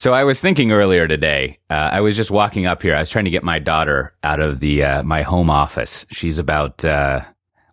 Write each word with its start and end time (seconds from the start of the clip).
So 0.00 0.14
I 0.14 0.22
was 0.22 0.40
thinking 0.40 0.70
earlier 0.70 1.08
today. 1.08 1.58
Uh, 1.68 1.90
I 1.92 2.00
was 2.02 2.14
just 2.14 2.30
walking 2.30 2.66
up 2.66 2.82
here. 2.82 2.94
I 2.94 3.00
was 3.00 3.10
trying 3.10 3.24
to 3.24 3.32
get 3.32 3.42
my 3.42 3.58
daughter 3.58 4.14
out 4.22 4.38
of 4.38 4.60
the 4.60 4.84
uh, 4.84 5.02
my 5.02 5.22
home 5.22 5.50
office. 5.50 6.06
She's 6.10 6.38
about 6.38 6.84
uh, 6.84 7.22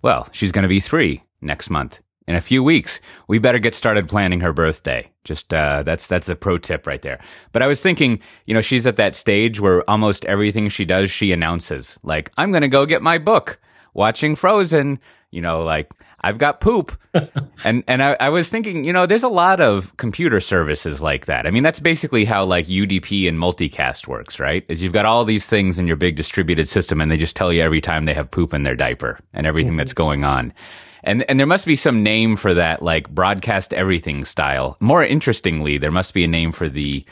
well, 0.01 0.27
she's 0.32 0.51
going 0.51 0.64
to 0.64 0.69
be 0.69 0.80
three 0.80 1.22
next 1.42 1.69
month. 1.69 2.01
In 2.27 2.33
a 2.33 2.42
few 2.42 2.64
weeks, 2.64 3.00
we 3.27 3.38
better 3.38 3.59
get 3.59 3.75
started 3.75 4.08
planning 4.08 4.40
her 4.40 4.51
birthday. 4.51 5.11
Just 5.24 5.53
uh, 5.53 5.83
that's 5.83 6.08
that's 6.08 6.27
a 6.27 6.35
pro 6.35 6.58
tip 6.58 6.88
right 6.88 7.03
there. 7.03 7.19
But 7.51 7.61
I 7.61 7.67
was 7.67 7.80
thinking, 7.82 8.20
you 8.46 8.55
know, 8.55 8.62
she's 8.62 8.88
at 8.88 8.96
that 8.96 9.16
stage 9.16 9.60
where 9.60 9.88
almost 9.88 10.26
everything 10.26 10.68
she 10.70 10.84
does, 10.84 11.12
she 11.12 11.32
announces, 11.32 12.00
like, 12.02 12.32
"I'm 12.39 12.50
going 12.50 12.64
to 12.64 12.68
go 12.68 12.88
get 12.88 13.04
my 13.04 13.20
book." 13.20 13.60
Watching 13.96 14.36
Frozen, 14.36 15.00
you 15.32 15.41
know, 15.41 15.64
like 15.64 15.89
I've 16.21 16.38
got 16.38 16.59
poop. 16.59 16.98
and 17.64 17.84
and 17.88 18.04
I, 18.04 18.18
I, 18.20 18.29
was 18.29 18.50
thinking, 18.50 18.84
you 18.84 18.91
know, 18.91 19.05
there's 19.05 19.23
a 19.23 19.29
lot 19.29 19.61
of 19.61 19.96
computer 19.98 20.39
services 20.39 21.02
like 21.02 21.28
that. 21.28 21.46
I 21.48 21.52
mean, 21.52 21.64
that's 21.64 21.79
basically 21.79 22.25
how 22.25 22.43
like 22.46 22.66
UDP 22.66 23.28
and 23.28 23.38
multicast 23.38 24.07
works, 24.07 24.39
right? 24.39 24.65
Is 24.68 24.84
you've 24.84 24.92
got 24.92 25.06
all 25.06 25.23
these 25.23 25.47
things 25.47 25.79
in 25.79 25.87
your 25.87 25.97
big 25.97 26.15
distributed 26.15 26.68
system 26.68 27.00
and 27.00 27.11
they 27.11 27.18
just 27.18 27.36
tell 27.36 27.54
you 27.54 27.61
every 27.61 27.79
time 27.79 28.04
they 28.04 28.14
have 28.14 28.32
poop 28.32 28.54
in 28.54 28.64
their 28.64 28.75
diaper 28.75 29.20
and 29.34 29.46
everything 29.46 29.73
mm-hmm. 29.73 29.78
that's 29.78 29.93
going 29.93 30.23
on. 30.23 30.51
And 31.04 31.23
and 31.29 31.39
there 31.39 31.48
must 31.48 31.68
be 31.68 31.75
some 31.75 32.01
name 32.01 32.35
for 32.35 32.55
that, 32.55 32.81
like 32.81 33.07
broadcast 33.09 33.73
everything 33.73 34.25
style. 34.25 34.77
More 34.79 35.03
interestingly, 35.03 35.77
there 35.77 35.91
must 35.91 36.13
be 36.13 36.23
a 36.23 36.27
name 36.27 36.51
for 36.51 36.67
the 36.67 37.05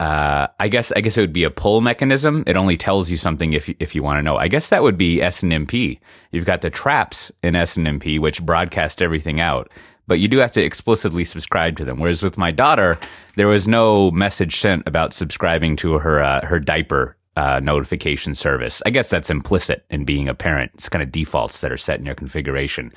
uh, 0.00 0.48
I 0.58 0.68
guess 0.68 0.92
I 0.92 1.02
guess 1.02 1.18
it 1.18 1.20
would 1.20 1.32
be 1.32 1.44
a 1.44 1.50
pull 1.50 1.82
mechanism. 1.82 2.42
It 2.46 2.56
only 2.56 2.78
tells 2.78 3.10
you 3.10 3.18
something 3.18 3.52
if 3.52 3.68
if 3.78 3.94
you 3.94 4.02
want 4.02 4.16
to 4.16 4.22
know. 4.22 4.38
I 4.38 4.48
guess 4.48 4.70
that 4.70 4.82
would 4.82 4.96
be 4.96 5.18
SNMP. 5.18 6.00
You've 6.32 6.46
got 6.46 6.62
the 6.62 6.70
traps 6.70 7.30
in 7.42 7.52
SNMP 7.52 8.18
which 8.18 8.42
broadcast 8.42 9.02
everything 9.02 9.40
out, 9.40 9.70
but 10.06 10.18
you 10.18 10.26
do 10.26 10.38
have 10.38 10.52
to 10.52 10.62
explicitly 10.62 11.26
subscribe 11.26 11.76
to 11.76 11.84
them. 11.84 12.00
Whereas 12.00 12.22
with 12.22 12.38
my 12.38 12.50
daughter, 12.50 12.98
there 13.36 13.46
was 13.46 13.68
no 13.68 14.10
message 14.10 14.56
sent 14.56 14.88
about 14.88 15.12
subscribing 15.12 15.76
to 15.76 15.98
her 15.98 16.22
uh, 16.22 16.46
her 16.46 16.58
diaper 16.58 17.18
uh, 17.36 17.60
notification 17.62 18.34
service. 18.34 18.82
I 18.86 18.90
guess 18.90 19.08
that's 19.08 19.30
implicit 19.30 19.84
in 19.90 20.04
being 20.04 20.28
a 20.28 20.34
parent. 20.34 20.72
It's 20.74 20.88
kind 20.88 21.02
of 21.02 21.12
defaults 21.12 21.60
that 21.60 21.72
are 21.72 21.76
set 21.76 22.00
in 22.00 22.06
your 22.06 22.14
configuration. 22.14 22.92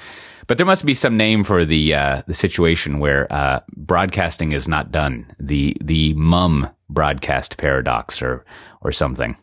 But 0.47 0.57
there 0.57 0.65
must 0.65 0.85
be 0.85 0.93
some 0.93 1.17
name 1.17 1.43
for 1.43 1.65
the 1.65 1.93
uh, 1.93 2.23
the 2.27 2.33
situation 2.33 2.99
where 2.99 3.31
uh, 3.31 3.59
broadcasting 3.75 4.51
is 4.51 4.67
not 4.67 4.91
done. 4.91 5.25
The 5.39 5.77
the 5.81 6.13
mum 6.15 6.69
broadcast 6.93 7.57
paradox 7.57 8.21
or 8.21 8.45
or 8.81 8.91
something. 8.91 9.35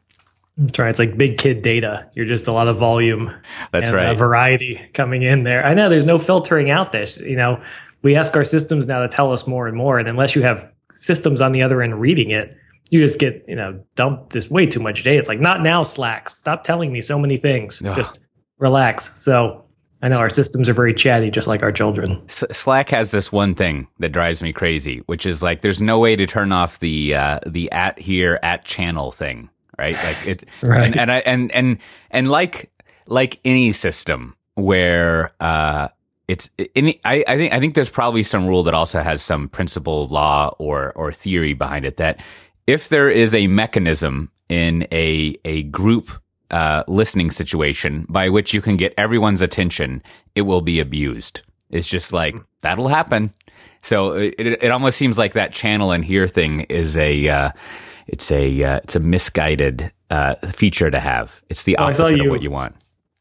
That's 0.56 0.78
right. 0.78 0.90
It's 0.90 0.98
like 0.98 1.16
big 1.16 1.38
kid 1.38 1.62
data. 1.62 2.10
You're 2.14 2.26
just 2.26 2.46
a 2.46 2.52
lot 2.52 2.68
of 2.68 2.78
volume. 2.78 3.34
That's 3.72 3.88
and 3.88 3.96
right. 3.96 4.10
A 4.10 4.14
variety 4.14 4.80
coming 4.92 5.22
in 5.22 5.44
there. 5.44 5.64
I 5.64 5.72
know 5.72 5.88
there's 5.88 6.04
no 6.04 6.18
filtering 6.18 6.70
out 6.70 6.92
this. 6.92 7.18
You 7.18 7.36
know, 7.36 7.62
we 8.02 8.14
ask 8.14 8.36
our 8.36 8.44
systems 8.44 8.86
now 8.86 9.00
to 9.00 9.08
tell 9.08 9.32
us 9.32 9.46
more 9.46 9.66
and 9.66 9.76
more, 9.76 9.98
and 9.98 10.08
unless 10.08 10.34
you 10.34 10.42
have 10.42 10.70
systems 10.92 11.40
on 11.40 11.52
the 11.52 11.62
other 11.62 11.80
end 11.80 11.98
reading 12.00 12.30
it, 12.30 12.54
you 12.90 13.00
just 13.00 13.18
get 13.18 13.44
you 13.48 13.56
know 13.56 13.82
dump 13.94 14.30
this 14.30 14.50
way 14.50 14.66
too 14.66 14.80
much 14.80 15.02
data. 15.02 15.18
It's 15.18 15.28
like 15.28 15.40
not 15.40 15.62
now, 15.62 15.82
Slack. 15.82 16.28
Stop 16.28 16.64
telling 16.64 16.92
me 16.92 17.00
so 17.00 17.18
many 17.18 17.36
things. 17.36 17.82
Ugh. 17.82 17.96
Just 17.96 18.20
relax. 18.58 19.22
So 19.22 19.64
I 20.02 20.08
know 20.08 20.18
our 20.18 20.30
systems 20.30 20.68
are 20.68 20.74
very 20.74 20.94
chatty, 20.94 21.30
just 21.30 21.46
like 21.46 21.62
our 21.62 21.72
children. 21.72 22.22
S- 22.26 22.44
Slack 22.52 22.88
has 22.90 23.10
this 23.10 23.30
one 23.30 23.54
thing 23.54 23.86
that 23.98 24.10
drives 24.10 24.42
me 24.42 24.52
crazy, 24.52 25.02
which 25.06 25.26
is 25.26 25.42
like 25.42 25.60
there's 25.60 25.82
no 25.82 25.98
way 25.98 26.16
to 26.16 26.26
turn 26.26 26.52
off 26.52 26.78
the 26.78 27.14
uh, 27.14 27.40
the 27.46 27.70
at 27.70 27.98
here 27.98 28.38
at 28.42 28.64
channel 28.64 29.12
thing, 29.12 29.50
right? 29.78 29.94
Like 29.94 30.26
it, 30.26 30.44
right. 30.62 30.86
And, 30.86 30.96
and 30.98 31.10
I 31.10 31.18
and 31.18 31.52
and 31.52 31.78
and 32.10 32.30
like 32.30 32.70
like 33.06 33.40
any 33.44 33.72
system 33.72 34.36
where 34.54 35.32
uh, 35.40 35.88
it's 36.28 36.48
any, 36.74 37.00
I, 37.04 37.24
I 37.26 37.36
think 37.36 37.52
I 37.52 37.60
think 37.60 37.74
there's 37.74 37.90
probably 37.90 38.22
some 38.22 38.46
rule 38.46 38.62
that 38.62 38.74
also 38.74 39.02
has 39.02 39.20
some 39.20 39.48
principle, 39.48 40.06
law, 40.06 40.54
or 40.58 40.92
or 40.96 41.12
theory 41.12 41.52
behind 41.52 41.84
it 41.84 41.98
that 41.98 42.22
if 42.66 42.88
there 42.88 43.10
is 43.10 43.34
a 43.34 43.48
mechanism 43.48 44.30
in 44.48 44.86
a 44.92 45.36
a 45.44 45.64
group 45.64 46.10
uh, 46.50 46.84
listening 46.88 47.30
situation 47.30 48.06
by 48.08 48.28
which 48.28 48.52
you 48.54 48.60
can 48.60 48.76
get 48.76 48.92
everyone's 48.96 49.40
attention, 49.40 50.02
it 50.34 50.42
will 50.42 50.60
be 50.60 50.80
abused. 50.80 51.42
It's 51.70 51.88
just 51.88 52.12
like 52.12 52.34
that'll 52.60 52.88
happen. 52.88 53.32
So 53.82 54.12
it, 54.12 54.34
it 54.38 54.70
almost 54.70 54.98
seems 54.98 55.16
like 55.16 55.32
that 55.34 55.52
channel 55.52 55.92
and 55.92 56.04
hear 56.04 56.26
thing 56.26 56.60
is 56.62 56.97
a 56.97 57.28
uh, 57.28 57.50
it's 58.06 58.30
a 58.30 58.62
uh, 58.62 58.80
it's 58.82 58.97
a 58.97 59.00
misguided 59.00 59.92
uh, 60.10 60.34
feature 60.47 60.91
to 60.91 61.00
have. 61.00 61.42
It's 61.48 61.62
the 61.62 61.76
opposite 61.76 62.16
you, 62.16 62.25
of 62.25 62.30
what 62.30 62.42
you 62.42 62.50
want. 62.50 62.75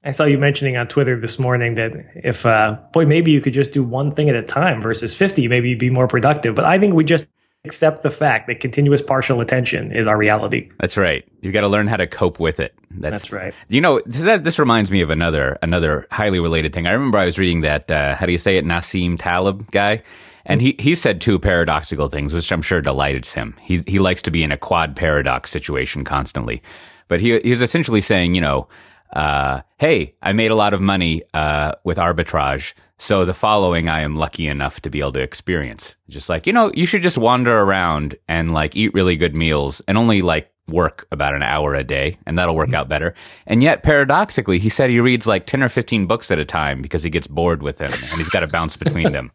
I 0.03 0.11
saw 0.11 0.23
you 0.23 0.37
mentioning 0.37 0.77
on 0.77 0.87
Twitter 0.87 1.19
this 1.19 1.39
morning 1.39 1.75
that 1.75 1.91
if 2.15 2.45
uh, 2.45 2.77
boy 2.93 3.05
maybe 3.05 3.31
you 3.31 3.41
could 3.41 3.53
just 3.53 3.71
do 3.71 3.83
one 3.83 4.11
thing 4.11 4.29
at 4.29 4.35
a 4.35 4.43
time 4.43 4.81
versus 4.81 5.15
fifty, 5.15 5.47
maybe 5.47 5.69
you'd 5.69 5.79
be 5.79 5.89
more 5.89 6.07
productive. 6.07 6.55
But 6.55 6.65
I 6.65 6.79
think 6.79 6.93
we 6.93 7.03
just 7.03 7.27
accept 7.65 8.03
the 8.03 8.09
fact 8.09 8.47
that 8.47 8.59
continuous 8.59 9.01
partial 9.01 9.41
attention 9.41 9.91
is 9.91 10.07
our 10.07 10.17
reality. 10.17 10.69
That's 10.79 10.95
right. 10.95 11.27
You've 11.41 11.53
got 11.53 11.61
to 11.61 11.67
learn 11.67 11.87
how 11.87 11.97
to 11.97 12.07
cope 12.07 12.39
with 12.39 12.59
it. 12.59 12.73
That's, 12.91 13.23
That's 13.23 13.31
right. 13.31 13.53
You 13.67 13.81
know, 13.81 14.01
that, 14.05 14.43
this 14.43 14.59
reminds 14.59 14.91
me 14.91 15.01
of 15.01 15.09
another 15.09 15.57
another 15.61 16.07
highly 16.11 16.39
related 16.39 16.73
thing. 16.73 16.87
I 16.87 16.91
remember 16.91 17.17
I 17.17 17.25
was 17.25 17.37
reading 17.37 17.61
that 17.61 17.91
uh, 17.91 18.15
how 18.15 18.25
do 18.25 18.31
you 18.31 18.37
say 18.37 18.57
it, 18.57 18.65
Nassim 18.65 19.17
Taleb 19.19 19.69
guy, 19.71 20.03
and 20.45 20.61
he 20.61 20.75
he 20.79 20.95
said 20.95 21.19
two 21.19 21.37
paradoxical 21.37 22.07
things, 22.07 22.33
which 22.33 22.51
I'm 22.51 22.61
sure 22.61 22.81
delighted 22.81 23.25
him. 23.25 23.55
He 23.61 23.83
he 23.85 23.99
likes 23.99 24.21
to 24.23 24.31
be 24.31 24.41
in 24.41 24.51
a 24.51 24.57
quad 24.57 24.95
paradox 24.95 25.49
situation 25.49 26.05
constantly, 26.05 26.61
but 27.09 27.19
he 27.19 27.39
he's 27.39 27.61
essentially 27.61 28.01
saying, 28.01 28.35
you 28.35 28.41
know. 28.41 28.67
Uh, 29.13 29.61
hey, 29.77 30.15
I 30.21 30.33
made 30.33 30.51
a 30.51 30.55
lot 30.55 30.73
of 30.73 30.81
money 30.81 31.23
uh, 31.33 31.73
with 31.83 31.97
arbitrage 31.97 32.73
so 33.01 33.23
the 33.23 33.33
following 33.33 33.87
I 33.87 34.01
am 34.01 34.17
lucky 34.17 34.45
enough 34.45 34.81
to 34.81 34.89
be 34.89 34.99
able 34.99 35.13
to 35.13 35.21
experience. 35.21 35.95
Just 36.09 36.27
like, 36.27 36.45
you 36.45 36.51
know, 36.51 36.69
you 36.75 36.85
should 36.85 37.01
just 37.01 37.17
wander 37.17 37.57
around 37.57 38.17
and 38.27 38.51
like 38.51 38.75
eat 38.75 38.93
really 38.93 39.15
good 39.15 39.33
meals 39.33 39.81
and 39.87 39.97
only 39.97 40.21
like 40.21 40.51
work 40.67 41.07
about 41.09 41.33
an 41.33 41.41
hour 41.41 41.73
a 41.73 41.83
day 41.83 42.17
and 42.25 42.37
that'll 42.37 42.55
work 42.55 42.67
mm-hmm. 42.67 42.75
out 42.75 42.89
better. 42.89 43.15
And 43.47 43.63
yet 43.63 43.83
paradoxically, 43.83 44.59
he 44.59 44.67
said 44.67 44.89
he 44.89 44.99
reads 44.99 45.25
like 45.25 45.45
10 45.45 45.63
or 45.63 45.69
15 45.69 46.07
books 46.07 46.29
at 46.29 46.39
a 46.39 46.45
time 46.45 46.81
because 46.81 47.01
he 47.01 47.09
gets 47.09 47.25
bored 47.25 47.63
with 47.63 47.77
them 47.77 47.91
and 47.91 48.17
he's 48.17 48.29
got 48.29 48.41
to 48.41 48.47
bounce 48.47 48.75
between 48.75 49.11
them. 49.13 49.31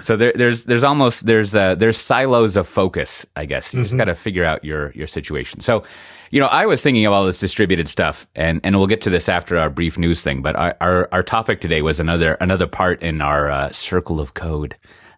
So 0.00 0.16
there, 0.16 0.32
there's, 0.34 0.64
there's 0.64 0.84
almost, 0.84 1.24
there's, 1.24 1.54
uh, 1.54 1.76
there's 1.76 1.96
silos 1.96 2.56
of 2.56 2.66
focus, 2.66 3.24
I 3.36 3.46
guess. 3.46 3.72
You 3.72 3.78
mm-hmm. 3.78 3.84
just 3.84 3.96
got 3.96 4.04
to 4.04 4.14
figure 4.14 4.44
out 4.44 4.64
your, 4.64 4.90
your 4.90 5.06
situation. 5.06 5.60
So 5.60 5.84
you 6.34 6.40
know, 6.40 6.46
I 6.46 6.66
was 6.66 6.82
thinking 6.82 7.06
of 7.06 7.12
all 7.12 7.24
this 7.24 7.38
distributed 7.38 7.88
stuff, 7.88 8.26
and, 8.34 8.60
and 8.64 8.76
we'll 8.76 8.88
get 8.88 9.02
to 9.02 9.10
this 9.10 9.28
after 9.28 9.56
our 9.56 9.70
brief 9.70 9.96
news 9.96 10.20
thing. 10.20 10.42
But 10.42 10.56
our 10.56 10.76
our, 10.80 11.08
our 11.12 11.22
topic 11.22 11.60
today 11.60 11.80
was 11.80 12.00
another 12.00 12.34
another 12.40 12.66
part 12.66 13.04
in 13.04 13.20
our 13.20 13.48
uh, 13.48 13.70
Circle 13.70 14.18
of 14.18 14.34
Code. 14.34 14.76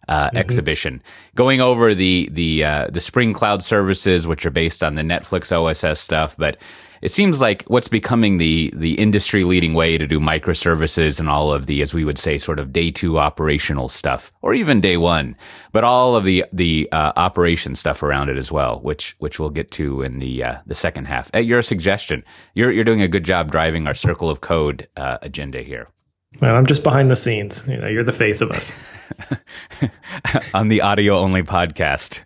Uh, 0.09 0.29
mm-hmm. 0.29 0.37
exhibition, 0.37 1.03
going 1.35 1.61
over 1.61 1.93
the 1.93 2.29
the 2.31 2.63
uh, 2.63 2.87
the 2.93 3.01
Spring 3.01 3.33
Cloud 3.33 3.65
services, 3.65 4.25
which 4.25 4.47
are 4.47 4.51
based 4.51 4.85
on 4.85 4.95
the 4.95 5.03
Netflix 5.03 5.51
OSS 5.51 5.99
stuff, 5.99 6.37
but 6.37 6.59
it 7.03 7.11
seems 7.11 7.41
like 7.41 7.65
what's 7.69 7.89
becoming 7.89 8.39
the 8.39 8.73
the 8.75 8.95
industry 8.95 9.45
leading 9.45 9.75
way 9.75 9.99
to 9.99 10.07
do 10.07 10.19
microservices 10.19 11.21
and 11.21 11.29
all 11.29 11.53
of 11.53 11.67
the, 11.67 11.83
as 11.83 11.95
we 11.95 12.05
would 12.05 12.19
say, 12.19 12.39
sort 12.39 12.59
of 12.59 12.73
day 12.73 12.91
two 12.91 13.19
operational 13.19 13.89
stuff, 13.89 14.33
or 14.43 14.55
even 14.55 14.81
day 14.81 14.97
one, 14.97 15.37
but 15.73 15.85
all 15.85 16.17
of 16.17 16.25
the 16.25 16.45
the 16.53 16.89
uh, 16.93 17.13
operation 17.17 17.75
stuff 17.75 18.03
around 18.03 18.29
it 18.29 18.37
as 18.37 18.51
well, 18.51 18.81
which 18.81 19.17
which 19.19 19.39
we'll 19.39 19.51
get 19.51 19.71
to 19.73 20.03
in 20.03 20.19
the 20.19 20.43
uh, 20.43 20.57
the 20.67 20.75
second 20.75 21.07
half. 21.07 21.31
At 21.35 21.47
your 21.47 21.63
suggestion, 21.63 22.25
you're 22.55 22.71
you're 22.71 22.85
doing 22.85 23.03
a 23.03 23.09
good 23.09 23.25
job 23.25 23.51
driving 23.51 23.87
our 23.87 23.95
circle 23.95 24.31
of 24.31 24.41
code 24.41 24.89
uh, 24.97 25.19
agenda 25.23 25.63
here. 25.63 25.89
Well, 26.41 26.55
I'm 26.55 26.67
just 26.67 26.83
behind 26.83 27.11
the 27.11 27.17
scenes. 27.17 27.67
You 27.67 27.79
know, 27.79 27.89
you're 27.89 28.05
the 28.05 28.13
face 28.13 28.41
of 28.41 28.51
us 28.51 28.73
on 30.55 30.69
the 30.69 30.83
audio 30.83 31.19
only 31.19 31.43
podcast. 31.43 32.21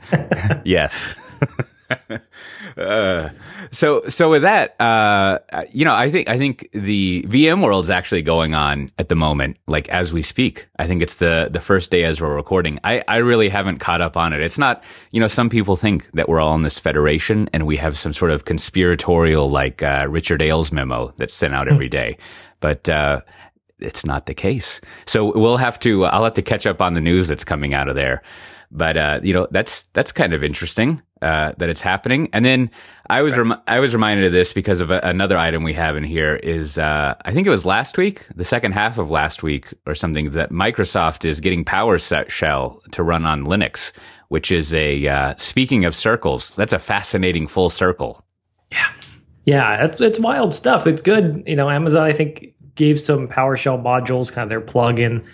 yes. 0.65 1.15
uh, 2.77 3.31
so 3.71 4.03
so 4.09 4.31
with 4.31 4.43
that, 4.43 4.81
uh, 4.81 5.39
you 5.73 5.85
know, 5.85 5.95
I 5.95 6.11
think 6.11 6.29
I 6.29 6.39
think 6.39 6.69
the 6.73 7.25
VMworld 7.29 7.83
is 7.83 7.91
actually 7.91 8.23
going 8.23 8.55
on 8.55 8.91
at 8.99 9.09
the 9.09 9.15
moment, 9.15 9.57
like 9.67 9.89
as 9.89 10.13
we 10.13 10.23
speak. 10.23 10.69
I 10.79 10.87
think 10.87 11.03
it's 11.03 11.17
the 11.17 11.49
the 11.51 11.61
first 11.61 11.91
day 11.91 12.05
as 12.05 12.21
we're 12.21 12.35
recording. 12.35 12.79
I 12.85 13.03
I 13.09 13.17
really 13.17 13.49
haven't 13.49 13.79
caught 13.79 14.01
up 14.01 14.17
on 14.17 14.33
it. 14.33 14.41
It's 14.41 14.59
not, 14.59 14.85
you 15.11 15.21
know, 15.21 15.29
some 15.29 15.49
people 15.49 15.77
think 15.77 16.11
that 16.13 16.29
we're 16.29 16.41
all 16.41 16.55
in 16.55 16.63
this 16.63 16.79
federation 16.79 17.49
and 17.53 17.67
we 17.67 17.77
have 17.79 17.99
some 17.99 18.13
sort 18.13 18.31
of 18.31 18.45
conspiratorial 18.45 19.49
like 19.49 19.83
uh, 19.83 20.07
Richard 20.09 20.43
Ailes 20.43 20.73
memo 20.73 21.13
that's 21.17 21.35
sent 21.35 21.55
out 21.55 21.69
every 21.69 21.89
day, 21.89 22.17
but. 22.61 22.89
Uh, 22.89 23.21
it's 23.83 24.05
not 24.05 24.27
the 24.27 24.35
case. 24.35 24.79
So 25.07 25.33
we'll 25.35 25.57
have 25.57 25.79
to. 25.81 26.05
I'll 26.05 26.25
have 26.25 26.35
to 26.35 26.43
catch 26.43 26.67
up 26.67 26.83
on 26.83 26.93
the 26.93 27.01
news 27.01 27.29
that's 27.29 27.45
coming 27.45 27.73
out 27.73 27.89
of 27.89 27.95
there. 27.95 28.21
But 28.71 28.99
uh, 28.99 29.21
you 29.23 29.33
know, 29.33 29.49
that's 29.51 29.85
that's 29.95 30.13
kind 30.13 30.35
of 30.35 30.45
interesting 30.45 31.01
uh, 31.23 31.53
that 31.59 31.69
it's 31.69 31.81
happening. 31.81 32.29
And 32.33 32.45
then 32.45 32.71
I 33.09 33.23
was 33.23 33.37
rem- 33.37 33.61
I 33.67 33.81
was 33.81 33.95
reminded 33.95 34.27
of 34.27 34.33
this 34.33 34.53
because 34.53 34.81
of 34.81 34.91
a, 34.91 35.01
another 35.03 35.37
item 35.37 35.63
we 35.63 35.75
have 35.75 35.97
in 35.97 36.05
here 36.05 36.37
is 36.37 36.79
uh, 36.79 37.15
I 37.25 37.33
think 37.33 37.47
it 37.47 37.51
was 37.51 37.65
last 37.65 37.99
week, 37.99 38.27
the 38.35 38.45
second 38.45 38.73
half 38.73 38.99
of 38.99 39.11
last 39.11 39.43
week 39.43 39.75
or 39.87 39.95
something 39.95 40.31
that 40.31 40.51
Microsoft 40.51 41.29
is 41.29 41.41
getting 41.41 41.65
PowerShell 41.65 42.83
to 42.93 43.03
run 43.03 43.27
on 43.27 43.45
Linux, 43.45 43.93
which 44.29 44.51
is 44.51 44.73
a 44.75 45.07
uh, 45.09 45.35
speaking 45.37 45.85
of 45.85 45.95
circles, 45.95 46.51
that's 46.53 46.73
a 46.73 46.79
fascinating 46.79 47.47
full 47.47 47.71
circle. 47.71 48.25
Yeah, 48.73 48.93
yeah, 49.45 49.85
it's, 49.85 50.01
it's 50.01 50.19
wild 50.19 50.55
stuff. 50.55 50.87
It's 50.87 51.03
good. 51.03 51.43
You 51.47 51.57
know, 51.57 51.69
Amazon 51.69 52.05
I 52.05 52.13
think 52.13 52.55
gave 52.77 53.01
some 53.01 53.29
PowerShell 53.29 53.83
modules, 53.83 54.33
kind 54.33 54.45
of 54.45 54.49
their 54.49 54.61
plugin 54.61 55.25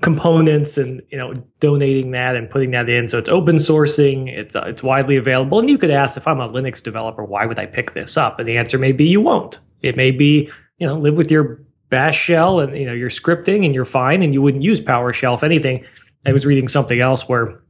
components 0.00 0.78
and 0.78 1.02
you 1.10 1.18
know 1.18 1.34
donating 1.60 2.12
that 2.12 2.36
and 2.36 2.48
putting 2.48 2.70
that 2.70 2.88
in. 2.88 3.08
So 3.08 3.18
it's 3.18 3.28
open 3.28 3.56
sourcing. 3.56 4.28
It's 4.28 4.54
uh, 4.54 4.64
it's 4.66 4.82
widely 4.82 5.16
available. 5.16 5.58
And 5.58 5.68
you 5.68 5.78
could 5.78 5.90
ask 5.90 6.16
if 6.16 6.26
I'm 6.26 6.40
a 6.40 6.48
Linux 6.48 6.82
developer, 6.82 7.24
why 7.24 7.46
would 7.46 7.58
I 7.58 7.66
pick 7.66 7.94
this 7.94 8.16
up? 8.16 8.38
And 8.38 8.48
the 8.48 8.56
answer 8.56 8.78
may 8.78 8.92
be 8.92 9.04
you 9.04 9.20
won't. 9.20 9.58
It 9.82 9.96
may 9.96 10.10
be 10.10 10.50
you 10.78 10.86
know 10.86 10.96
live 10.96 11.16
with 11.16 11.30
your 11.30 11.60
bash 11.90 12.18
shell 12.18 12.60
and 12.60 12.76
you 12.76 12.86
know 12.86 12.92
you're 12.92 13.10
scripting 13.10 13.64
and 13.64 13.74
you're 13.74 13.84
fine 13.84 14.22
and 14.22 14.34
you 14.34 14.42
wouldn't 14.42 14.62
use 14.62 14.80
PowerShell 14.80 15.34
if 15.34 15.42
anything. 15.42 15.84
I 16.26 16.32
was 16.32 16.44
reading 16.44 16.68
something 16.68 17.00
else 17.00 17.28
where 17.28 17.60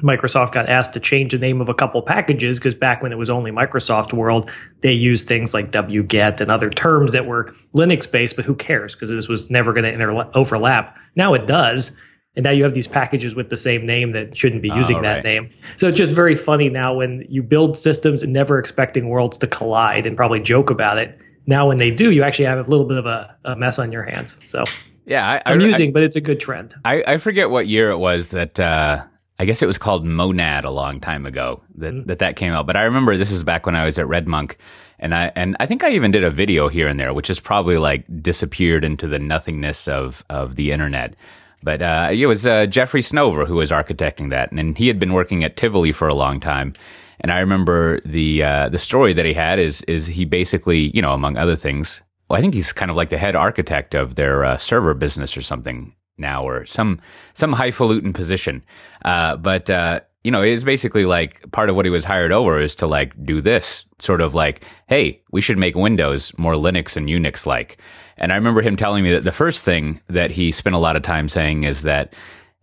Microsoft 0.00 0.52
got 0.52 0.68
asked 0.68 0.92
to 0.94 1.00
change 1.00 1.32
the 1.32 1.38
name 1.38 1.60
of 1.60 1.68
a 1.68 1.74
couple 1.74 2.02
packages 2.02 2.58
because 2.58 2.74
back 2.74 3.02
when 3.02 3.12
it 3.12 3.18
was 3.18 3.30
only 3.30 3.50
Microsoft 3.50 4.12
World, 4.12 4.50
they 4.80 4.92
used 4.92 5.26
things 5.26 5.54
like 5.54 5.70
wget 5.70 6.40
and 6.40 6.50
other 6.50 6.70
terms 6.70 7.12
that 7.12 7.26
were 7.26 7.54
Linux 7.74 8.10
based, 8.10 8.36
but 8.36 8.44
who 8.44 8.54
cares? 8.54 8.94
Because 8.94 9.10
this 9.10 9.28
was 9.28 9.50
never 9.50 9.72
going 9.72 9.84
to 9.84 9.92
inter- 9.92 10.30
overlap. 10.34 10.96
Now 11.16 11.34
it 11.34 11.46
does. 11.46 12.00
And 12.36 12.44
now 12.44 12.50
you 12.50 12.62
have 12.62 12.74
these 12.74 12.86
packages 12.86 13.34
with 13.34 13.50
the 13.50 13.56
same 13.56 13.84
name 13.84 14.12
that 14.12 14.36
shouldn't 14.36 14.62
be 14.62 14.68
using 14.68 14.98
oh, 14.98 15.02
that 15.02 15.14
right. 15.16 15.24
name. 15.24 15.50
So 15.76 15.88
it's 15.88 15.98
just 15.98 16.12
very 16.12 16.36
funny 16.36 16.68
now 16.68 16.94
when 16.94 17.26
you 17.28 17.42
build 17.42 17.76
systems 17.76 18.22
and 18.22 18.32
never 18.32 18.58
expecting 18.58 19.08
worlds 19.08 19.36
to 19.38 19.46
collide 19.48 20.06
and 20.06 20.16
probably 20.16 20.38
joke 20.38 20.70
about 20.70 20.96
it. 20.98 21.18
Now, 21.46 21.66
when 21.66 21.78
they 21.78 21.90
do, 21.90 22.12
you 22.12 22.22
actually 22.22 22.44
have 22.44 22.64
a 22.64 22.70
little 22.70 22.86
bit 22.86 22.98
of 22.98 23.06
a, 23.06 23.36
a 23.44 23.56
mess 23.56 23.80
on 23.80 23.90
your 23.90 24.04
hands. 24.04 24.38
So 24.44 24.64
yeah, 25.06 25.40
I, 25.44 25.52
amusing, 25.52 25.88
I, 25.88 25.92
but 25.92 26.02
it's 26.04 26.14
a 26.14 26.20
good 26.20 26.38
trend. 26.38 26.72
I, 26.84 27.02
I 27.04 27.18
forget 27.18 27.50
what 27.50 27.66
year 27.66 27.90
it 27.90 27.98
was 27.98 28.28
that 28.28 28.60
uh, 28.60 29.04
I 29.40 29.46
guess 29.46 29.62
it 29.62 29.66
was 29.66 29.78
called 29.78 30.04
Monad 30.04 30.66
a 30.66 30.70
long 30.70 31.00
time 31.00 31.24
ago 31.24 31.62
that, 31.76 31.94
mm. 31.94 32.06
that 32.08 32.18
that 32.18 32.36
came 32.36 32.52
out. 32.52 32.66
But 32.66 32.76
I 32.76 32.82
remember 32.82 33.16
this 33.16 33.30
is 33.30 33.42
back 33.42 33.64
when 33.64 33.74
I 33.74 33.86
was 33.86 33.98
at 33.98 34.04
RedMonk, 34.04 34.56
and 34.98 35.14
I 35.14 35.32
and 35.34 35.56
I 35.58 35.64
think 35.64 35.82
I 35.82 35.92
even 35.92 36.10
did 36.10 36.24
a 36.24 36.30
video 36.30 36.68
here 36.68 36.86
and 36.86 37.00
there, 37.00 37.14
which 37.14 37.28
has 37.28 37.40
probably 37.40 37.78
like 37.78 38.04
disappeared 38.22 38.84
into 38.84 39.08
the 39.08 39.18
nothingness 39.18 39.88
of 39.88 40.22
of 40.28 40.56
the 40.56 40.72
internet. 40.72 41.16
But 41.62 41.80
uh, 41.80 42.10
it 42.12 42.26
was 42.26 42.46
uh, 42.46 42.66
Jeffrey 42.66 43.00
Snover 43.00 43.46
who 43.46 43.54
was 43.54 43.70
architecting 43.70 44.28
that, 44.28 44.50
and, 44.50 44.60
and 44.60 44.76
he 44.76 44.88
had 44.88 44.98
been 44.98 45.14
working 45.14 45.42
at 45.42 45.56
Tivoli 45.56 45.92
for 45.92 46.06
a 46.06 46.14
long 46.14 46.38
time. 46.38 46.74
And 47.22 47.32
I 47.32 47.38
remember 47.38 48.02
the 48.02 48.42
uh, 48.42 48.68
the 48.68 48.78
story 48.78 49.14
that 49.14 49.24
he 49.24 49.32
had 49.32 49.58
is 49.58 49.80
is 49.82 50.06
he 50.06 50.26
basically, 50.26 50.94
you 50.94 51.00
know, 51.00 51.14
among 51.14 51.38
other 51.38 51.56
things, 51.56 52.02
well, 52.28 52.36
I 52.36 52.42
think 52.42 52.52
he's 52.52 52.74
kind 52.74 52.90
of 52.90 52.96
like 52.98 53.08
the 53.08 53.16
head 53.16 53.36
architect 53.36 53.94
of 53.94 54.16
their 54.16 54.44
uh, 54.44 54.58
server 54.58 54.92
business 54.92 55.34
or 55.34 55.40
something 55.40 55.94
now, 56.20 56.46
or 56.46 56.66
some 56.66 57.00
some 57.34 57.52
highfalutin 57.52 58.12
position. 58.12 58.62
Uh, 59.04 59.36
but 59.36 59.68
uh, 59.70 60.00
you 60.22 60.30
know, 60.30 60.42
it's 60.42 60.64
basically 60.64 61.06
like 61.06 61.50
part 61.50 61.70
of 61.70 61.76
what 61.76 61.86
he 61.86 61.90
was 61.90 62.04
hired 62.04 62.32
over 62.32 62.60
is 62.60 62.74
to 62.76 62.86
like 62.86 63.12
do 63.24 63.40
this 63.40 63.84
sort 63.98 64.20
of 64.20 64.34
like, 64.34 64.64
hey, 64.86 65.22
we 65.32 65.40
should 65.40 65.58
make 65.58 65.74
Windows 65.74 66.32
more 66.36 66.54
Linux 66.54 66.96
and 66.96 67.08
Unix 67.08 67.46
like. 67.46 67.78
And 68.18 68.32
I 68.32 68.36
remember 68.36 68.60
him 68.60 68.76
telling 68.76 69.02
me 69.02 69.12
that 69.12 69.24
the 69.24 69.32
first 69.32 69.64
thing 69.64 70.00
that 70.08 70.30
he 70.30 70.52
spent 70.52 70.76
a 70.76 70.78
lot 70.78 70.96
of 70.96 71.02
time 71.02 71.28
saying 71.28 71.64
is 71.64 71.82
that 71.82 72.12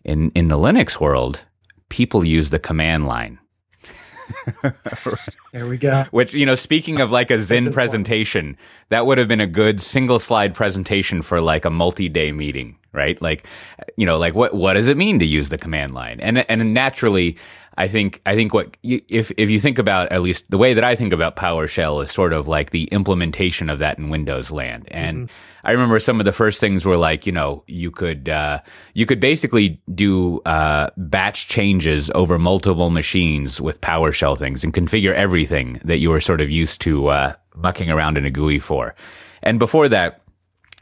in 0.04 0.32
in 0.36 0.48
the 0.50 0.58
Linux 0.58 1.00
world, 1.00 1.44
people 1.90 2.24
use 2.24 2.52
the 2.52 2.60
command 2.60 3.08
line. 3.08 3.40
there 5.54 5.68
we 5.68 5.78
go. 5.78 6.04
Which, 6.12 6.34
you 6.34 6.46
know, 6.46 6.56
speaking 6.56 7.02
of 7.02 7.12
like 7.12 7.32
a 7.32 7.40
Zen 7.40 7.72
presentation, 7.74 8.58
that 8.90 9.06
would 9.06 9.18
have 9.18 9.28
been 9.28 9.42
a 9.42 9.48
good 9.48 9.80
single 9.80 10.20
slide 10.20 10.54
presentation 10.54 11.22
for 11.22 11.42
like 11.42 11.66
a 11.66 11.70
multi 11.70 12.10
day 12.10 12.32
meeting, 12.32 12.78
right? 12.94 13.22
Like, 13.22 13.46
you 13.96 14.06
know, 14.06 14.18
like 14.18 14.36
what, 14.36 14.54
what 14.54 14.74
does 14.74 14.88
it 14.88 14.98
mean 14.98 15.20
to 15.20 15.26
use 15.26 15.50
the 15.50 15.58
command 15.58 15.94
line? 15.94 16.20
And, 16.20 16.50
and 16.50 16.74
naturally, 16.74 17.38
I 17.78 17.88
think 17.88 18.22
I 18.26 18.34
think 18.34 18.56
what 18.56 18.76
you, 18.82 19.02
if 19.08 19.32
if 19.38 19.52
you 19.52 19.60
think 19.60 19.78
about 19.78 20.12
at 20.12 20.24
least 20.24 20.50
the 20.50 20.58
way 20.58 20.74
that 20.74 20.84
I 20.84 20.96
think 20.96 21.14
about 21.14 21.36
PowerShell 21.36 22.04
is 22.04 22.12
sort 22.12 22.34
of 22.34 22.48
like 22.48 22.72
the 22.72 22.86
implementation 22.86 23.70
of 23.70 23.80
that 23.80 24.00
in 24.00 24.10
Windows 24.10 24.50
land. 24.50 24.88
And 24.90 25.30
mm-hmm. 25.30 25.68
I 25.68 25.72
remember 25.72 26.00
some 26.00 26.20
of 26.20 26.26
the 26.26 26.32
first 26.32 26.60
things 26.60 26.86
were 26.86 26.98
like 26.98 27.28
you 27.28 27.32
know 27.32 27.64
you 27.68 27.92
could 27.92 28.30
uh, 28.30 28.62
you 28.96 29.06
could 29.06 29.20
basically 29.20 29.80
do 29.94 30.40
uh, 30.42 30.90
batch 30.98 31.48
changes 31.48 32.10
over 32.16 32.40
multiple 32.40 32.90
machines 32.90 33.62
with 33.62 33.80
PowerShell 33.80 34.38
things 34.40 34.64
and 34.64 34.74
configure 34.74 35.14
everything 35.14 35.80
that 35.84 36.00
you 36.00 36.10
were 36.10 36.22
sort 36.22 36.42
of 36.42 36.50
used 36.50 36.82
to 36.82 37.10
uh, 37.10 37.34
mucking 37.56 37.92
around 37.92 38.18
in 38.18 38.26
a 38.26 38.32
GUI 38.32 38.58
for. 38.58 38.96
And 39.44 39.60
before 39.60 39.88
that 39.90 40.22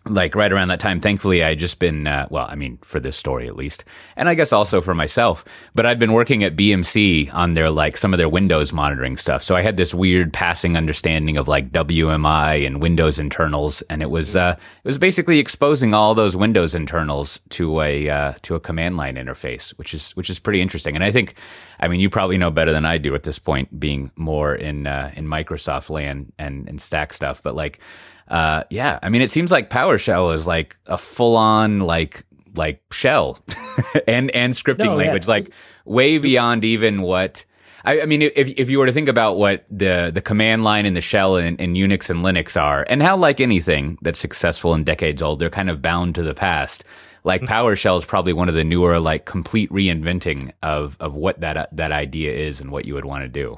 like 0.07 0.36
right 0.36 0.52
around 0.52 0.68
that 0.68 0.80
time, 0.80 1.00
thankfully, 1.00 1.44
I 1.44 1.50
had 1.50 1.60
just 1.60 1.80
been, 1.80 2.06
uh, 2.06 2.28
well, 2.30 2.46
I 2.48 2.56
mean, 2.56 2.78
for 2.84 3.00
this 3.00 3.18
story 3.18 3.48
at 3.48 3.56
least, 3.56 3.84
and 4.16 4.30
I 4.30 4.36
guess 4.36 4.54
also 4.54 4.80
for 4.81 4.94
myself, 4.94 5.44
but 5.74 5.86
I'd 5.86 6.00
been 6.00 6.13
working 6.13 6.44
at 6.44 6.56
BMC 6.56 7.34
on 7.34 7.56
their, 7.56 7.72
like, 7.72 7.98
some 7.98 8.13
of 8.13 8.18
their 8.18 8.30
Windows 8.30 8.72
monitoring 8.72 9.18
stuff. 9.18 9.44
So 9.44 9.56
I 9.56 9.62
had 9.62 9.78
this 9.78 9.94
weird 9.94 10.31
passing 10.31 10.78
understanding 10.78 11.38
of 11.38 11.48
like 11.48 11.72
WMI 11.72 12.66
and 12.66 12.81
Windows 12.81 13.18
internals. 13.18 13.81
And 13.84 14.02
it 14.02 14.10
was, 14.10 14.36
uh, 14.36 14.56
it 14.57 14.88
was 14.88 14.98
basically 14.98 15.40
exposing 15.40 15.94
all 15.94 16.13
those 16.13 16.36
Windows 16.36 16.75
internals 16.75 17.40
to 17.50 17.81
a, 17.81 18.10
uh, 18.10 18.34
to 18.44 18.56
a 18.56 18.60
command 18.60 18.98
line 18.98 19.16
interface, 19.16 19.72
which 19.72 19.94
is, 19.94 20.12
which 20.12 20.30
is 20.30 20.40
pretty 20.40 20.62
interesting. 20.62 20.96
And 20.96 21.04
I 21.04 21.12
think, 21.12 21.36
I 21.80 21.88
mean, 21.88 22.00
you 22.00 22.10
probably 22.10 22.38
know 22.38 22.52
better 22.52 22.72
than 22.72 22.86
I 22.86 22.98
do 22.98 23.16
at 23.16 23.24
this 23.24 23.40
point, 23.40 23.80
being 23.80 24.12
more 24.16 24.54
in, 24.54 24.86
uh, 24.86 25.12
in 25.16 25.25
Microsoft 25.25 25.90
land 25.90 26.31
and, 26.38 26.68
and 26.69 26.80
stack 26.80 27.13
stuff, 27.13 27.42
but 27.42 27.56
like, 27.56 27.80
uh, 28.27 28.63
yeah, 28.69 29.00
I 29.01 29.10
mean, 29.10 29.22
it 29.22 29.30
seems 29.30 29.51
like 29.51 29.69
PowerShell 29.69 30.33
is 30.33 30.48
like 30.48 30.77
a 30.88 30.98
full 30.98 31.36
on 31.36 31.80
like 31.80 32.25
like 32.56 32.81
shell 32.92 33.39
and 34.07 34.31
and 34.31 34.54
scripting 34.54 34.86
no, 34.86 34.95
language, 34.95 35.25
yeah. 35.25 35.31
like 35.31 35.51
way 35.86 36.18
beyond 36.18 36.63
even 36.66 37.01
what. 37.01 37.45
I, 37.88 38.01
I, 38.01 38.06
mean, 38.06 38.24
if 38.24 38.33
if 38.36 38.68
you 38.72 38.80
were 38.80 38.88
to 38.88 38.92
think 38.92 39.10
about 39.10 39.38
what 39.38 39.66
the 39.69 40.10
the 40.12 40.22
command 40.22 40.63
line 40.63 40.88
and 40.88 40.95
the 40.95 41.01
shell 41.01 41.36
in, 41.36 41.56
in 41.57 41.74
Unix 41.74 42.10
and 42.10 42.25
Linux 42.25 42.60
are, 42.60 42.83
and 42.89 43.04
how 43.04 43.16
like 43.16 43.39
anything 43.39 44.00
that's 44.01 44.18
successful 44.18 44.74
and 44.74 44.83
decades 44.83 45.21
old, 45.21 45.38
they're 45.38 45.51
kind 45.51 45.69
of 45.69 45.83
bound 45.83 46.16
to 46.16 46.24
the 46.24 46.33
past. 46.33 46.83
Like 47.24 47.42
mm-hmm. 47.42 47.54
PowerShell 47.54 47.98
is 47.98 48.06
probably 48.06 48.33
one 48.33 48.50
of 48.50 48.56
the 48.56 48.63
newer, 48.63 49.00
like 49.00 49.25
complete 49.25 49.69
reinventing 49.69 50.51
of 50.63 50.98
of 51.00 51.13
what 51.13 51.42
that 51.42 51.69
that 51.74 51.92
idea 51.92 52.33
is 52.33 52.60
and 52.60 52.71
what 52.71 52.86
you 52.86 52.95
would 52.95 53.06
want 53.06 53.24
to 53.24 53.30
do. 53.30 53.57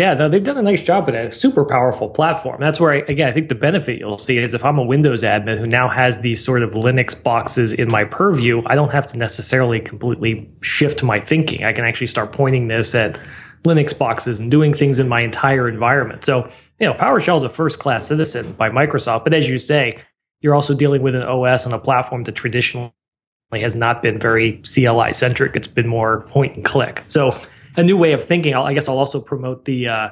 Yeah, 0.00 0.14
no, 0.14 0.30
they've 0.30 0.42
done 0.42 0.56
a 0.56 0.62
nice 0.62 0.82
job 0.82 1.04
with 1.04 1.14
it. 1.14 1.26
A 1.26 1.30
super 1.30 1.62
powerful 1.62 2.08
platform. 2.08 2.58
That's 2.58 2.80
where, 2.80 2.90
I, 2.90 2.96
again, 3.06 3.28
I 3.28 3.32
think 3.32 3.50
the 3.50 3.54
benefit 3.54 3.98
you'll 3.98 4.16
see 4.16 4.38
is 4.38 4.54
if 4.54 4.64
I'm 4.64 4.78
a 4.78 4.82
Windows 4.82 5.22
admin 5.22 5.58
who 5.58 5.66
now 5.66 5.90
has 5.90 6.20
these 6.20 6.42
sort 6.42 6.62
of 6.62 6.70
Linux 6.70 7.22
boxes 7.22 7.74
in 7.74 7.90
my 7.90 8.04
purview, 8.04 8.62
I 8.64 8.76
don't 8.76 8.92
have 8.92 9.06
to 9.08 9.18
necessarily 9.18 9.78
completely 9.78 10.50
shift 10.62 11.02
my 11.02 11.20
thinking. 11.20 11.64
I 11.64 11.74
can 11.74 11.84
actually 11.84 12.06
start 12.06 12.32
pointing 12.32 12.68
this 12.68 12.94
at 12.94 13.20
Linux 13.64 13.96
boxes 13.96 14.40
and 14.40 14.50
doing 14.50 14.72
things 14.72 14.98
in 15.00 15.06
my 15.06 15.20
entire 15.20 15.68
environment. 15.68 16.24
So, 16.24 16.50
you 16.78 16.86
know, 16.86 16.94
PowerShell 16.94 17.36
is 17.36 17.42
a 17.42 17.50
first 17.50 17.78
class 17.78 18.06
citizen 18.06 18.52
by 18.52 18.70
Microsoft. 18.70 19.24
But 19.24 19.34
as 19.34 19.50
you 19.50 19.58
say, 19.58 19.98
you're 20.40 20.54
also 20.54 20.72
dealing 20.72 21.02
with 21.02 21.14
an 21.14 21.24
OS 21.24 21.66
and 21.66 21.74
a 21.74 21.78
platform 21.78 22.22
that 22.22 22.36
traditionally 22.36 22.90
has 23.52 23.76
not 23.76 24.00
been 24.00 24.18
very 24.18 24.62
CLI 24.62 25.12
centric. 25.12 25.56
It's 25.56 25.68
been 25.68 25.88
more 25.88 26.22
point 26.22 26.56
and 26.56 26.64
click. 26.64 27.04
So, 27.08 27.38
a 27.76 27.82
new 27.82 27.96
way 27.96 28.12
of 28.12 28.24
thinking. 28.24 28.54
I'll, 28.54 28.64
i 28.64 28.74
guess 28.74 28.88
I'll 28.88 28.98
also 28.98 29.20
promote 29.20 29.64
the 29.64 29.88
uh, 29.88 30.10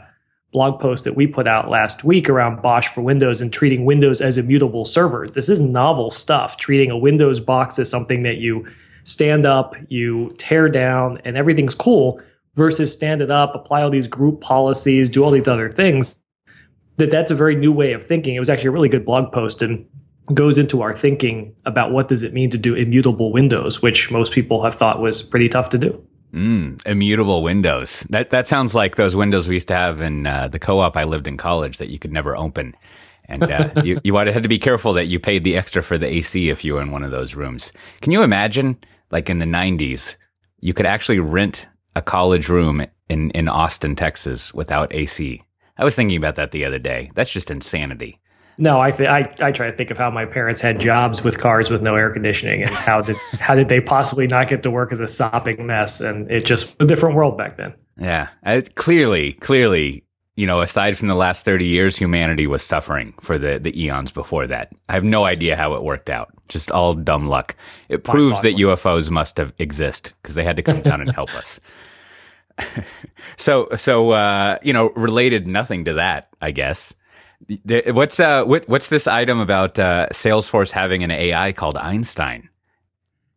blog 0.52 0.80
post 0.80 1.04
that 1.04 1.14
we 1.14 1.26
put 1.26 1.46
out 1.46 1.68
last 1.68 2.04
week 2.04 2.28
around 2.28 2.62
BOSH 2.62 2.88
for 2.88 3.02
Windows 3.02 3.40
and 3.40 3.52
treating 3.52 3.84
Windows 3.84 4.20
as 4.20 4.38
immutable 4.38 4.84
servers. 4.84 5.32
This 5.32 5.48
is 5.48 5.60
novel 5.60 6.10
stuff. 6.10 6.56
Treating 6.56 6.90
a 6.90 6.96
Windows 6.96 7.40
box 7.40 7.78
as 7.78 7.90
something 7.90 8.22
that 8.22 8.38
you 8.38 8.66
stand 9.04 9.46
up, 9.46 9.74
you 9.88 10.34
tear 10.38 10.68
down, 10.68 11.20
and 11.24 11.36
everything's 11.36 11.74
cool 11.74 12.20
versus 12.54 12.92
stand 12.92 13.20
it 13.20 13.30
up, 13.30 13.54
apply 13.54 13.82
all 13.82 13.90
these 13.90 14.08
group 14.08 14.40
policies, 14.40 15.08
do 15.08 15.24
all 15.24 15.30
these 15.30 15.48
other 15.48 15.70
things. 15.70 16.18
That 16.96 17.10
that's 17.10 17.30
a 17.30 17.34
very 17.34 17.54
new 17.54 17.72
way 17.72 17.92
of 17.92 18.04
thinking. 18.04 18.34
It 18.34 18.40
was 18.40 18.50
actually 18.50 18.68
a 18.68 18.72
really 18.72 18.88
good 18.88 19.04
blog 19.04 19.32
post 19.32 19.62
and 19.62 19.86
goes 20.34 20.58
into 20.58 20.82
our 20.82 20.96
thinking 20.96 21.54
about 21.64 21.92
what 21.92 22.08
does 22.08 22.22
it 22.22 22.34
mean 22.34 22.50
to 22.50 22.58
do 22.58 22.74
immutable 22.74 23.32
Windows, 23.32 23.80
which 23.80 24.10
most 24.10 24.32
people 24.32 24.62
have 24.62 24.74
thought 24.74 25.00
was 25.00 25.22
pretty 25.22 25.48
tough 25.48 25.70
to 25.70 25.78
do. 25.78 26.07
Mm, 26.32 26.84
immutable 26.86 27.42
windows. 27.42 28.04
That 28.10 28.30
that 28.30 28.46
sounds 28.46 28.74
like 28.74 28.96
those 28.96 29.16
windows 29.16 29.48
we 29.48 29.56
used 29.56 29.68
to 29.68 29.74
have 29.74 30.00
in 30.00 30.26
uh, 30.26 30.48
the 30.48 30.58
co-op 30.58 30.96
I 30.96 31.04
lived 31.04 31.26
in 31.26 31.36
college 31.36 31.78
that 31.78 31.88
you 31.88 31.98
could 31.98 32.12
never 32.12 32.36
open, 32.36 32.74
and 33.26 33.44
uh, 33.44 33.70
you 33.84 33.98
you 34.04 34.14
had 34.14 34.42
to 34.42 34.48
be 34.48 34.58
careful 34.58 34.92
that 34.94 35.06
you 35.06 35.18
paid 35.18 35.42
the 35.44 35.56
extra 35.56 35.82
for 35.82 35.96
the 35.96 36.06
AC 36.06 36.50
if 36.50 36.64
you 36.64 36.74
were 36.74 36.82
in 36.82 36.90
one 36.90 37.02
of 37.02 37.10
those 37.10 37.34
rooms. 37.34 37.72
Can 38.02 38.12
you 38.12 38.22
imagine, 38.22 38.76
like 39.10 39.30
in 39.30 39.38
the 39.38 39.46
'90s, 39.46 40.16
you 40.60 40.74
could 40.74 40.86
actually 40.86 41.18
rent 41.18 41.66
a 41.96 42.02
college 42.02 42.48
room 42.48 42.84
in 43.08 43.30
in 43.30 43.48
Austin, 43.48 43.96
Texas, 43.96 44.52
without 44.52 44.94
AC? 44.94 45.42
I 45.78 45.84
was 45.84 45.96
thinking 45.96 46.18
about 46.18 46.34
that 46.34 46.50
the 46.50 46.64
other 46.64 46.78
day. 46.78 47.10
That's 47.14 47.32
just 47.32 47.50
insanity. 47.50 48.20
No, 48.60 48.80
I, 48.80 48.90
th- 48.90 49.08
I 49.08 49.22
I 49.40 49.52
try 49.52 49.70
to 49.70 49.76
think 49.76 49.92
of 49.92 49.98
how 49.98 50.10
my 50.10 50.24
parents 50.26 50.60
had 50.60 50.80
jobs 50.80 51.22
with 51.22 51.38
cars 51.38 51.70
with 51.70 51.80
no 51.80 51.94
air 51.94 52.10
conditioning, 52.10 52.62
and 52.62 52.70
how 52.70 53.00
did 53.00 53.16
how 53.38 53.54
did 53.54 53.68
they 53.68 53.80
possibly 53.80 54.26
not 54.26 54.48
get 54.48 54.62
to 54.64 54.70
work 54.70 54.90
as 54.92 55.00
a 55.00 55.06
sopping 55.06 55.64
mess? 55.64 56.00
And 56.00 56.30
it 56.30 56.44
just 56.44 56.80
a 56.82 56.86
different 56.86 57.14
world 57.14 57.38
back 57.38 57.56
then. 57.56 57.72
Yeah, 58.00 58.28
clearly, 58.74 59.34
clearly, 59.34 60.04
you 60.36 60.46
know, 60.46 60.60
aside 60.60 60.98
from 60.98 61.06
the 61.06 61.14
last 61.14 61.44
thirty 61.44 61.66
years, 61.66 61.96
humanity 61.96 62.48
was 62.48 62.64
suffering 62.64 63.14
for 63.20 63.38
the 63.38 63.60
the 63.60 63.80
eons 63.80 64.10
before 64.10 64.48
that. 64.48 64.72
I 64.88 64.94
have 64.94 65.04
no 65.04 65.24
idea 65.24 65.54
how 65.54 65.74
it 65.74 65.84
worked 65.84 66.10
out. 66.10 66.30
Just 66.48 66.72
all 66.72 66.94
dumb 66.94 67.28
luck. 67.28 67.54
It 67.88 68.02
proves 68.02 68.42
that 68.42 68.56
UFOs 68.56 69.08
must 69.08 69.36
have 69.36 69.52
exist 69.58 70.14
because 70.22 70.34
they 70.34 70.44
had 70.44 70.56
to 70.56 70.62
come 70.62 70.82
down 70.82 71.00
and 71.00 71.12
help 71.12 71.32
us. 71.34 71.60
so 73.36 73.68
so 73.76 74.10
uh, 74.10 74.58
you 74.62 74.72
know, 74.72 74.90
related 74.90 75.46
nothing 75.46 75.84
to 75.86 75.94
that, 75.94 76.28
I 76.40 76.50
guess. 76.50 76.94
What's 77.86 78.18
uh 78.20 78.44
what, 78.44 78.68
what's 78.68 78.88
this 78.88 79.06
item 79.06 79.40
about 79.40 79.78
uh, 79.78 80.08
Salesforce 80.12 80.70
having 80.70 81.04
an 81.04 81.10
AI 81.10 81.52
called 81.52 81.76
Einstein? 81.76 82.48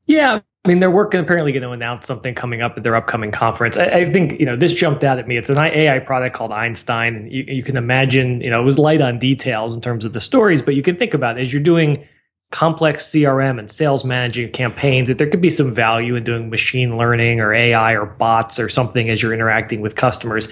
Yeah, 0.06 0.40
I 0.64 0.68
mean, 0.68 0.80
they're 0.80 0.92
working 0.92 1.20
apparently 1.20 1.52
going 1.52 1.64
to 1.64 1.72
announce 1.72 2.06
something 2.06 2.36
coming 2.36 2.62
up 2.62 2.78
at 2.78 2.84
their 2.84 2.96
upcoming 2.96 3.32
conference. 3.32 3.78
I, 3.78 3.86
I, 3.86 4.12
think 4.12 4.40
you 4.40 4.46
know 4.46 4.56
this 4.56 4.74
jumped 4.74 5.04
out 5.04 5.18
at 5.18 5.28
me. 5.28 5.38
It's 5.38 5.50
an 5.50 5.58
AI 5.58 5.98
product 6.00 6.36
called 6.36 6.52
Einstein. 6.52 7.28
You, 7.32 7.44
you 7.48 7.64
can 7.64 7.78
imagine, 7.78 8.42
you 8.42 8.50
know, 8.50 8.62
it 8.62 8.66
was 8.66 8.78
light 8.78 9.02
on 9.02 9.18
details 9.18 9.74
in 9.74 9.82
terms 9.82 10.06
of 10.06 10.14
the 10.14 10.22
stories, 10.22 10.62
but 10.62 10.76
you 10.76 10.84
can 10.84 10.98
think 10.98 11.16
about 11.16 11.40
it, 11.40 11.42
as 11.42 11.52
you're 11.52 11.64
doing 11.64 12.08
complex 12.52 13.10
CRM 13.10 13.58
and 13.58 13.72
sales 13.72 14.06
managing 14.06 14.52
campaigns 14.52 15.08
that 15.08 15.18
there 15.18 15.30
could 15.30 15.42
be 15.42 15.50
some 15.50 15.74
value 15.74 16.16
in 16.16 16.24
doing 16.24 16.50
machine 16.50 16.96
learning 16.96 17.40
or 17.40 17.54
AI 17.54 17.94
or 17.94 18.06
bots 18.06 18.60
or 18.60 18.70
something 18.70 19.10
as 19.10 19.22
you're 19.22 19.34
interacting 19.34 19.82
with 19.82 19.96
customers. 19.96 20.52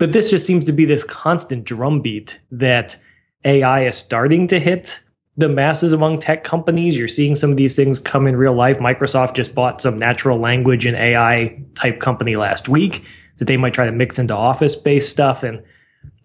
But 0.00 0.12
this 0.12 0.30
just 0.30 0.46
seems 0.46 0.64
to 0.64 0.72
be 0.72 0.86
this 0.86 1.04
constant 1.04 1.64
drumbeat 1.64 2.40
that 2.50 2.96
AI 3.44 3.86
is 3.86 3.96
starting 3.96 4.46
to 4.46 4.58
hit 4.58 4.98
the 5.36 5.46
masses 5.46 5.92
among 5.92 6.18
tech 6.18 6.42
companies. 6.42 6.96
You're 6.96 7.06
seeing 7.06 7.36
some 7.36 7.50
of 7.50 7.58
these 7.58 7.76
things 7.76 7.98
come 7.98 8.26
in 8.26 8.34
real 8.34 8.54
life. 8.54 8.78
Microsoft 8.78 9.34
just 9.34 9.54
bought 9.54 9.82
some 9.82 9.98
natural 9.98 10.38
language 10.38 10.86
and 10.86 10.96
AI 10.96 11.62
type 11.74 12.00
company 12.00 12.34
last 12.34 12.66
week 12.66 13.04
that 13.36 13.44
they 13.44 13.58
might 13.58 13.74
try 13.74 13.84
to 13.84 13.92
mix 13.92 14.18
into 14.18 14.34
office 14.34 14.74
based 14.74 15.10
stuff. 15.10 15.42
And 15.42 15.62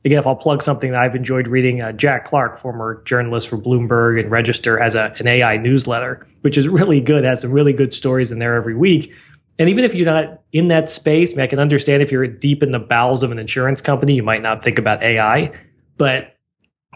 again, 0.05 0.19
if 0.19 0.25
I'll 0.25 0.37
plug 0.37 0.63
something 0.63 0.91
that 0.91 1.01
I've 1.01 1.15
enjoyed 1.15 1.49
reading, 1.49 1.81
uh, 1.81 1.91
Jack 1.91 2.23
Clark, 2.23 2.57
former 2.57 3.03
journalist 3.03 3.49
for 3.49 3.57
Bloomberg 3.57 4.21
and 4.21 4.31
Register, 4.31 4.79
has 4.79 4.95
a, 4.95 5.13
an 5.19 5.27
AI 5.27 5.57
newsletter, 5.57 6.25
which 6.43 6.57
is 6.57 6.69
really 6.69 7.01
good, 7.01 7.25
has 7.25 7.41
some 7.41 7.51
really 7.51 7.73
good 7.73 7.93
stories 7.93 8.31
in 8.31 8.39
there 8.39 8.55
every 8.55 8.75
week. 8.75 9.13
And 9.57 9.69
even 9.69 9.85
if 9.85 9.95
you're 9.95 10.11
not 10.11 10.41
in 10.51 10.67
that 10.67 10.89
space, 10.89 11.33
I, 11.33 11.35
mean, 11.37 11.43
I 11.43 11.47
can 11.47 11.59
understand 11.59 12.03
if 12.03 12.11
you're 12.11 12.27
deep 12.27 12.61
in 12.61 12.71
the 12.71 12.79
bowels 12.79 13.23
of 13.23 13.31
an 13.31 13.39
insurance 13.39 13.81
company, 13.81 14.13
you 14.13 14.23
might 14.23 14.41
not 14.41 14.63
think 14.63 14.77
about 14.77 15.01
AI. 15.01 15.51
But 15.97 16.35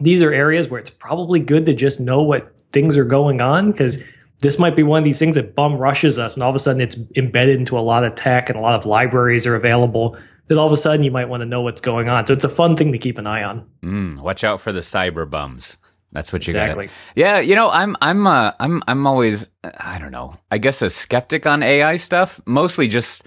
these 0.01 0.23
are 0.23 0.33
areas 0.33 0.69
where 0.69 0.79
it's 0.79 0.89
probably 0.89 1.39
good 1.39 1.65
to 1.65 1.73
just 1.73 1.99
know 1.99 2.21
what 2.21 2.53
things 2.71 2.97
are 2.97 3.05
going 3.05 3.41
on 3.41 3.71
because 3.71 3.97
this 4.41 4.57
might 4.57 4.75
be 4.75 4.83
one 4.83 4.99
of 4.99 5.03
these 5.03 5.19
things 5.19 5.35
that 5.35 5.55
bum 5.55 5.75
rushes 5.77 6.17
us 6.17 6.35
and 6.35 6.43
all 6.43 6.49
of 6.49 6.55
a 6.55 6.59
sudden 6.59 6.81
it's 6.81 6.97
embedded 7.15 7.59
into 7.59 7.77
a 7.77 7.81
lot 7.81 8.03
of 8.03 8.15
tech 8.15 8.49
and 8.49 8.57
a 8.57 8.61
lot 8.61 8.75
of 8.75 8.85
libraries 8.85 9.45
are 9.45 9.55
available 9.55 10.17
that 10.47 10.57
all 10.57 10.65
of 10.65 10.73
a 10.73 10.77
sudden 10.77 11.03
you 11.03 11.11
might 11.11 11.27
want 11.27 11.41
to 11.41 11.45
know 11.45 11.61
what's 11.61 11.81
going 11.81 12.09
on 12.09 12.25
so 12.25 12.33
it's 12.33 12.43
a 12.43 12.49
fun 12.49 12.75
thing 12.75 12.91
to 12.91 12.97
keep 12.97 13.17
an 13.17 13.27
eye 13.27 13.43
on 13.43 13.65
mm, 13.83 14.17
watch 14.21 14.43
out 14.43 14.61
for 14.61 14.71
the 14.71 14.81
cyber 14.81 15.29
bums 15.29 15.77
that's 16.11 16.33
what 16.33 16.47
you 16.47 16.51
exactly. 16.51 16.87
got. 16.87 16.93
Yeah, 17.15 17.39
you 17.39 17.55
know, 17.55 17.69
I'm 17.69 17.95
I'm 18.01 18.25
uh, 18.25 18.53
I'm 18.59 18.81
I'm 18.87 19.05
always 19.05 19.49
I 19.63 19.99
don't 19.99 20.11
know. 20.11 20.35
I 20.51 20.57
guess 20.57 20.81
a 20.81 20.89
skeptic 20.89 21.45
on 21.45 21.63
AI 21.63 21.97
stuff, 21.97 22.41
mostly 22.45 22.87
just 22.87 23.23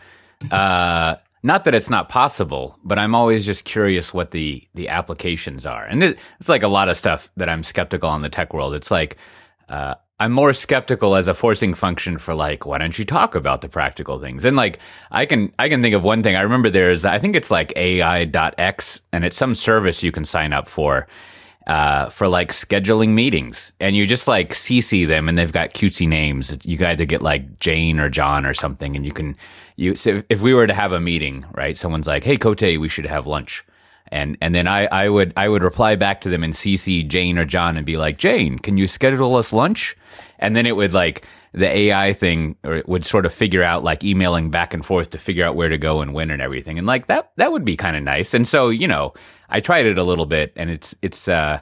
uh 0.50 1.16
not 1.44 1.64
that 1.64 1.74
it's 1.74 1.90
not 1.90 2.08
possible, 2.08 2.78
but 2.84 2.98
I'm 2.98 3.14
always 3.14 3.44
just 3.44 3.64
curious 3.64 4.14
what 4.14 4.30
the 4.30 4.66
the 4.74 4.88
applications 4.88 5.66
are. 5.66 5.84
And 5.84 6.02
it's 6.02 6.48
like 6.48 6.62
a 6.62 6.68
lot 6.68 6.88
of 6.88 6.96
stuff 6.96 7.30
that 7.36 7.48
I'm 7.48 7.62
skeptical 7.62 8.08
on 8.08 8.22
the 8.22 8.28
tech 8.28 8.54
world. 8.54 8.74
It's 8.74 8.90
like 8.90 9.16
uh, 9.68 9.94
I'm 10.20 10.30
more 10.30 10.52
skeptical 10.52 11.16
as 11.16 11.26
a 11.26 11.34
forcing 11.34 11.74
function 11.74 12.16
for 12.16 12.32
like, 12.32 12.64
why 12.64 12.78
don't 12.78 12.96
you 12.96 13.04
talk 13.04 13.34
about 13.34 13.60
the 13.60 13.68
practical 13.68 14.20
things? 14.20 14.44
And 14.44 14.56
like, 14.56 14.78
I 15.10 15.26
can 15.26 15.52
I 15.58 15.68
can 15.68 15.82
think 15.82 15.96
of 15.96 16.04
one 16.04 16.22
thing. 16.22 16.36
I 16.36 16.42
remember 16.42 16.70
there's 16.70 17.04
I 17.04 17.18
think 17.18 17.34
it's 17.34 17.50
like 17.50 17.72
AI.x, 17.74 19.00
and 19.12 19.24
it's 19.24 19.36
some 19.36 19.54
service 19.56 20.04
you 20.04 20.12
can 20.12 20.24
sign 20.24 20.52
up 20.52 20.68
for 20.68 21.08
uh, 21.66 22.08
for 22.08 22.28
like 22.28 22.50
scheduling 22.50 23.10
meetings 23.10 23.72
and 23.78 23.94
you 23.94 24.06
just 24.06 24.26
like 24.26 24.50
CC 24.50 25.06
them 25.06 25.28
and 25.28 25.38
they've 25.38 25.52
got 25.52 25.70
cutesy 25.70 26.08
names. 26.08 26.56
You 26.64 26.76
can 26.76 26.88
either 26.88 27.04
get 27.04 27.22
like 27.22 27.58
Jane 27.60 28.00
or 28.00 28.08
John 28.08 28.46
or 28.46 28.54
something 28.54 28.96
and 28.96 29.04
you 29.04 29.12
can, 29.12 29.36
you, 29.76 29.94
so 29.94 30.22
if 30.28 30.42
we 30.42 30.54
were 30.54 30.66
to 30.66 30.74
have 30.74 30.92
a 30.92 31.00
meeting, 31.00 31.44
right? 31.54 31.76
Someone's 31.76 32.06
like, 32.06 32.24
Hey, 32.24 32.36
Cote, 32.36 32.62
we 32.62 32.88
should 32.88 33.06
have 33.06 33.26
lunch. 33.26 33.64
And, 34.08 34.36
and 34.40 34.54
then 34.54 34.66
I, 34.66 34.86
I 34.86 35.08
would, 35.08 35.32
I 35.36 35.48
would 35.48 35.62
reply 35.62 35.96
back 35.96 36.20
to 36.22 36.28
them 36.28 36.42
and 36.42 36.52
CC 36.52 37.06
Jane 37.08 37.38
or 37.38 37.44
John 37.44 37.76
and 37.76 37.86
be 37.86 37.96
like, 37.96 38.18
Jane, 38.18 38.58
can 38.58 38.76
you 38.76 38.86
schedule 38.86 39.36
us 39.36 39.52
lunch? 39.52 39.96
And 40.38 40.54
then 40.54 40.66
it 40.66 40.76
would 40.76 40.92
like, 40.92 41.24
the 41.54 41.68
AI 41.68 42.14
thing 42.14 42.56
would 42.64 43.04
sort 43.04 43.26
of 43.26 43.32
figure 43.32 43.62
out 43.62 43.84
like 43.84 44.02
emailing 44.02 44.50
back 44.50 44.72
and 44.72 44.84
forth 44.84 45.10
to 45.10 45.18
figure 45.18 45.44
out 45.44 45.54
where 45.54 45.68
to 45.68 45.76
go 45.76 46.00
and 46.00 46.14
when 46.14 46.30
and 46.30 46.40
everything. 46.40 46.78
And 46.78 46.86
like 46.86 47.06
that, 47.06 47.30
that 47.36 47.52
would 47.52 47.64
be 47.64 47.76
kind 47.76 47.94
of 47.94 48.02
nice. 48.02 48.32
And 48.32 48.48
so, 48.48 48.70
you 48.70 48.88
know, 48.88 49.12
I 49.52 49.60
tried 49.60 49.86
it 49.86 49.98
a 49.98 50.04
little 50.04 50.26
bit 50.26 50.52
and 50.56 50.70
it's, 50.70 50.94
it's, 51.02 51.28
uh, 51.28 51.60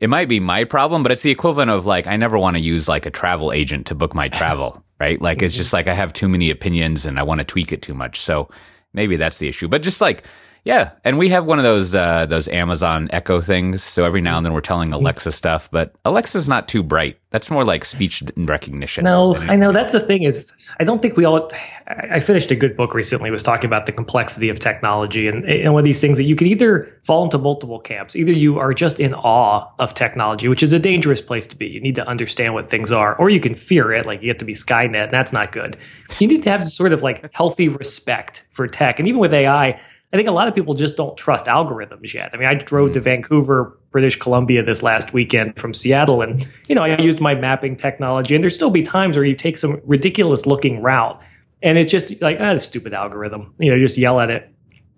it 0.00 0.08
might 0.08 0.28
be 0.28 0.40
my 0.40 0.64
problem, 0.64 1.02
but 1.02 1.12
it's 1.12 1.22
the 1.22 1.30
equivalent 1.30 1.70
of 1.70 1.86
like, 1.86 2.06
I 2.06 2.16
never 2.16 2.38
want 2.38 2.56
to 2.56 2.62
use 2.62 2.88
like 2.88 3.04
a 3.04 3.10
travel 3.10 3.52
agent 3.52 3.86
to 3.88 3.94
book 3.94 4.14
my 4.14 4.28
travel, 4.28 4.82
right? 5.00 5.20
Like, 5.20 5.42
it's 5.42 5.54
just 5.54 5.72
like 5.72 5.88
I 5.88 5.94
have 5.94 6.12
too 6.12 6.28
many 6.28 6.50
opinions 6.50 7.04
and 7.04 7.18
I 7.18 7.22
want 7.22 7.40
to 7.40 7.44
tweak 7.44 7.72
it 7.72 7.82
too 7.82 7.94
much. 7.94 8.20
So 8.20 8.48
maybe 8.94 9.16
that's 9.16 9.38
the 9.38 9.48
issue. 9.48 9.68
But 9.68 9.82
just 9.82 10.00
like, 10.00 10.24
yeah, 10.64 10.92
and 11.02 11.18
we 11.18 11.28
have 11.30 11.44
one 11.44 11.58
of 11.58 11.64
those 11.64 11.92
uh, 11.92 12.24
those 12.26 12.46
Amazon 12.46 13.08
Echo 13.12 13.40
things. 13.40 13.82
So 13.82 14.04
every 14.04 14.20
now 14.20 14.36
and 14.36 14.46
then 14.46 14.52
we're 14.52 14.60
telling 14.60 14.90
mm-hmm. 14.90 15.00
Alexa 15.00 15.32
stuff, 15.32 15.68
but 15.72 15.96
Alexa's 16.04 16.48
not 16.48 16.68
too 16.68 16.84
bright. 16.84 17.18
That's 17.30 17.50
more 17.50 17.64
like 17.64 17.84
speech 17.84 18.22
recognition. 18.36 19.02
No, 19.02 19.34
I 19.36 19.56
know 19.56 19.72
that's 19.72 19.92
the 19.92 19.98
thing 19.98 20.22
is 20.22 20.52
I 20.78 20.84
don't 20.84 21.02
think 21.02 21.16
we 21.16 21.24
all. 21.24 21.50
I 21.88 22.20
finished 22.20 22.52
a 22.52 22.54
good 22.54 22.76
book 22.76 22.94
recently. 22.94 23.32
Was 23.32 23.42
talking 23.42 23.66
about 23.66 23.86
the 23.86 23.92
complexity 23.92 24.48
of 24.48 24.60
technology 24.60 25.26
and, 25.26 25.44
and 25.44 25.72
one 25.72 25.80
of 25.80 25.84
these 25.84 26.00
things 26.00 26.16
that 26.16 26.24
you 26.24 26.36
can 26.36 26.46
either 26.46 26.96
fall 27.02 27.24
into 27.24 27.38
multiple 27.38 27.80
camps. 27.80 28.14
Either 28.14 28.32
you 28.32 28.60
are 28.60 28.72
just 28.72 29.00
in 29.00 29.14
awe 29.14 29.68
of 29.80 29.94
technology, 29.94 30.46
which 30.46 30.62
is 30.62 30.72
a 30.72 30.78
dangerous 30.78 31.20
place 31.20 31.46
to 31.48 31.56
be. 31.56 31.66
You 31.66 31.80
need 31.80 31.96
to 31.96 32.06
understand 32.06 32.54
what 32.54 32.70
things 32.70 32.92
are, 32.92 33.16
or 33.16 33.30
you 33.30 33.40
can 33.40 33.54
fear 33.54 33.92
it, 33.92 34.06
like 34.06 34.22
you 34.22 34.28
have 34.28 34.38
to 34.38 34.44
be 34.44 34.54
Skynet, 34.54 35.04
and 35.04 35.12
that's 35.12 35.32
not 35.32 35.50
good. 35.50 35.76
You 36.20 36.28
need 36.28 36.44
to 36.44 36.50
have 36.50 36.64
sort 36.64 36.92
of 36.92 37.02
like 37.02 37.34
healthy 37.34 37.68
respect 37.68 38.44
for 38.50 38.68
tech, 38.68 39.00
and 39.00 39.08
even 39.08 39.18
with 39.18 39.34
AI 39.34 39.80
I 40.12 40.16
think 40.16 40.28
a 40.28 40.32
lot 40.32 40.46
of 40.46 40.54
people 40.54 40.74
just 40.74 40.96
don't 40.96 41.16
trust 41.16 41.46
algorithms 41.46 42.12
yet. 42.12 42.30
I 42.34 42.36
mean, 42.36 42.46
I 42.46 42.54
drove 42.54 42.92
to 42.92 43.00
Vancouver, 43.00 43.78
British 43.90 44.16
Columbia 44.16 44.62
this 44.62 44.82
last 44.82 45.14
weekend 45.14 45.58
from 45.58 45.72
Seattle, 45.72 46.20
and 46.20 46.46
you 46.68 46.74
know, 46.74 46.82
I 46.82 46.98
used 46.98 47.20
my 47.20 47.34
mapping 47.34 47.76
technology, 47.76 48.34
and 48.34 48.44
there 48.44 48.50
still 48.50 48.70
be 48.70 48.82
times 48.82 49.16
where 49.16 49.24
you 49.24 49.34
take 49.34 49.56
some 49.56 49.80
ridiculous 49.84 50.44
looking 50.44 50.82
route, 50.82 51.22
and 51.62 51.78
it's 51.78 51.90
just 51.90 52.20
like, 52.20 52.36
ah, 52.40 52.58
stupid 52.58 52.92
algorithm. 52.92 53.54
You 53.58 53.70
know, 53.70 53.78
just 53.78 53.96
yell 53.96 54.20
at 54.20 54.30
it. 54.30 54.52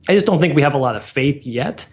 I 0.08 0.14
just 0.14 0.26
don't 0.26 0.40
think 0.40 0.54
we 0.54 0.62
have 0.62 0.74
a 0.74 0.78
lot 0.78 0.96
of 0.96 1.04
faith 1.04 1.46
yet. 1.46 1.86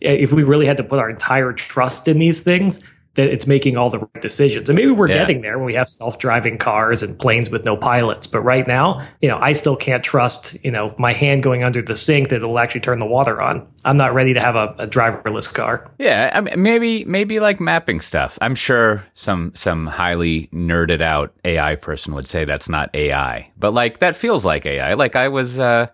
If 0.00 0.32
we 0.32 0.42
really 0.42 0.66
had 0.66 0.76
to 0.76 0.84
put 0.84 0.98
our 0.98 1.10
entire 1.10 1.52
trust 1.52 2.06
in 2.06 2.18
these 2.18 2.42
things, 2.42 2.84
that 3.18 3.28
it's 3.28 3.48
making 3.48 3.76
all 3.76 3.90
the 3.90 3.98
right 3.98 4.22
decisions. 4.22 4.68
And 4.68 4.76
maybe 4.76 4.92
we're 4.92 5.08
yeah. 5.08 5.18
getting 5.18 5.40
there 5.40 5.58
when 5.58 5.66
we 5.66 5.74
have 5.74 5.88
self-driving 5.88 6.56
cars 6.58 7.02
and 7.02 7.18
planes 7.18 7.50
with 7.50 7.64
no 7.64 7.76
pilots. 7.76 8.28
But 8.28 8.42
right 8.42 8.64
now, 8.64 9.04
you 9.20 9.28
know, 9.28 9.38
I 9.38 9.52
still 9.52 9.74
can't 9.74 10.04
trust, 10.04 10.56
you 10.64 10.70
know, 10.70 10.94
my 11.00 11.12
hand 11.12 11.42
going 11.42 11.64
under 11.64 11.82
the 11.82 11.96
sink 11.96 12.28
that 12.28 12.36
it'll 12.36 12.60
actually 12.60 12.80
turn 12.80 13.00
the 13.00 13.06
water 13.06 13.42
on. 13.42 13.66
I'm 13.84 13.96
not 13.96 14.14
ready 14.14 14.34
to 14.34 14.40
have 14.40 14.54
a, 14.54 14.74
a 14.78 14.86
driverless 14.86 15.52
car. 15.52 15.90
Yeah, 15.98 16.30
I 16.32 16.40
mean, 16.40 16.62
maybe 16.62 17.04
maybe 17.06 17.40
like 17.40 17.58
mapping 17.58 18.00
stuff. 18.00 18.38
I'm 18.40 18.54
sure 18.54 19.04
some 19.14 19.52
some 19.56 19.86
highly 19.86 20.46
nerded 20.52 21.00
out 21.00 21.34
AI 21.44 21.74
person 21.74 22.14
would 22.14 22.28
say 22.28 22.44
that's 22.44 22.68
not 22.68 22.88
AI, 22.94 23.50
but 23.58 23.74
like 23.74 23.98
that 23.98 24.14
feels 24.14 24.44
like 24.44 24.64
AI. 24.64 24.94
Like 24.94 25.16
I 25.16 25.28
was. 25.28 25.58
Uh, 25.58 25.88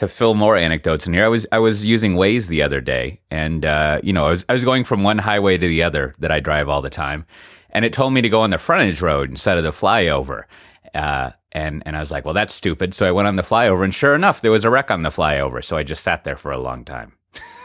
to 0.00 0.08
fill 0.08 0.32
more 0.32 0.56
anecdotes 0.56 1.06
in 1.06 1.12
here, 1.12 1.26
I 1.26 1.28
was 1.28 1.46
I 1.52 1.58
was 1.58 1.84
using 1.84 2.14
Waze 2.14 2.48
the 2.48 2.62
other 2.62 2.80
day, 2.80 3.20
and 3.30 3.66
uh, 3.66 4.00
you 4.02 4.14
know 4.14 4.28
I 4.28 4.30
was 4.30 4.46
I 4.48 4.54
was 4.54 4.64
going 4.64 4.84
from 4.84 5.02
one 5.02 5.18
highway 5.18 5.58
to 5.58 5.68
the 5.68 5.82
other 5.82 6.14
that 6.20 6.30
I 6.30 6.40
drive 6.40 6.70
all 6.70 6.80
the 6.80 6.88
time, 6.88 7.26
and 7.68 7.84
it 7.84 7.92
told 7.92 8.14
me 8.14 8.22
to 8.22 8.30
go 8.30 8.40
on 8.40 8.48
the 8.48 8.56
frontage 8.56 9.02
road 9.02 9.28
instead 9.28 9.58
of 9.58 9.64
the 9.64 9.72
flyover. 9.72 10.44
Uh, 10.94 11.32
and 11.52 11.82
and 11.84 11.96
I 11.98 12.00
was 12.00 12.10
like, 12.10 12.24
well, 12.24 12.32
that's 12.32 12.54
stupid. 12.54 12.94
So 12.94 13.06
I 13.06 13.12
went 13.12 13.28
on 13.28 13.36
the 13.36 13.42
flyover, 13.42 13.84
and 13.84 13.94
sure 13.94 14.14
enough, 14.14 14.40
there 14.40 14.50
was 14.50 14.64
a 14.64 14.70
wreck 14.70 14.90
on 14.90 15.02
the 15.02 15.10
flyover. 15.10 15.62
So 15.62 15.76
I 15.76 15.82
just 15.82 16.02
sat 16.02 16.24
there 16.24 16.38
for 16.38 16.50
a 16.50 16.58
long 16.58 16.86
time. 16.86 17.12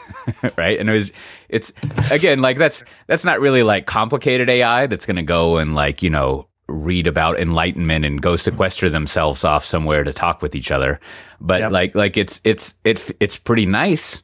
right 0.56 0.78
and 0.78 0.88
it 0.88 0.92
was 0.92 1.10
it's 1.48 1.72
again 2.12 2.40
like 2.40 2.56
that's 2.58 2.84
that's 3.08 3.24
not 3.24 3.40
really 3.40 3.64
like 3.64 3.86
complicated 3.86 4.48
ai 4.48 4.86
that's 4.86 5.04
going 5.04 5.16
to 5.16 5.22
go 5.22 5.56
and 5.56 5.74
like 5.74 6.00
you 6.00 6.10
know 6.10 6.46
read 6.68 7.06
about 7.06 7.38
enlightenment 7.38 8.04
and 8.04 8.20
go 8.20 8.36
sequester 8.36 8.90
themselves 8.90 9.44
off 9.44 9.64
somewhere 9.64 10.02
to 10.02 10.12
talk 10.12 10.42
with 10.42 10.54
each 10.54 10.70
other. 10.70 11.00
But 11.40 11.60
yep. 11.60 11.72
like 11.72 11.94
like 11.94 12.16
it's 12.16 12.40
it's 12.44 12.74
it's 12.84 13.12
it's 13.20 13.36
pretty 13.36 13.66
nice 13.66 14.22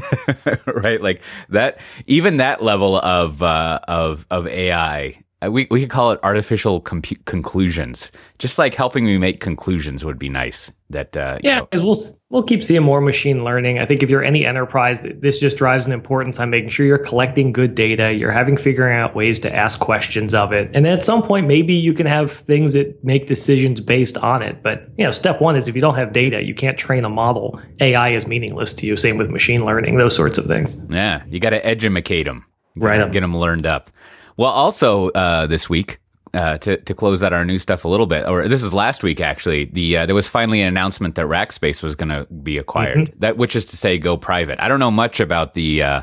right? 0.66 1.00
Like 1.00 1.22
that 1.48 1.80
even 2.06 2.38
that 2.38 2.62
level 2.62 2.98
of 2.98 3.42
uh 3.42 3.80
of 3.88 4.26
of 4.30 4.46
ai 4.46 5.21
we 5.48 5.66
we 5.70 5.80
could 5.80 5.90
call 5.90 6.12
it 6.12 6.20
artificial 6.22 6.80
conclusions. 6.80 8.10
Just 8.38 8.58
like 8.58 8.74
helping 8.74 9.04
me 9.04 9.18
make 9.18 9.40
conclusions 9.40 10.04
would 10.04 10.18
be 10.18 10.28
nice. 10.28 10.70
That 10.90 11.16
uh, 11.16 11.38
yeah, 11.42 11.60
because 11.62 11.82
we'll 11.82 11.96
we'll 12.28 12.42
keep 12.42 12.62
seeing 12.62 12.82
more 12.82 13.00
machine 13.00 13.44
learning. 13.44 13.78
I 13.78 13.86
think 13.86 14.02
if 14.02 14.10
you're 14.10 14.22
any 14.22 14.44
enterprise, 14.44 15.00
this 15.00 15.40
just 15.40 15.56
drives 15.56 15.86
an 15.86 15.92
importance 15.92 16.38
on 16.38 16.50
making 16.50 16.68
sure 16.68 16.84
you're 16.84 16.98
collecting 16.98 17.50
good 17.50 17.74
data. 17.74 18.12
You're 18.12 18.30
having 18.30 18.58
figuring 18.58 18.98
out 18.98 19.14
ways 19.14 19.40
to 19.40 19.54
ask 19.54 19.80
questions 19.80 20.34
of 20.34 20.52
it, 20.52 20.70
and 20.74 20.84
then 20.84 20.92
at 20.92 21.04
some 21.04 21.22
point, 21.22 21.46
maybe 21.46 21.72
you 21.72 21.94
can 21.94 22.06
have 22.06 22.30
things 22.30 22.74
that 22.74 23.02
make 23.02 23.26
decisions 23.26 23.80
based 23.80 24.18
on 24.18 24.42
it. 24.42 24.62
But 24.62 24.88
you 24.98 25.04
know, 25.04 25.12
step 25.12 25.40
one 25.40 25.56
is 25.56 25.66
if 25.66 25.74
you 25.74 25.80
don't 25.80 25.96
have 25.96 26.12
data, 26.12 26.42
you 26.42 26.54
can't 26.54 26.76
train 26.76 27.04
a 27.04 27.10
model. 27.10 27.58
AI 27.80 28.10
is 28.10 28.26
meaningless 28.26 28.74
to 28.74 28.86
you. 28.86 28.96
Same 28.96 29.16
with 29.16 29.30
machine 29.30 29.64
learning, 29.64 29.96
those 29.96 30.14
sorts 30.14 30.36
of 30.36 30.44
things. 30.44 30.84
Yeah, 30.90 31.22
you 31.26 31.40
got 31.40 31.50
to 31.50 31.66
educate 31.66 32.24
them, 32.24 32.44
right? 32.76 33.10
Get 33.10 33.20
them 33.20 33.36
learned 33.36 33.66
up. 33.66 33.90
Well, 34.36 34.50
also 34.50 35.08
uh, 35.10 35.46
this 35.46 35.68
week, 35.68 36.00
uh, 36.34 36.58
to 36.58 36.78
to 36.78 36.94
close 36.94 37.22
out 37.22 37.32
our 37.32 37.44
new 37.44 37.58
stuff 37.58 37.84
a 37.84 37.88
little 37.88 38.06
bit, 38.06 38.26
or 38.26 38.48
this 38.48 38.62
is 38.62 38.72
last 38.72 39.02
week 39.02 39.20
actually. 39.20 39.66
The 39.66 39.98
uh, 39.98 40.06
there 40.06 40.14
was 40.14 40.28
finally 40.28 40.62
an 40.62 40.68
announcement 40.68 41.14
that 41.16 41.26
Rackspace 41.26 41.82
was 41.82 41.94
going 41.94 42.08
to 42.08 42.26
be 42.32 42.58
acquired. 42.58 42.98
Mm-hmm. 42.98 43.18
That 43.18 43.36
which 43.36 43.54
is 43.54 43.66
to 43.66 43.76
say, 43.76 43.98
go 43.98 44.16
private. 44.16 44.58
I 44.60 44.68
don't 44.68 44.80
know 44.80 44.90
much 44.90 45.20
about 45.20 45.54
the 45.54 45.82
uh, 45.82 46.02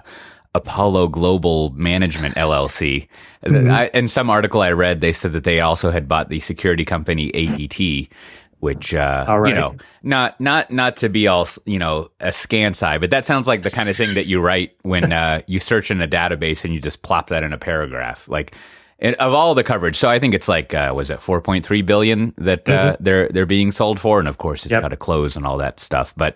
Apollo 0.53 1.07
Global 1.09 1.71
Management 1.71 2.35
LLC. 2.35 3.07
Mm-hmm. 3.45 3.71
I, 3.71 3.87
in 3.93 4.07
some 4.07 4.29
article 4.29 4.61
I 4.61 4.71
read, 4.71 5.01
they 5.01 5.13
said 5.13 5.33
that 5.33 5.43
they 5.43 5.61
also 5.61 5.91
had 5.91 6.07
bought 6.07 6.29
the 6.29 6.39
security 6.39 6.85
company 6.85 7.31
ADT, 7.31 8.09
which 8.59 8.93
uh, 8.93 9.25
right. 9.27 9.49
you 9.49 9.55
know, 9.55 9.75
not 10.03 10.39
not 10.39 10.71
not 10.71 10.97
to 10.97 11.09
be 11.09 11.27
all 11.27 11.47
you 11.65 11.79
know 11.79 12.09
askance 12.19 12.83
eye, 12.83 12.97
but 12.97 13.09
that 13.09 13.25
sounds 13.25 13.47
like 13.47 13.63
the 13.63 13.71
kind 13.71 13.89
of 13.89 13.97
thing 13.97 14.13
that 14.15 14.27
you 14.27 14.39
write 14.39 14.75
when 14.83 15.11
uh, 15.11 15.41
you 15.47 15.59
search 15.59 15.91
in 15.91 16.01
a 16.01 16.07
database 16.07 16.63
and 16.63 16.73
you 16.73 16.81
just 16.81 17.01
plop 17.01 17.27
that 17.27 17.43
in 17.43 17.53
a 17.53 17.57
paragraph, 17.57 18.27
like. 18.27 18.55
of 19.01 19.33
all 19.33 19.55
the 19.55 19.63
coverage, 19.63 19.95
so 19.95 20.09
I 20.09 20.19
think 20.19 20.33
it's 20.33 20.49
like 20.49 20.73
uh, 20.73 20.91
was 20.93 21.09
it 21.09 21.19
4.3 21.19 21.85
billion 21.85 22.33
that 22.37 22.67
uh, 22.67 22.73
mm-hmm. 22.73 23.03
they're 23.03 23.29
they're 23.29 23.45
being 23.45 23.71
sold 23.71 23.97
for, 23.97 24.19
and 24.19 24.27
of 24.27 24.37
course 24.37 24.65
it's 24.65 24.71
yep. 24.71 24.81
got 24.81 24.89
to 24.89 24.97
close 24.97 25.37
and 25.37 25.45
all 25.45 25.57
that 25.59 25.79
stuff. 25.79 26.13
But 26.17 26.35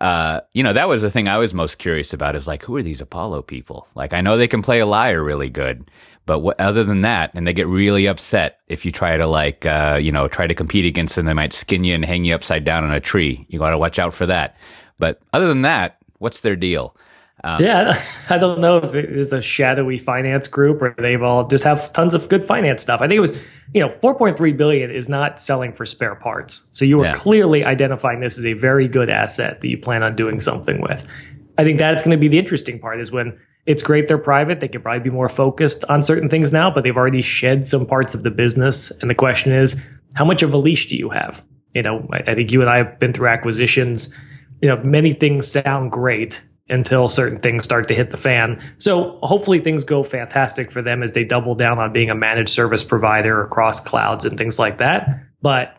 uh, 0.00 0.40
you 0.52 0.62
know, 0.62 0.72
that 0.72 0.88
was 0.88 1.02
the 1.02 1.10
thing 1.10 1.28
I 1.28 1.38
was 1.38 1.54
most 1.54 1.78
curious 1.78 2.12
about 2.12 2.36
is 2.36 2.46
like, 2.46 2.62
who 2.62 2.76
are 2.76 2.82
these 2.82 3.00
Apollo 3.00 3.42
people? 3.42 3.88
Like, 3.94 4.12
I 4.12 4.20
know 4.20 4.36
they 4.36 4.48
can 4.48 4.62
play 4.62 4.80
a 4.80 4.86
liar 4.86 5.22
really 5.22 5.48
good, 5.48 5.90
but 6.26 6.40
what, 6.40 6.60
other 6.60 6.82
than 6.82 7.02
that, 7.02 7.30
and 7.34 7.46
they 7.46 7.52
get 7.52 7.68
really 7.68 8.06
upset 8.06 8.58
if 8.66 8.84
you 8.84 8.90
try 8.90 9.16
to 9.16 9.26
like, 9.26 9.64
uh, 9.64 9.98
you 10.00 10.10
know, 10.10 10.26
try 10.26 10.46
to 10.48 10.54
compete 10.54 10.84
against 10.84 11.14
them. 11.14 11.26
They 11.26 11.32
might 11.32 11.52
skin 11.52 11.84
you 11.84 11.94
and 11.94 12.04
hang 12.04 12.24
you 12.24 12.34
upside 12.34 12.64
down 12.64 12.84
on 12.84 12.92
a 12.92 13.00
tree. 13.00 13.46
You 13.48 13.60
got 13.60 13.70
to 13.70 13.78
watch 13.78 14.00
out 14.00 14.12
for 14.12 14.26
that. 14.26 14.56
But 14.98 15.20
other 15.32 15.46
than 15.46 15.62
that, 15.62 15.98
what's 16.18 16.40
their 16.40 16.56
deal? 16.56 16.96
Um, 17.44 17.62
yeah, 17.62 18.02
I 18.28 18.38
don't 18.38 18.60
know 18.60 18.78
if 18.78 18.96
it 18.96 19.04
is 19.04 19.32
a 19.32 19.40
shadowy 19.40 19.98
finance 19.98 20.48
group 20.48 20.82
or 20.82 20.96
they've 20.98 21.22
all 21.22 21.46
just 21.46 21.62
have 21.62 21.92
tons 21.92 22.12
of 22.12 22.28
good 22.28 22.42
finance 22.42 22.82
stuff. 22.82 23.00
I 23.00 23.06
think 23.06 23.18
it 23.18 23.20
was, 23.20 23.38
you 23.72 23.80
know, 23.80 23.88
4.3 23.88 24.56
billion 24.56 24.90
is 24.90 25.08
not 25.08 25.40
selling 25.40 25.72
for 25.72 25.86
spare 25.86 26.16
parts. 26.16 26.66
So 26.72 26.84
you 26.84 27.00
are 27.02 27.06
yeah. 27.06 27.14
clearly 27.14 27.64
identifying 27.64 28.20
this 28.20 28.36
as 28.36 28.44
a 28.44 28.54
very 28.54 28.88
good 28.88 29.10
asset 29.10 29.60
that 29.60 29.68
you 29.68 29.78
plan 29.78 30.02
on 30.02 30.16
doing 30.16 30.40
something 30.40 30.80
with. 30.80 31.06
I 31.58 31.62
think 31.62 31.78
that's 31.78 32.02
going 32.02 32.12
to 32.12 32.18
be 32.18 32.28
the 32.28 32.38
interesting 32.38 32.80
part 32.80 33.00
is 33.00 33.12
when 33.12 33.38
it's 33.66 33.82
great 33.82 34.08
they're 34.08 34.18
private. 34.18 34.60
They 34.60 34.68
can 34.68 34.80
probably 34.80 35.00
be 35.00 35.10
more 35.10 35.28
focused 35.28 35.84
on 35.88 36.02
certain 36.02 36.28
things 36.28 36.52
now, 36.52 36.70
but 36.70 36.84
they've 36.84 36.96
already 36.96 37.22
shed 37.22 37.66
some 37.66 37.84
parts 37.84 38.14
of 38.14 38.22
the 38.22 38.30
business. 38.30 38.90
And 39.00 39.10
the 39.10 39.14
question 39.14 39.52
is, 39.52 39.88
how 40.14 40.24
much 40.24 40.42
of 40.42 40.52
a 40.52 40.56
leash 40.56 40.88
do 40.88 40.96
you 40.96 41.10
have? 41.10 41.44
You 41.74 41.82
know, 41.82 42.06
I, 42.12 42.30
I 42.30 42.34
think 42.34 42.52
you 42.52 42.60
and 42.60 42.70
I 42.70 42.78
have 42.78 42.98
been 42.98 43.12
through 43.12 43.28
acquisitions. 43.28 44.16
You 44.62 44.68
know, 44.68 44.76
many 44.84 45.12
things 45.12 45.50
sound 45.50 45.90
great 45.90 46.42
until 46.68 47.08
certain 47.08 47.38
things 47.38 47.64
start 47.64 47.86
to 47.88 47.94
hit 47.94 48.10
the 48.10 48.16
fan. 48.16 48.60
So 48.78 49.18
hopefully 49.22 49.60
things 49.60 49.84
go 49.84 50.02
fantastic 50.02 50.70
for 50.70 50.82
them 50.82 51.02
as 51.02 51.12
they 51.12 51.24
double 51.24 51.54
down 51.54 51.78
on 51.78 51.92
being 51.92 52.10
a 52.10 52.14
managed 52.14 52.48
service 52.48 52.82
provider 52.82 53.42
across 53.42 53.80
clouds 53.80 54.24
and 54.24 54.38
things 54.38 54.58
like 54.58 54.78
that. 54.78 55.08
But 55.42 55.76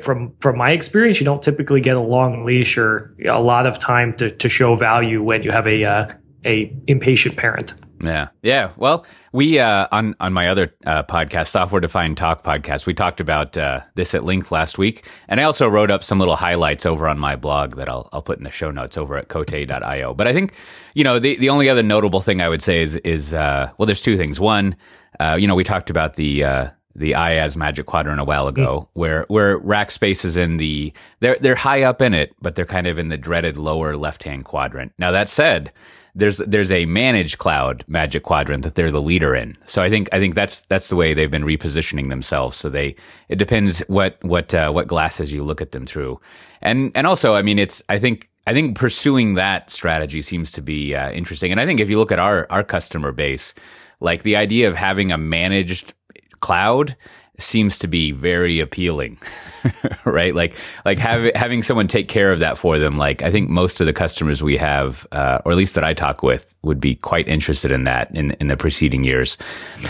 from 0.00 0.34
from 0.40 0.56
my 0.56 0.70
experience, 0.70 1.20
you 1.20 1.24
don't 1.24 1.42
typically 1.42 1.80
get 1.80 1.96
a 1.96 2.00
long 2.00 2.44
leash 2.44 2.78
or 2.78 3.16
a 3.28 3.40
lot 3.40 3.66
of 3.66 3.78
time 3.78 4.14
to 4.14 4.30
to 4.30 4.48
show 4.48 4.76
value 4.76 5.22
when 5.22 5.42
you 5.42 5.50
have 5.50 5.66
a 5.66 5.84
uh, 5.84 6.12
a 6.44 6.74
impatient 6.86 7.36
parent. 7.36 7.74
Yeah, 8.02 8.28
yeah. 8.42 8.72
Well, 8.76 9.04
we 9.32 9.58
uh, 9.58 9.86
on 9.92 10.14
on 10.20 10.32
my 10.32 10.48
other 10.48 10.74
uh, 10.86 11.02
podcast, 11.02 11.48
Software 11.48 11.80
Defined 11.80 12.16
Talk 12.16 12.42
podcast, 12.42 12.86
we 12.86 12.94
talked 12.94 13.20
about 13.20 13.58
uh, 13.58 13.80
this 13.94 14.14
at 14.14 14.24
length 14.24 14.50
last 14.50 14.78
week, 14.78 15.06
and 15.28 15.38
I 15.38 15.42
also 15.42 15.68
wrote 15.68 15.90
up 15.90 16.02
some 16.02 16.18
little 16.18 16.36
highlights 16.36 16.86
over 16.86 17.06
on 17.06 17.18
my 17.18 17.36
blog 17.36 17.76
that 17.76 17.90
I'll 17.90 18.08
I'll 18.12 18.22
put 18.22 18.38
in 18.38 18.44
the 18.44 18.50
show 18.50 18.70
notes 18.70 18.96
over 18.96 19.16
at 19.18 19.28
Cote.io. 19.28 20.14
But 20.14 20.26
I 20.26 20.32
think 20.32 20.54
you 20.94 21.04
know 21.04 21.18
the 21.18 21.36
the 21.36 21.50
only 21.50 21.68
other 21.68 21.82
notable 21.82 22.22
thing 22.22 22.40
I 22.40 22.48
would 22.48 22.62
say 22.62 22.80
is 22.80 22.96
is 22.96 23.34
uh, 23.34 23.70
well, 23.76 23.86
there's 23.86 24.02
two 24.02 24.16
things. 24.16 24.40
One, 24.40 24.76
uh, 25.18 25.36
you 25.38 25.46
know, 25.46 25.54
we 25.54 25.64
talked 25.64 25.90
about 25.90 26.14
the 26.14 26.44
uh, 26.44 26.70
the 26.94 27.12
IaaS 27.12 27.54
Magic 27.54 27.84
Quadrant 27.84 28.18
a 28.18 28.24
while 28.24 28.48
ago, 28.48 28.82
mm. 28.82 28.88
where 28.94 29.24
where 29.28 29.60
Rackspace 29.60 30.24
is 30.24 30.38
in 30.38 30.56
the 30.56 30.94
they're 31.20 31.36
they're 31.40 31.54
high 31.54 31.82
up 31.82 32.00
in 32.00 32.14
it, 32.14 32.34
but 32.40 32.54
they're 32.54 32.64
kind 32.64 32.86
of 32.86 32.98
in 32.98 33.08
the 33.08 33.18
dreaded 33.18 33.58
lower 33.58 33.94
left 33.94 34.22
hand 34.22 34.46
quadrant. 34.46 34.92
Now 34.98 35.10
that 35.10 35.28
said 35.28 35.70
there's 36.14 36.38
there's 36.38 36.70
a 36.70 36.86
managed 36.86 37.38
cloud 37.38 37.84
magic 37.86 38.22
quadrant 38.22 38.64
that 38.64 38.74
they're 38.74 38.90
the 38.90 39.02
leader 39.02 39.34
in. 39.34 39.56
So 39.66 39.82
I 39.82 39.90
think 39.90 40.08
I 40.12 40.18
think 40.18 40.34
that's 40.34 40.60
that's 40.62 40.88
the 40.88 40.96
way 40.96 41.14
they've 41.14 41.30
been 41.30 41.44
repositioning 41.44 42.08
themselves. 42.08 42.56
So 42.56 42.68
they 42.68 42.96
it 43.28 43.36
depends 43.36 43.80
what 43.80 44.18
what 44.22 44.54
uh, 44.54 44.70
what 44.70 44.86
glasses 44.86 45.32
you 45.32 45.44
look 45.44 45.60
at 45.60 45.72
them 45.72 45.86
through, 45.86 46.20
and 46.62 46.92
and 46.94 47.06
also 47.06 47.34
I 47.34 47.42
mean 47.42 47.58
it's 47.58 47.82
I 47.88 47.98
think 47.98 48.28
I 48.46 48.52
think 48.52 48.76
pursuing 48.76 49.34
that 49.34 49.70
strategy 49.70 50.22
seems 50.22 50.50
to 50.52 50.62
be 50.62 50.94
uh, 50.94 51.10
interesting. 51.12 51.52
And 51.52 51.60
I 51.60 51.66
think 51.66 51.80
if 51.80 51.90
you 51.90 51.98
look 51.98 52.12
at 52.12 52.18
our 52.18 52.46
our 52.50 52.64
customer 52.64 53.12
base, 53.12 53.54
like 54.00 54.22
the 54.22 54.36
idea 54.36 54.68
of 54.68 54.76
having 54.76 55.12
a 55.12 55.18
managed 55.18 55.94
cloud 56.40 56.96
seems 57.40 57.78
to 57.80 57.88
be 57.88 58.12
very 58.12 58.60
appealing, 58.60 59.18
right? 60.04 60.34
Like, 60.34 60.54
like 60.84 60.98
have, 60.98 61.30
having 61.34 61.62
someone 61.62 61.88
take 61.88 62.08
care 62.08 62.32
of 62.32 62.40
that 62.40 62.58
for 62.58 62.78
them. 62.78 62.96
Like, 62.96 63.22
I 63.22 63.30
think 63.30 63.48
most 63.48 63.80
of 63.80 63.86
the 63.86 63.92
customers 63.92 64.42
we 64.42 64.56
have, 64.56 65.06
uh, 65.12 65.38
or 65.44 65.52
at 65.52 65.58
least 65.58 65.74
that 65.74 65.84
I 65.84 65.94
talk 65.94 66.22
with, 66.22 66.54
would 66.62 66.80
be 66.80 66.94
quite 66.94 67.28
interested 67.28 67.72
in 67.72 67.84
that 67.84 68.14
in 68.14 68.32
in 68.32 68.46
the 68.48 68.56
preceding 68.56 69.04
years. 69.04 69.38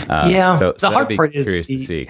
Uh, 0.09 0.27
yeah, 0.31 0.57
so, 0.59 0.71
the 0.73 0.79
so 0.79 0.89
hard 0.91 1.15
part 1.15 1.35
is 1.35 1.67
the, 1.67 2.09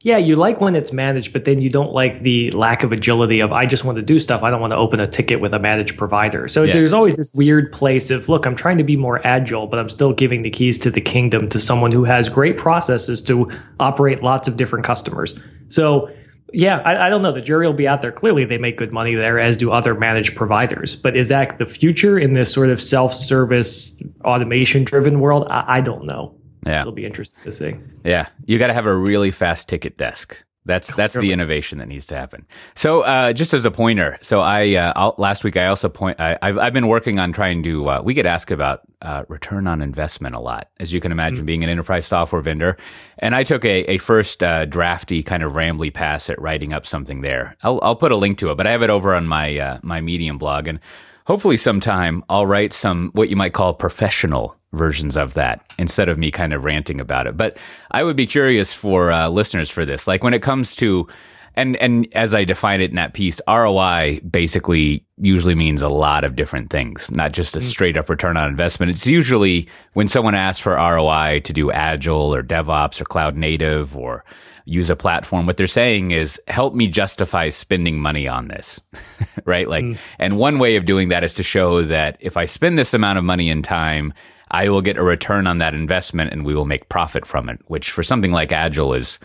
yeah, 0.00 0.16
you 0.16 0.36
like 0.36 0.60
when 0.60 0.76
it's 0.76 0.92
managed, 0.92 1.32
but 1.32 1.44
then 1.44 1.60
you 1.60 1.68
don't 1.68 1.92
like 1.92 2.22
the 2.22 2.52
lack 2.52 2.84
of 2.84 2.92
agility 2.92 3.40
of 3.40 3.50
I 3.50 3.66
just 3.66 3.84
want 3.84 3.96
to 3.96 4.02
do 4.02 4.20
stuff. 4.20 4.44
I 4.44 4.50
don't 4.50 4.60
want 4.60 4.70
to 4.70 4.76
open 4.76 5.00
a 5.00 5.08
ticket 5.08 5.40
with 5.40 5.52
a 5.52 5.58
managed 5.58 5.96
provider. 5.96 6.46
So 6.46 6.62
yeah. 6.62 6.72
there's 6.72 6.92
always 6.92 7.16
this 7.16 7.34
weird 7.34 7.72
place 7.72 8.12
of 8.12 8.28
look, 8.28 8.46
I'm 8.46 8.54
trying 8.54 8.78
to 8.78 8.84
be 8.84 8.96
more 8.96 9.26
agile, 9.26 9.66
but 9.66 9.80
I'm 9.80 9.88
still 9.88 10.12
giving 10.12 10.42
the 10.42 10.50
keys 10.50 10.78
to 10.78 10.90
the 10.90 11.00
kingdom 11.00 11.48
to 11.48 11.58
someone 11.58 11.90
who 11.90 12.04
has 12.04 12.28
great 12.28 12.56
processes 12.56 13.20
to 13.22 13.50
operate 13.80 14.22
lots 14.22 14.46
of 14.46 14.56
different 14.56 14.84
customers. 14.84 15.36
So 15.68 16.08
yeah, 16.52 16.78
I, 16.78 17.06
I, 17.06 17.08
don't 17.08 17.20
know. 17.20 17.32
The 17.32 17.40
jury 17.40 17.66
will 17.66 17.74
be 17.74 17.88
out 17.88 18.00
there. 18.00 18.12
Clearly, 18.12 18.44
they 18.44 18.56
make 18.56 18.78
good 18.78 18.92
money 18.92 19.14
there, 19.14 19.38
as 19.38 19.56
do 19.56 19.70
other 19.70 19.94
managed 19.94 20.34
providers. 20.34 20.96
But 20.96 21.14
is 21.14 21.28
that 21.28 21.58
the 21.58 21.66
future 21.66 22.18
in 22.18 22.32
this 22.32 22.50
sort 22.52 22.70
of 22.70 22.82
self-service, 22.82 24.02
automation-driven 24.24 25.20
world? 25.20 25.46
I, 25.50 25.64
I 25.68 25.80
don't 25.82 26.06
know. 26.06 26.34
Yeah, 26.66 26.82
it'll 26.82 26.92
be 26.92 27.06
interesting 27.06 27.42
to 27.44 27.52
see. 27.52 27.76
Yeah, 28.04 28.28
you 28.46 28.58
got 28.58 28.68
to 28.68 28.74
have 28.74 28.86
a 28.86 28.96
really 28.96 29.30
fast 29.30 29.68
ticket 29.68 29.96
desk. 29.96 30.44
That's 30.68 30.94
that's 30.94 31.14
the 31.14 31.32
innovation 31.32 31.78
that 31.78 31.88
needs 31.88 32.04
to 32.06 32.14
happen. 32.14 32.46
So, 32.74 33.00
uh, 33.00 33.32
just 33.32 33.54
as 33.54 33.64
a 33.64 33.70
pointer, 33.70 34.18
so 34.20 34.40
I 34.40 34.74
uh, 34.74 35.12
last 35.16 35.42
week 35.42 35.56
I 35.56 35.66
also 35.66 35.88
point 35.88 36.20
I, 36.20 36.36
have 36.42 36.58
I've 36.58 36.72
been 36.74 36.88
working 36.88 37.18
on 37.18 37.32
trying 37.32 37.62
to. 37.62 37.88
Uh, 37.88 38.02
we 38.04 38.12
get 38.12 38.26
asked 38.26 38.50
about 38.50 38.80
uh, 39.00 39.24
return 39.28 39.66
on 39.66 39.80
investment 39.80 40.34
a 40.34 40.40
lot, 40.40 40.68
as 40.78 40.92
you 40.92 41.00
can 41.00 41.10
imagine, 41.10 41.38
mm-hmm. 41.38 41.46
being 41.46 41.64
an 41.64 41.70
enterprise 41.70 42.04
software 42.04 42.42
vendor. 42.42 42.76
And 43.18 43.34
I 43.34 43.44
took 43.44 43.64
a, 43.64 43.90
a 43.92 43.96
first 43.96 44.42
uh, 44.42 44.66
drafty 44.66 45.22
kind 45.22 45.42
of 45.42 45.52
rambly 45.52 45.92
pass 45.92 46.28
at 46.28 46.38
writing 46.38 46.74
up 46.74 46.84
something 46.84 47.22
there. 47.22 47.56
I'll 47.62 47.80
I'll 47.82 47.96
put 47.96 48.12
a 48.12 48.16
link 48.16 48.36
to 48.38 48.50
it, 48.50 48.56
but 48.56 48.66
I 48.66 48.72
have 48.72 48.82
it 48.82 48.90
over 48.90 49.14
on 49.14 49.26
my 49.26 49.56
uh, 49.58 49.80
my 49.82 50.02
Medium 50.02 50.36
blog, 50.36 50.68
and 50.68 50.80
hopefully 51.26 51.56
sometime 51.56 52.22
I'll 52.28 52.46
write 52.46 52.74
some 52.74 53.10
what 53.14 53.30
you 53.30 53.36
might 53.36 53.54
call 53.54 53.72
professional 53.72 54.57
versions 54.72 55.16
of 55.16 55.34
that 55.34 55.64
instead 55.78 56.08
of 56.08 56.18
me 56.18 56.30
kind 56.30 56.52
of 56.52 56.64
ranting 56.64 57.00
about 57.00 57.26
it. 57.26 57.36
But 57.36 57.56
I 57.90 58.02
would 58.02 58.16
be 58.16 58.26
curious 58.26 58.72
for 58.72 59.10
uh, 59.10 59.28
listeners 59.28 59.70
for 59.70 59.84
this. 59.84 60.06
Like 60.06 60.22
when 60.22 60.34
it 60.34 60.42
comes 60.42 60.76
to, 60.76 61.08
and 61.54 61.76
and 61.76 62.06
as 62.14 62.34
I 62.34 62.44
define 62.44 62.80
it 62.80 62.90
in 62.90 62.96
that 62.96 63.14
piece, 63.14 63.40
ROI 63.48 64.20
basically 64.20 65.04
usually 65.16 65.54
means 65.54 65.82
a 65.82 65.88
lot 65.88 66.24
of 66.24 66.36
different 66.36 66.70
things, 66.70 67.10
not 67.10 67.32
just 67.32 67.56
a 67.56 67.60
mm. 67.60 67.64
straight 67.64 67.96
up 67.96 68.08
return 68.08 68.36
on 68.36 68.48
investment. 68.48 68.90
It's 68.90 69.06
usually 69.06 69.68
when 69.94 70.06
someone 70.06 70.34
asks 70.34 70.60
for 70.60 70.74
ROI 70.74 71.40
to 71.44 71.52
do 71.52 71.72
agile 71.72 72.34
or 72.34 72.42
DevOps 72.42 73.00
or 73.00 73.04
cloud 73.04 73.36
native 73.36 73.96
or 73.96 74.24
use 74.68 74.90
a 74.90 74.96
platform, 74.96 75.46
what 75.46 75.56
they're 75.56 75.66
saying 75.66 76.10
is 76.10 76.40
help 76.46 76.74
me 76.74 76.88
justify 76.88 77.48
spending 77.48 77.98
money 77.98 78.28
on 78.28 78.48
this. 78.48 78.78
right? 79.46 79.66
Like, 79.66 79.84
mm. 79.84 79.98
and 80.18 80.36
one 80.36 80.58
way 80.58 80.76
of 80.76 80.84
doing 80.84 81.08
that 81.08 81.24
is 81.24 81.34
to 81.34 81.42
show 81.42 81.82
that 81.84 82.18
if 82.20 82.36
I 82.36 82.44
spend 82.44 82.78
this 82.78 82.92
amount 82.92 83.18
of 83.18 83.24
money 83.24 83.48
and 83.48 83.64
time, 83.64 84.12
I 84.50 84.68
will 84.68 84.82
get 84.82 84.96
a 84.96 85.02
return 85.02 85.46
on 85.46 85.58
that 85.58 85.74
investment 85.74 86.32
and 86.32 86.44
we 86.44 86.54
will 86.54 86.64
make 86.64 86.88
profit 86.88 87.26
from 87.26 87.48
it, 87.48 87.60
which 87.66 87.90
for 87.90 88.02
something 88.02 88.32
like 88.32 88.52
Agile 88.52 88.94
is 88.94 89.18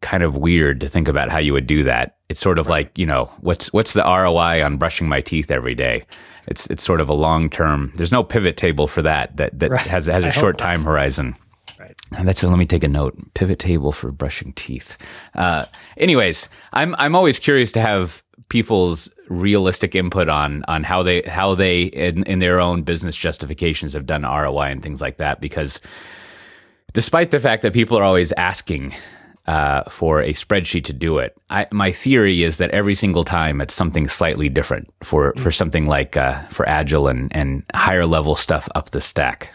kind 0.00 0.22
of 0.22 0.36
weird 0.36 0.80
to 0.80 0.88
think 0.88 1.08
about 1.08 1.30
how 1.30 1.38
you 1.38 1.52
would 1.52 1.66
do 1.66 1.82
that. 1.84 2.16
It's 2.28 2.40
sort 2.40 2.58
of 2.58 2.68
right. 2.68 2.86
like, 2.86 2.98
you 2.98 3.06
know, 3.06 3.26
what's 3.40 3.72
what's 3.72 3.92
the 3.92 4.02
ROI 4.02 4.64
on 4.64 4.78
brushing 4.78 5.08
my 5.08 5.20
teeth 5.20 5.50
every 5.50 5.74
day? 5.74 6.04
It's 6.46 6.66
it's 6.68 6.82
sort 6.82 7.00
of 7.00 7.08
a 7.08 7.14
long 7.14 7.50
term. 7.50 7.92
There's 7.96 8.12
no 8.12 8.22
pivot 8.22 8.56
table 8.56 8.86
for 8.86 9.02
that 9.02 9.36
that 9.36 9.58
that 9.58 9.70
right. 9.70 9.80
has 9.80 10.06
has 10.06 10.24
a 10.24 10.28
I 10.28 10.30
short 10.30 10.58
time 10.58 10.84
horizon. 10.84 11.36
Right. 11.78 11.96
And 12.16 12.28
that's 12.28 12.42
let 12.42 12.58
me 12.58 12.66
take 12.66 12.84
a 12.84 12.88
note. 12.88 13.16
Pivot 13.34 13.58
table 13.58 13.92
for 13.92 14.10
brushing 14.10 14.52
teeth. 14.52 14.98
Uh, 15.34 15.64
anyways, 15.96 16.48
I'm 16.72 16.94
I'm 16.98 17.14
always 17.14 17.38
curious 17.38 17.72
to 17.72 17.80
have 17.80 18.22
people's 18.50 19.08
realistic 19.28 19.94
input 19.94 20.28
on 20.28 20.62
on 20.68 20.84
how 20.84 21.02
they 21.02 21.22
how 21.22 21.54
they 21.54 21.84
in, 21.84 22.22
in 22.24 22.40
their 22.40 22.60
own 22.60 22.82
business 22.82 23.16
justifications 23.16 23.94
have 23.94 24.04
done 24.04 24.22
ROI 24.22 24.64
and 24.64 24.82
things 24.82 25.00
like 25.00 25.16
that 25.16 25.40
because 25.40 25.80
despite 26.92 27.30
the 27.30 27.40
fact 27.40 27.62
that 27.62 27.72
people 27.72 27.96
are 27.96 28.04
always 28.04 28.32
asking 28.32 28.92
uh, 29.46 29.82
for 29.88 30.20
a 30.20 30.32
spreadsheet 30.32 30.84
to 30.84 30.92
do 30.92 31.18
it. 31.18 31.36
I, 31.48 31.66
my 31.72 31.90
theory 31.90 32.42
is 32.42 32.58
that 32.58 32.70
every 32.70 32.94
single 32.94 33.24
time 33.24 33.60
it's 33.60 33.74
something 33.74 34.06
slightly 34.06 34.48
different 34.48 34.92
for, 35.02 35.32
for 35.38 35.50
something 35.50 35.86
like 35.86 36.16
uh, 36.16 36.40
for 36.50 36.68
agile 36.68 37.08
and, 37.08 37.34
and 37.34 37.64
higher 37.74 38.06
level 38.06 38.36
stuff 38.36 38.68
up 38.74 38.90
the 38.90 39.00
stack. 39.00 39.52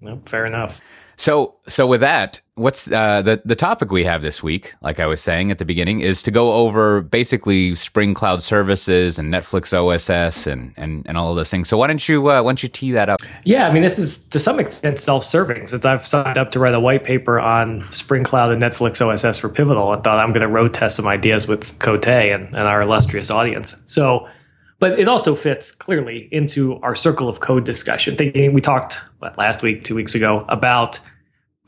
Nope, 0.00 0.28
fair 0.28 0.44
enough. 0.44 0.80
So, 1.16 1.54
so 1.66 1.86
with 1.86 2.00
that, 2.00 2.40
what's 2.54 2.90
uh, 2.90 3.22
the 3.22 3.40
the 3.44 3.54
topic 3.54 3.90
we 3.90 4.04
have 4.04 4.22
this 4.22 4.42
week? 4.42 4.74
Like 4.82 5.00
I 5.00 5.06
was 5.06 5.20
saying 5.20 5.50
at 5.50 5.58
the 5.58 5.64
beginning, 5.64 6.00
is 6.00 6.22
to 6.24 6.30
go 6.30 6.52
over 6.52 7.00
basically 7.00 7.74
Spring 7.74 8.14
Cloud 8.14 8.42
Services 8.42 9.18
and 9.18 9.32
Netflix 9.32 9.72
OSS 9.72 10.46
and 10.46 10.72
and, 10.76 11.06
and 11.06 11.16
all 11.16 11.30
of 11.30 11.36
those 11.36 11.50
things. 11.50 11.68
So 11.68 11.76
why 11.76 11.86
don't 11.86 12.08
you 12.08 12.30
uh, 12.30 12.42
why 12.42 12.48
don't 12.48 12.62
you 12.62 12.68
tee 12.68 12.92
that 12.92 13.08
up? 13.08 13.20
Yeah, 13.44 13.68
I 13.68 13.72
mean, 13.72 13.82
this 13.82 13.98
is 13.98 14.26
to 14.28 14.40
some 14.40 14.58
extent 14.58 14.98
self-serving 14.98 15.66
since 15.66 15.84
I've 15.84 16.06
signed 16.06 16.38
up 16.38 16.50
to 16.52 16.58
write 16.58 16.74
a 16.74 16.80
white 16.80 17.04
paper 17.04 17.38
on 17.38 17.90
Spring 17.90 18.24
Cloud 18.24 18.52
and 18.52 18.62
Netflix 18.62 19.00
OSS 19.00 19.38
for 19.38 19.48
Pivotal 19.48 19.92
and 19.92 20.02
thought 20.02 20.18
I'm 20.18 20.30
going 20.30 20.42
to 20.42 20.48
road 20.48 20.74
test 20.74 20.96
some 20.96 21.06
ideas 21.06 21.46
with 21.46 21.78
Cote 21.78 22.06
and, 22.06 22.54
and 22.54 22.68
our 22.68 22.80
illustrious 22.80 23.30
audience. 23.30 23.80
So 23.86 24.28
but 24.82 24.98
it 24.98 25.06
also 25.06 25.36
fits 25.36 25.70
clearly 25.70 26.28
into 26.32 26.80
our 26.80 26.96
circle 26.96 27.28
of 27.28 27.38
code 27.38 27.64
discussion. 27.64 28.16
Thinking 28.16 28.52
we 28.52 28.60
talked 28.60 28.94
what, 29.20 29.38
last 29.38 29.62
week, 29.62 29.84
two 29.84 29.94
weeks 29.94 30.12
ago 30.16 30.44
about 30.48 30.98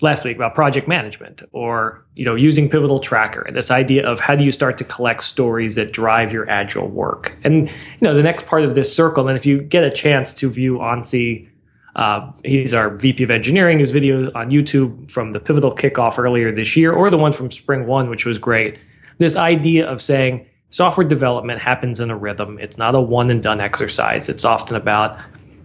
last 0.00 0.24
week 0.24 0.34
about 0.34 0.56
project 0.56 0.88
management 0.88 1.40
or 1.52 2.04
you 2.16 2.24
know 2.24 2.34
using 2.34 2.68
pivotal 2.68 2.98
tracker 2.98 3.42
and 3.42 3.54
this 3.54 3.70
idea 3.70 4.04
of 4.04 4.18
how 4.18 4.34
do 4.34 4.42
you 4.42 4.50
start 4.50 4.76
to 4.78 4.82
collect 4.82 5.22
stories 5.22 5.76
that 5.76 5.92
drive 5.92 6.32
your 6.32 6.50
agile 6.50 6.88
work 6.88 7.38
and 7.44 7.68
you 7.68 8.02
know 8.02 8.12
the 8.12 8.22
next 8.22 8.46
part 8.46 8.64
of 8.64 8.74
this 8.74 8.92
circle 8.92 9.28
and 9.28 9.36
if 9.38 9.46
you 9.46 9.62
get 9.62 9.84
a 9.84 9.90
chance 9.92 10.34
to 10.34 10.50
view 10.50 10.78
Onsi 10.78 11.48
uh, 11.94 12.28
he's 12.44 12.74
our 12.74 12.90
VP 12.90 13.22
of 13.22 13.30
engineering 13.30 13.78
his 13.78 13.92
video 13.92 14.32
on 14.32 14.50
YouTube 14.50 15.08
from 15.08 15.30
the 15.30 15.38
pivotal 15.38 15.72
kickoff 15.72 16.18
earlier 16.18 16.50
this 16.50 16.76
year 16.76 16.92
or 16.92 17.08
the 17.08 17.16
one 17.16 17.32
from 17.32 17.52
spring 17.52 17.86
one 17.86 18.10
which 18.10 18.26
was 18.26 18.36
great 18.36 18.80
this 19.18 19.36
idea 19.36 19.88
of 19.88 20.02
saying 20.02 20.44
software 20.74 21.06
development 21.06 21.60
happens 21.60 22.00
in 22.00 22.10
a 22.10 22.16
rhythm. 22.16 22.58
It's 22.60 22.76
not 22.76 22.96
a 22.96 23.00
one 23.00 23.30
and 23.30 23.40
done 23.40 23.60
exercise. 23.60 24.28
It's 24.28 24.44
often 24.44 24.74
about 24.74 25.16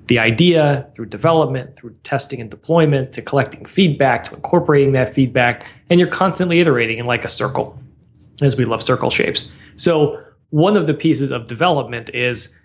the 0.06 0.20
idea 0.20 0.88
through 0.94 1.08
development, 1.08 1.76
through 1.76 1.96
testing 2.04 2.40
and 2.40 2.50
deployment, 2.50 3.12
to 3.14 3.24
collecting 3.24 3.66
feedback, 3.66 4.26
to 4.26 4.36
incorporating 4.36 4.92
that 4.92 5.16
feedback, 5.16 5.66
and 5.90 6.00
you're 6.00 6.10
constantly 6.10 6.60
iterating 6.60 7.00
in 7.00 7.08
like 7.08 7.26
a 7.26 7.30
circle, 7.30 7.76
as 8.44 8.56
we 8.56 8.66
love 8.66 8.84
circle 8.84 9.10
shapes. 9.10 9.52
So 9.78 10.24
one 10.52 10.78
of 10.78 10.86
the 10.86 10.94
pieces 10.94 11.32
of 11.32 11.48
development 11.48 12.12
is, 12.14 12.60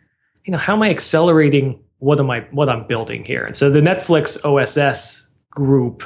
you 0.45 0.53
know, 0.53 0.59
how 0.59 0.75
am 0.75 0.83
I 0.83 0.91
accelerating 0.91 1.83
what 2.01 2.21
am 2.21 2.31
I 2.31 2.41
what 2.51 2.69
I'm 2.69 2.87
building 2.87 3.25
here? 3.25 3.45
And 3.47 3.57
so 3.57 3.71
the 3.71 3.81
Netflix 3.81 4.39
OSS 4.45 5.31
group 5.49 6.05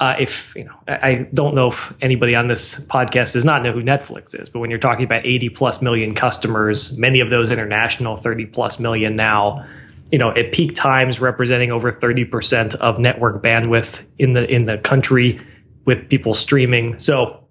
uh, 0.00 0.16
if 0.18 0.54
you 0.56 0.64
know, 0.64 0.74
I 0.88 1.28
don't 1.34 1.54
know 1.54 1.68
if 1.68 1.92
anybody 2.00 2.34
on 2.34 2.48
this 2.48 2.86
podcast 2.86 3.34
does 3.34 3.44
not 3.44 3.62
know 3.62 3.70
who 3.70 3.82
Netflix 3.82 4.34
is, 4.38 4.48
but 4.48 4.60
when 4.60 4.70
you're 4.70 4.78
talking 4.78 5.04
about 5.04 5.26
80 5.26 5.50
plus 5.50 5.82
million 5.82 6.14
customers, 6.14 6.98
many 6.98 7.20
of 7.20 7.28
those 7.28 7.52
international, 7.52 8.16
30 8.16 8.46
plus 8.46 8.80
million 8.80 9.14
now, 9.14 9.64
you 10.10 10.18
know, 10.18 10.30
at 10.30 10.52
peak 10.52 10.74
times 10.74 11.20
representing 11.20 11.70
over 11.70 11.92
30% 11.92 12.74
of 12.76 12.98
network 12.98 13.42
bandwidth 13.42 14.02
in 14.18 14.32
the 14.32 14.50
in 14.50 14.64
the 14.64 14.78
country 14.78 15.38
with 15.84 16.08
people 16.08 16.32
streaming. 16.32 16.98
So 16.98 17.46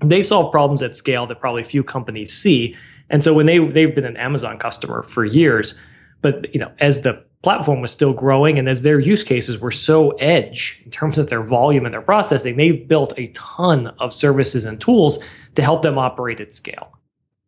they 0.00 0.22
solve 0.22 0.50
problems 0.50 0.80
at 0.80 0.96
scale 0.96 1.26
that 1.26 1.38
probably 1.38 1.64
few 1.64 1.84
companies 1.84 2.32
see. 2.32 2.74
And 3.10 3.22
so 3.22 3.34
when 3.34 3.44
they 3.44 3.58
they've 3.58 3.94
been 3.94 4.06
an 4.06 4.16
Amazon 4.16 4.58
customer 4.58 5.02
for 5.02 5.26
years, 5.26 5.78
but 6.22 6.52
you 6.54 6.60
know, 6.60 6.72
as 6.78 7.02
the 7.02 7.22
platform 7.42 7.80
was 7.80 7.90
still 7.90 8.12
growing 8.12 8.58
and 8.58 8.68
as 8.68 8.82
their 8.82 9.00
use 9.00 9.22
cases 9.22 9.58
were 9.58 9.70
so 9.70 10.10
edge 10.12 10.82
in 10.84 10.90
terms 10.90 11.16
of 11.16 11.28
their 11.30 11.42
volume 11.42 11.86
and 11.86 11.94
their 11.94 12.02
processing 12.02 12.56
they've 12.56 12.86
built 12.86 13.14
a 13.16 13.28
ton 13.28 13.88
of 13.98 14.12
services 14.12 14.64
and 14.64 14.80
tools 14.80 15.24
to 15.54 15.62
help 15.62 15.82
them 15.82 15.98
operate 15.98 16.40
at 16.40 16.52
scale. 16.52 16.92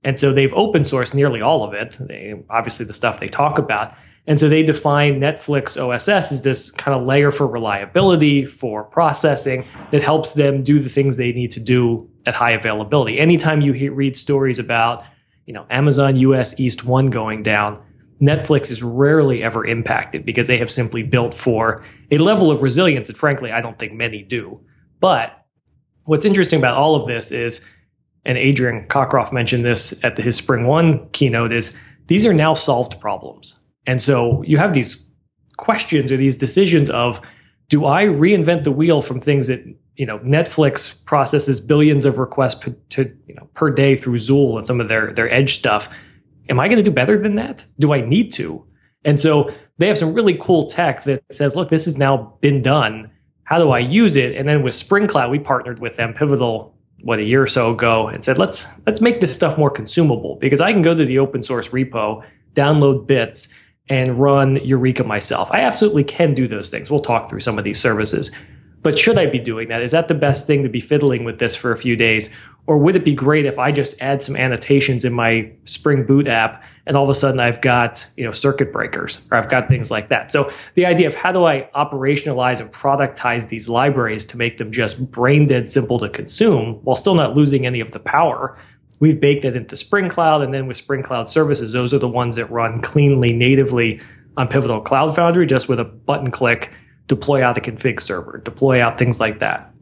And 0.05 0.19
so 0.19 0.33
they've 0.33 0.53
open 0.55 0.83
sourced 0.83 1.15
nearly 1.15 1.41
all 1.41 1.63
of 1.63 1.75
it 1.75 1.97
they, 2.01 2.35
obviously 2.51 2.87
the 2.87 2.95
stuff 2.95 3.21
they 3.21 3.29
talk 3.29 3.59
about. 3.59 3.95
And 4.27 4.39
so 4.39 4.49
they 4.49 4.63
define 4.63 5.21
netflix 5.21 5.77
oss 5.77 6.09
as 6.09 6.43
this 6.43 6.71
kind 6.71 6.99
of 6.99 7.07
layer 7.07 7.31
for 7.31 7.47
reliability 7.47 8.47
for 8.47 8.85
processing 8.85 9.65
that 9.91 10.03
helps 10.03 10.35
them 10.35 10.63
do 10.63 10.81
the 10.81 10.89
things 10.89 11.17
they 11.17 11.33
need 11.33 11.51
to 11.53 11.61
do 11.61 12.09
at 12.25 12.35
high 12.35 12.53
availability. 12.53 13.19
Anytime 13.19 13.61
you 13.61 13.73
hear, 13.73 13.93
read 13.93 14.17
stories 14.17 14.59
about 14.59 15.05
you 15.47 15.53
know 15.53 15.67
amazon 15.71 16.17
us 16.17 16.59
east 16.61 16.85
1 16.85 17.11
going 17.11 17.43
down 17.43 17.83
Netflix 18.23 18.71
is 18.71 18.83
rarely 18.83 19.43
ever 19.43 19.67
impacted 19.67 20.25
because 20.25 20.47
they 20.47 20.57
have 20.57 20.71
simply 20.71 21.03
built 21.03 21.35
for 21.35 21.85
a 22.13 22.19
level 22.19 22.53
of 22.53 22.63
resilience 22.63 23.09
that, 23.09 23.17
frankly, 23.17 23.51
I 23.51 23.61
don't 23.61 23.79
think 23.79 23.93
many 23.93 24.23
do. 24.23 24.61
But 25.01 25.45
what's 26.05 26.25
interesting 26.25 26.61
about 26.61 26.77
all 26.77 26.95
of 26.95 27.09
this 27.09 27.33
is, 27.33 27.69
and 28.25 28.39
Adrian 28.39 28.87
Cockcroft 28.87 29.33
mentioned 29.33 29.65
this 29.65 30.03
at 30.05 30.17
his 30.17 30.37
Spring 30.37 30.67
One 30.67 31.09
keynote, 31.11 31.53
is 31.53 31.77
these 32.07 32.25
are 32.25 32.33
now 32.33 32.55
solved 32.55 33.01
problems. 33.01 33.61
And 33.87 34.01
so 34.01 34.43
you 34.43 34.57
have 34.57 34.73
these 34.73 35.11
questions 35.57 36.13
or 36.13 36.17
these 36.17 36.37
decisions 36.37 36.91
of 36.91 37.21
do 37.69 37.87
I 37.87 38.05
reinvent 38.05 38.63
the 38.63 38.71
wheel 38.71 39.03
from 39.03 39.19
things 39.19 39.49
that 39.49 39.65
you 39.97 40.07
know 40.07 40.21
Netflix 40.21 41.05
processes 41.05 41.61
billions 41.61 42.05
of 42.05 42.19
requests 42.19 42.55
per, 42.55 42.71
to, 42.91 43.13
you 43.27 43.35
know, 43.35 43.49
per 43.55 43.71
day 43.71 43.97
through 43.97 44.17
Zuul 44.19 44.57
and 44.57 44.67
some 44.67 44.81
of 44.81 44.89
their 44.89 45.13
their 45.13 45.31
edge 45.33 45.59
stuff 45.59 45.93
am 46.53 46.61
I 46.61 46.69
going 46.69 46.77
to 46.77 46.83
do 46.83 46.91
better 46.91 47.19
than 47.19 47.35
that? 47.37 47.65
Do 47.79 47.93
I 47.93 48.03
need 48.03 48.31
to? 48.35 48.65
And 49.05 49.19
so 49.19 49.53
they 49.79 49.89
have 49.89 49.99
some 49.99 50.13
really 50.13 50.39
cool 50.41 50.69
tech 50.69 51.03
that 51.05 51.25
says, 51.33 51.57
look, 51.57 51.71
this 51.71 51.87
has 51.87 51.97
now 51.97 52.37
been 52.41 52.61
done. 52.61 53.11
How 53.45 53.59
do 53.59 53.71
I 53.71 53.79
use 53.79 54.17
it? 54.17 54.37
And 54.37 54.47
then 54.47 54.63
with 54.63 54.75
Spring 54.75 55.09
Cloud, 55.09 55.31
we 55.31 55.39
partnered 55.39 55.81
with 55.81 55.97
them, 55.97 56.13
Pivotal, 56.13 56.77
what 57.03 57.19
a 57.19 57.25
year 57.25 57.43
or 57.43 57.47
so 57.49 57.73
ago, 57.73 58.07
and 58.07 58.23
said, 58.23 58.39
let's 58.39 58.69
let's 58.87 59.01
make 59.01 59.21
this 59.21 59.35
stuff 59.35 59.59
more 59.59 59.71
consumable 59.71 60.37
because 60.37 60.61
I 60.61 60.73
can 60.73 60.83
go 60.83 60.95
to 60.95 61.05
the 61.05 61.19
open 61.19 61.43
source 61.43 61.69
repo, 61.71 62.25
download 62.55 63.07
bits, 63.07 63.53
and 63.89 64.17
run 64.17 64.57
Eureka 64.57 65.05
myself. 65.05 65.51
I 65.51 65.61
absolutely 65.61 66.05
can 66.05 66.35
do 66.35 66.47
those 66.47 66.71
things. 66.71 66.91
We'll 66.91 67.01
talk 67.01 67.29
through 67.29 67.41
some 67.41 67.59
of 67.59 67.65
these 67.65 67.81
services. 67.81 68.31
But 68.83 68.99
should 68.99 69.19
I 69.19 69.27
be 69.27 69.39
doing 69.39 69.69
that? 69.69 69.83
Is 69.83 69.93
that 69.93 70.09
the 70.09 70.15
best 70.15 70.47
thing 70.47 70.63
to 70.63 70.69
be 70.69 70.81
fiddling 70.81 71.25
with 71.25 71.39
this 71.39 71.55
for 71.55 71.73
a 71.73 71.79
few 71.79 71.97
days? 71.97 72.35
Or 72.67 72.79
would 72.79 72.95
it 72.95 73.05
be 73.05 73.15
great 73.15 73.45
if 73.45 73.59
I 73.59 73.73
just 73.73 74.01
add 74.01 74.23
some 74.23 74.37
annotations 74.37 75.05
in 75.05 75.13
my 75.13 75.51
Spring 75.65 76.05
Boot 76.05 76.29
app 76.29 76.65
and 76.87 76.97
all 76.97 77.05
of 77.05 77.11
a 77.11 77.15
sudden 77.15 77.41
I've 77.41 77.61
got, 77.61 78.09
you 78.17 78.25
know, 78.25 78.33
circuit 78.33 78.73
breakers 78.73 79.27
or 79.31 79.39
I've 79.39 79.49
got 79.49 79.69
things 79.69 79.91
like 79.91 80.09
that. 80.11 80.31
So 80.31 80.53
the 80.75 80.87
idea 80.87 81.09
of 81.09 81.15
how 81.15 81.33
do 81.33 81.45
I 81.45 81.69
operationalize 81.75 82.61
and 82.61 82.73
productize 82.73 83.49
these 83.49 83.69
libraries 83.69 84.25
to 84.27 84.37
make 84.37 84.59
them 84.59 84.71
just 84.71 85.11
brain 85.11 85.47
dead 85.49 85.71
simple 85.71 85.99
to 86.01 86.09
consume 86.09 86.75
while 86.85 86.97
still 86.97 87.15
not 87.15 87.37
losing 87.37 87.67
any 87.67 87.81
of 87.81 87.91
the 87.91 88.01
power. 88.01 88.57
We've 89.01 89.21
baked 89.21 89.45
it 89.45 89.57
into 89.57 89.77
Spring 89.77 90.09
Cloud 90.09 90.43
and 90.43 90.55
then 90.55 90.69
with 90.69 90.77
Spring 90.77 91.03
Cloud 91.03 91.29
services, 91.29 91.73
those 91.73 91.93
are 91.93 91.99
the 91.99 92.09
ones 92.09 92.37
that 92.37 92.47
run 92.47 92.81
cleanly 92.81 93.33
natively 93.33 94.01
on 94.37 94.47
Pivotal 94.47 94.81
Cloud 94.81 95.15
Foundry 95.17 95.47
just 95.47 95.69
with 95.69 95.81
a 95.81 95.85
button 95.85 96.31
click, 96.31 96.71
deploy 97.07 97.45
out 97.45 97.55
the 97.55 97.61
config 97.61 98.01
server, 98.01 98.39
deploy 98.39 98.83
out 98.83 98.99
things 98.99 99.21
like 99.21 99.39
that. 99.41 99.73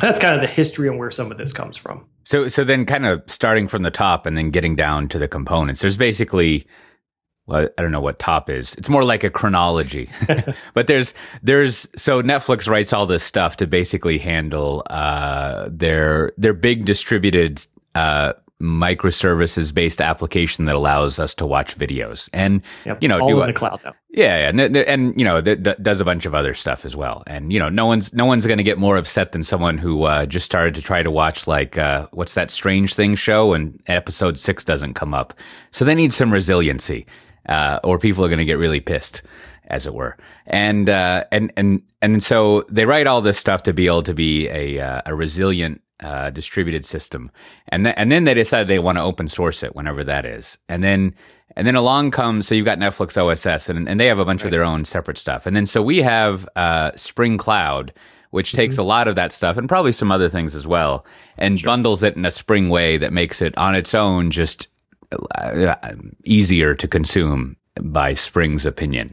That's 0.00 0.20
kind 0.20 0.34
of 0.34 0.40
the 0.40 0.46
history 0.46 0.88
and 0.88 0.98
where 0.98 1.10
some 1.10 1.30
of 1.30 1.38
this 1.38 1.52
comes 1.52 1.76
from. 1.76 2.06
So, 2.24 2.48
so 2.48 2.62
then 2.62 2.84
kind 2.84 3.06
of 3.06 3.22
starting 3.26 3.66
from 3.68 3.82
the 3.82 3.90
top 3.90 4.26
and 4.26 4.36
then 4.36 4.50
getting 4.50 4.76
down 4.76 5.08
to 5.08 5.18
the 5.18 5.28
components. 5.28 5.80
There's 5.80 5.96
basically, 5.96 6.66
well, 7.46 7.68
I 7.78 7.82
don't 7.82 7.90
know 7.90 8.00
what 8.00 8.18
top 8.18 8.50
is. 8.50 8.74
It's 8.74 8.88
more 8.88 9.02
like 9.02 9.24
a 9.24 9.30
chronology, 9.30 10.10
but 10.74 10.86
there's, 10.86 11.14
there's, 11.42 11.88
so 11.96 12.22
Netflix 12.22 12.68
writes 12.68 12.92
all 12.92 13.06
this 13.06 13.24
stuff 13.24 13.56
to 13.56 13.66
basically 13.66 14.18
handle, 14.18 14.82
uh, 14.90 15.68
their, 15.70 16.32
their 16.36 16.54
big 16.54 16.84
distributed, 16.84 17.66
uh, 17.94 18.34
microservices 18.60 19.72
based 19.72 20.00
application 20.00 20.64
that 20.64 20.74
allows 20.74 21.20
us 21.20 21.32
to 21.32 21.46
watch 21.46 21.78
videos 21.78 22.28
and 22.32 22.62
yep, 22.84 23.00
you 23.00 23.08
know 23.08 23.20
all 23.20 23.28
do 23.28 23.40
in 23.42 23.46
the 23.46 23.52
cloud 23.52 23.80
though. 23.84 23.92
Yeah, 24.10 24.48
and 24.48 24.60
and 24.60 25.18
you 25.18 25.24
know 25.24 25.40
that, 25.40 25.64
that 25.64 25.82
does 25.82 26.00
a 26.00 26.04
bunch 26.04 26.26
of 26.26 26.34
other 26.34 26.54
stuff 26.54 26.84
as 26.84 26.96
well. 26.96 27.22
And 27.26 27.52
you 27.52 27.58
know, 27.58 27.68
no 27.68 27.86
one's 27.86 28.12
no 28.12 28.24
one's 28.24 28.46
going 28.46 28.58
to 28.58 28.64
get 28.64 28.78
more 28.78 28.96
upset 28.96 29.32
than 29.32 29.42
someone 29.42 29.78
who 29.78 30.04
uh, 30.04 30.26
just 30.26 30.46
started 30.46 30.74
to 30.74 30.82
try 30.82 31.02
to 31.02 31.10
watch 31.10 31.46
like 31.46 31.78
uh, 31.78 32.08
what's 32.12 32.34
that 32.34 32.50
Strange 32.50 32.94
Thing 32.94 33.14
show, 33.14 33.52
and 33.52 33.80
episode 33.86 34.38
six 34.38 34.64
doesn't 34.64 34.94
come 34.94 35.14
up. 35.14 35.34
So 35.70 35.84
they 35.84 35.94
need 35.94 36.12
some 36.12 36.32
resiliency, 36.32 37.06
uh, 37.48 37.78
or 37.84 37.98
people 37.98 38.24
are 38.24 38.28
going 38.28 38.38
to 38.38 38.44
get 38.44 38.58
really 38.58 38.80
pissed, 38.80 39.22
as 39.66 39.86
it 39.86 39.94
were. 39.94 40.16
And 40.46 40.88
uh, 40.88 41.24
and 41.30 41.52
and 41.56 41.82
and 42.00 42.22
so 42.22 42.64
they 42.70 42.86
write 42.86 43.06
all 43.06 43.20
this 43.20 43.38
stuff 43.38 43.62
to 43.64 43.72
be 43.72 43.86
able 43.86 44.02
to 44.02 44.14
be 44.14 44.48
a 44.48 44.80
uh, 44.80 45.02
a 45.06 45.14
resilient 45.14 45.82
uh, 46.00 46.30
distributed 46.30 46.84
system, 46.84 47.30
and 47.68 47.86
then 47.86 47.94
and 47.96 48.10
then 48.12 48.24
they 48.24 48.34
decide 48.34 48.68
they 48.68 48.78
want 48.78 48.98
to 48.98 49.02
open 49.02 49.28
source 49.28 49.62
it 49.62 49.74
whenever 49.74 50.04
that 50.04 50.24
is, 50.24 50.58
and 50.68 50.82
then 50.82 51.14
and 51.56 51.66
then 51.66 51.74
along 51.74 52.10
comes 52.10 52.46
so 52.46 52.54
you've 52.54 52.64
got 52.64 52.78
Netflix 52.78 53.16
OSS, 53.16 53.68
and 53.68 53.88
and 53.88 53.98
they 53.98 54.06
have 54.06 54.18
a 54.18 54.24
bunch 54.24 54.42
right. 54.42 54.46
of 54.46 54.50
their 54.50 54.64
own 54.64 54.84
separate 54.84 55.18
stuff, 55.18 55.46
and 55.46 55.56
then 55.56 55.66
so 55.66 55.82
we 55.82 55.98
have 55.98 56.48
uh, 56.56 56.92
Spring 56.96 57.38
Cloud, 57.38 57.92
which 58.30 58.52
takes 58.52 58.74
mm-hmm. 58.74 58.82
a 58.82 58.86
lot 58.86 59.08
of 59.08 59.16
that 59.16 59.32
stuff 59.32 59.56
and 59.56 59.68
probably 59.68 59.92
some 59.92 60.12
other 60.12 60.28
things 60.28 60.54
as 60.54 60.66
well, 60.66 61.04
and 61.36 61.58
sure. 61.58 61.68
bundles 61.68 62.02
it 62.02 62.16
in 62.16 62.24
a 62.24 62.30
Spring 62.30 62.68
way 62.68 62.96
that 62.96 63.12
makes 63.12 63.42
it 63.42 63.56
on 63.56 63.74
its 63.74 63.94
own 63.94 64.30
just 64.30 64.68
uh, 65.34 65.74
easier 66.24 66.74
to 66.74 66.86
consume 66.86 67.56
by 67.80 68.14
Spring's 68.14 68.66
opinion. 68.66 69.10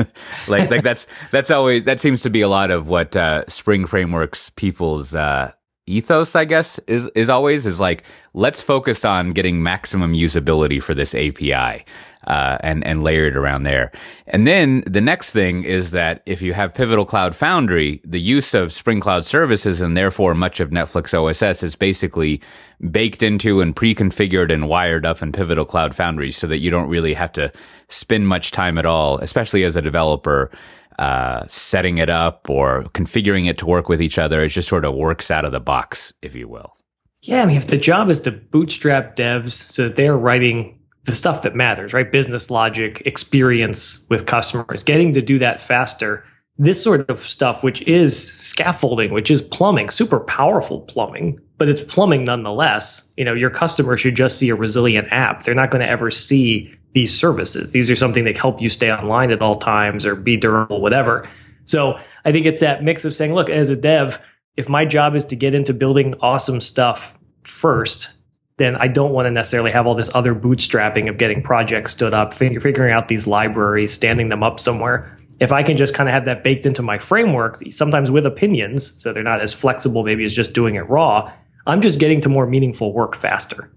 like 0.48 0.70
like 0.70 0.82
that's 0.82 1.06
that's 1.30 1.50
always 1.50 1.84
that 1.84 2.00
seems 2.00 2.22
to 2.22 2.30
be 2.30 2.40
a 2.40 2.48
lot 2.48 2.70
of 2.70 2.88
what 2.88 3.16
uh, 3.16 3.44
Spring 3.48 3.86
frameworks 3.86 4.50
people's 4.50 5.14
uh, 5.14 5.52
ethos, 5.88 6.36
I 6.36 6.44
guess, 6.44 6.78
is 6.86 7.08
is 7.14 7.28
always 7.28 7.66
is 7.66 7.80
like 7.80 8.04
let's 8.34 8.62
focus 8.62 9.04
on 9.04 9.30
getting 9.30 9.62
maximum 9.62 10.12
usability 10.12 10.82
for 10.82 10.94
this 10.94 11.14
API. 11.14 11.84
Uh, 12.26 12.58
and 12.60 12.84
and 12.86 13.02
layer 13.02 13.26
it 13.26 13.36
around 13.38 13.62
there. 13.62 13.90
And 14.26 14.46
then 14.46 14.82
the 14.86 15.00
next 15.00 15.32
thing 15.32 15.64
is 15.64 15.92
that 15.92 16.20
if 16.26 16.42
you 16.42 16.52
have 16.52 16.74
Pivotal 16.74 17.06
Cloud 17.06 17.34
Foundry, 17.36 18.02
the 18.04 18.20
use 18.20 18.52
of 18.52 18.70
Spring 18.72 19.00
Cloud 19.00 19.24
services 19.24 19.80
and 19.80 19.96
therefore 19.96 20.34
much 20.34 20.60
of 20.60 20.68
Netflix 20.68 21.14
OSS 21.14 21.62
is 21.62 21.74
basically 21.74 22.42
baked 22.90 23.22
into 23.22 23.62
and 23.62 23.74
pre-configured 23.74 24.52
and 24.52 24.68
wired 24.68 25.06
up 25.06 25.22
in 25.22 25.32
Pivotal 25.32 25.64
Cloud 25.64 25.94
Foundry, 25.94 26.30
so 26.30 26.46
that 26.48 26.58
you 26.58 26.70
don't 26.70 26.90
really 26.90 27.14
have 27.14 27.32
to 27.32 27.50
spend 27.88 28.28
much 28.28 28.50
time 28.50 28.76
at 28.76 28.84
all, 28.84 29.18
especially 29.20 29.64
as 29.64 29.76
a 29.76 29.80
developer. 29.80 30.50
Uh, 30.98 31.46
setting 31.46 31.98
it 31.98 32.10
up 32.10 32.50
or 32.50 32.82
configuring 32.92 33.48
it 33.48 33.56
to 33.56 33.66
work 33.66 33.88
with 33.88 34.02
each 34.02 34.18
other. 34.18 34.42
It 34.42 34.48
just 34.48 34.68
sort 34.68 34.84
of 34.84 34.96
works 34.96 35.30
out 35.30 35.44
of 35.44 35.52
the 35.52 35.60
box, 35.60 36.12
if 36.22 36.34
you 36.34 36.48
will. 36.48 36.76
Yeah, 37.22 37.42
I 37.42 37.46
mean, 37.46 37.56
if 37.56 37.68
the 37.68 37.76
job 37.76 38.10
is 38.10 38.20
to 38.22 38.32
bootstrap 38.32 39.14
devs 39.14 39.50
so 39.50 39.84
that 39.84 39.94
they're 39.94 40.16
writing 40.16 40.76
the 41.04 41.14
stuff 41.14 41.42
that 41.42 41.54
matters, 41.54 41.92
right? 41.92 42.10
Business 42.10 42.50
logic, 42.50 43.02
experience 43.06 44.04
with 44.10 44.26
customers, 44.26 44.82
getting 44.82 45.14
to 45.14 45.22
do 45.22 45.38
that 45.38 45.60
faster. 45.60 46.24
This 46.58 46.82
sort 46.82 47.08
of 47.08 47.20
stuff, 47.20 47.62
which 47.62 47.80
is 47.82 48.32
scaffolding, 48.32 49.12
which 49.12 49.30
is 49.30 49.40
plumbing, 49.40 49.90
super 49.90 50.18
powerful 50.18 50.80
plumbing, 50.80 51.38
but 51.58 51.68
it's 51.68 51.84
plumbing 51.84 52.24
nonetheless. 52.24 53.08
You 53.16 53.24
know, 53.24 53.34
your 53.34 53.50
customer 53.50 53.96
should 53.96 54.16
just 54.16 54.38
see 54.38 54.48
a 54.48 54.56
resilient 54.56 55.06
app. 55.12 55.44
They're 55.44 55.54
not 55.54 55.70
going 55.70 55.82
to 55.82 55.88
ever 55.88 56.10
see 56.10 56.74
these 56.94 57.18
services. 57.18 57.72
These 57.72 57.90
are 57.90 57.96
something 57.96 58.24
that 58.24 58.36
help 58.36 58.60
you 58.60 58.68
stay 58.68 58.92
online 58.92 59.30
at 59.30 59.42
all 59.42 59.54
times 59.54 60.06
or 60.06 60.14
be 60.14 60.36
durable, 60.36 60.80
whatever. 60.80 61.28
So 61.66 61.98
I 62.24 62.32
think 62.32 62.46
it's 62.46 62.60
that 62.60 62.82
mix 62.82 63.04
of 63.04 63.14
saying, 63.14 63.34
look, 63.34 63.50
as 63.50 63.68
a 63.68 63.76
dev, 63.76 64.20
if 64.56 64.68
my 64.68 64.84
job 64.84 65.14
is 65.14 65.24
to 65.26 65.36
get 65.36 65.54
into 65.54 65.74
building 65.74 66.14
awesome 66.20 66.60
stuff 66.60 67.16
first, 67.44 68.10
then 68.56 68.74
I 68.76 68.88
don't 68.88 69.12
want 69.12 69.26
to 69.26 69.30
necessarily 69.30 69.70
have 69.70 69.86
all 69.86 69.94
this 69.94 70.10
other 70.14 70.34
bootstrapping 70.34 71.08
of 71.08 71.18
getting 71.18 71.42
projects 71.42 71.92
stood 71.92 72.14
up, 72.14 72.34
fig- 72.34 72.60
figuring 72.60 72.92
out 72.92 73.08
these 73.08 73.26
libraries, 73.26 73.92
standing 73.92 74.30
them 74.30 74.42
up 74.42 74.58
somewhere. 74.58 75.16
If 75.40 75.52
I 75.52 75.62
can 75.62 75.76
just 75.76 75.94
kind 75.94 76.08
of 76.08 76.14
have 76.14 76.24
that 76.24 76.42
baked 76.42 76.66
into 76.66 76.82
my 76.82 76.98
framework, 76.98 77.56
sometimes 77.70 78.10
with 78.10 78.26
opinions, 78.26 79.00
so 79.00 79.12
they're 79.12 79.22
not 79.22 79.40
as 79.40 79.52
flexible 79.52 80.02
maybe 80.02 80.24
as 80.24 80.34
just 80.34 80.52
doing 80.52 80.74
it 80.74 80.88
raw, 80.88 81.32
I'm 81.66 81.80
just 81.80 82.00
getting 82.00 82.20
to 82.22 82.28
more 82.28 82.46
meaningful 82.46 82.92
work 82.92 83.14
faster. 83.14 83.70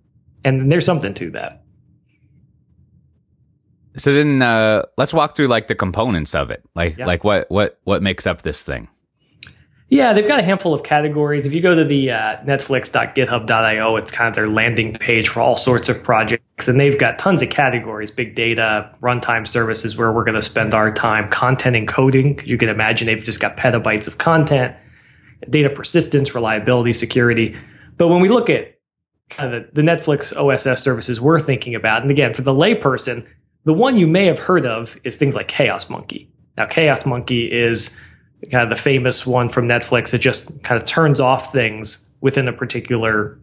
And 0.43 0.71
there's 0.71 0.85
something 0.85 1.13
to 1.15 1.29
that. 1.31 1.60
So 3.97 4.13
then 4.13 4.41
uh, 4.41 4.83
let's 4.97 5.13
walk 5.13 5.35
through 5.35 5.47
like 5.47 5.67
the 5.67 5.75
components 5.75 6.33
of 6.33 6.51
it. 6.51 6.63
Like 6.75 6.97
yeah. 6.97 7.05
like 7.05 7.23
what 7.23 7.49
what 7.49 7.79
what 7.83 8.01
makes 8.01 8.25
up 8.25 8.41
this 8.41 8.63
thing? 8.63 8.87
Yeah, 9.91 10.13
they've 10.13 10.25
got 10.25 10.39
a 10.39 10.43
handful 10.43 10.73
of 10.73 10.83
categories. 10.83 11.45
If 11.45 11.53
you 11.53 11.59
go 11.59 11.75
to 11.75 11.83
the 11.83 12.11
uh, 12.11 12.37
netflix.github.io, 12.45 13.97
it's 13.97 14.09
kind 14.09 14.29
of 14.29 14.35
their 14.35 14.47
landing 14.47 14.93
page 14.93 15.27
for 15.27 15.41
all 15.41 15.57
sorts 15.57 15.89
of 15.89 16.01
projects. 16.01 16.69
And 16.69 16.79
they've 16.79 16.97
got 16.97 17.19
tons 17.19 17.41
of 17.41 17.49
categories 17.49 18.09
big 18.09 18.33
data, 18.33 18.89
runtime 19.01 19.45
services, 19.45 19.97
where 19.97 20.13
we're 20.13 20.23
going 20.23 20.35
to 20.35 20.41
spend 20.41 20.73
our 20.73 20.93
time, 20.93 21.29
content 21.29 21.75
encoding. 21.75 22.45
You 22.47 22.57
can 22.57 22.69
imagine 22.69 23.07
they've 23.07 23.21
just 23.21 23.41
got 23.41 23.57
petabytes 23.57 24.07
of 24.07 24.17
content, 24.17 24.77
data 25.49 25.69
persistence, 25.69 26.33
reliability, 26.33 26.93
security. 26.93 27.57
But 27.97 28.07
when 28.07 28.21
we 28.21 28.29
look 28.29 28.49
at 28.49 28.79
kind 29.29 29.53
of 29.53 29.73
the, 29.73 29.81
the 29.81 29.81
Netflix 29.81 30.33
OSS 30.33 30.81
services 30.81 31.19
we're 31.19 31.37
thinking 31.37 31.75
about, 31.75 32.01
and 32.01 32.11
again, 32.11 32.33
for 32.33 32.43
the 32.43 32.53
layperson, 32.53 33.27
the 33.63 33.73
one 33.73 33.97
you 33.97 34.07
may 34.07 34.25
have 34.25 34.39
heard 34.39 34.65
of 34.65 34.97
is 35.03 35.17
things 35.17 35.35
like 35.35 35.47
Chaos 35.47 35.89
Monkey. 35.89 36.29
Now, 36.57 36.65
Chaos 36.65 37.05
Monkey 37.05 37.45
is 37.45 37.97
kind 38.51 38.63
of 38.63 38.69
the 38.69 38.81
famous 38.81 39.25
one 39.25 39.49
from 39.49 39.67
Netflix. 39.67 40.13
It 40.13 40.19
just 40.19 40.63
kind 40.63 40.81
of 40.81 40.87
turns 40.87 41.19
off 41.19 41.51
things 41.51 42.09
within 42.21 42.47
a 42.47 42.53
particular 42.53 43.39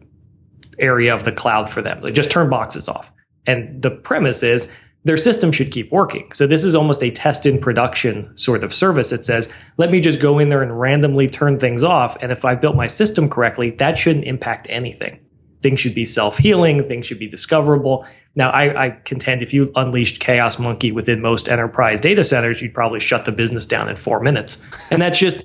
area 0.77 1.13
of 1.13 1.23
the 1.23 1.31
cloud 1.31 1.69
for 1.69 1.81
them. 1.81 2.01
They 2.01 2.11
just 2.11 2.31
turn 2.31 2.49
boxes 2.49 2.87
off. 2.87 3.11
And 3.45 3.81
the 3.81 3.91
premise 3.91 4.43
is 4.43 4.73
their 5.05 5.17
system 5.17 5.51
should 5.51 5.71
keep 5.71 5.91
working. 5.91 6.31
So 6.33 6.45
this 6.45 6.63
is 6.63 6.75
almost 6.75 7.01
a 7.01 7.11
test 7.11 7.45
in 7.45 7.59
production 7.59 8.37
sort 8.37 8.63
of 8.63 8.73
service. 8.73 9.11
It 9.11 9.25
says, 9.25 9.51
let 9.77 9.91
me 9.91 10.01
just 10.01 10.19
go 10.19 10.39
in 10.39 10.49
there 10.49 10.61
and 10.61 10.77
randomly 10.77 11.27
turn 11.27 11.57
things 11.57 11.83
off. 11.83 12.17
And 12.21 12.31
if 12.31 12.43
I 12.43 12.55
built 12.55 12.75
my 12.75 12.87
system 12.87 13.29
correctly, 13.29 13.71
that 13.71 13.97
shouldn't 13.97 14.25
impact 14.25 14.67
anything. 14.69 15.19
Things 15.61 15.79
should 15.79 15.95
be 15.95 16.05
self 16.05 16.37
healing, 16.37 16.85
things 16.87 17.05
should 17.05 17.19
be 17.19 17.27
discoverable. 17.27 18.05
Now, 18.39 18.51
I, 18.51 18.85
I, 18.85 18.89
contend 19.03 19.41
if 19.41 19.53
you 19.53 19.69
unleashed 19.75 20.21
Chaos 20.21 20.57
Monkey 20.57 20.93
within 20.93 21.21
most 21.21 21.49
enterprise 21.49 21.99
data 21.99 22.23
centers, 22.23 22.61
you'd 22.61 22.73
probably 22.73 23.01
shut 23.01 23.25
the 23.25 23.33
business 23.33 23.65
down 23.65 23.89
in 23.89 23.97
four 23.97 24.21
minutes. 24.21 24.65
And 24.91 25.01
that's 25.01 25.19
just, 25.19 25.43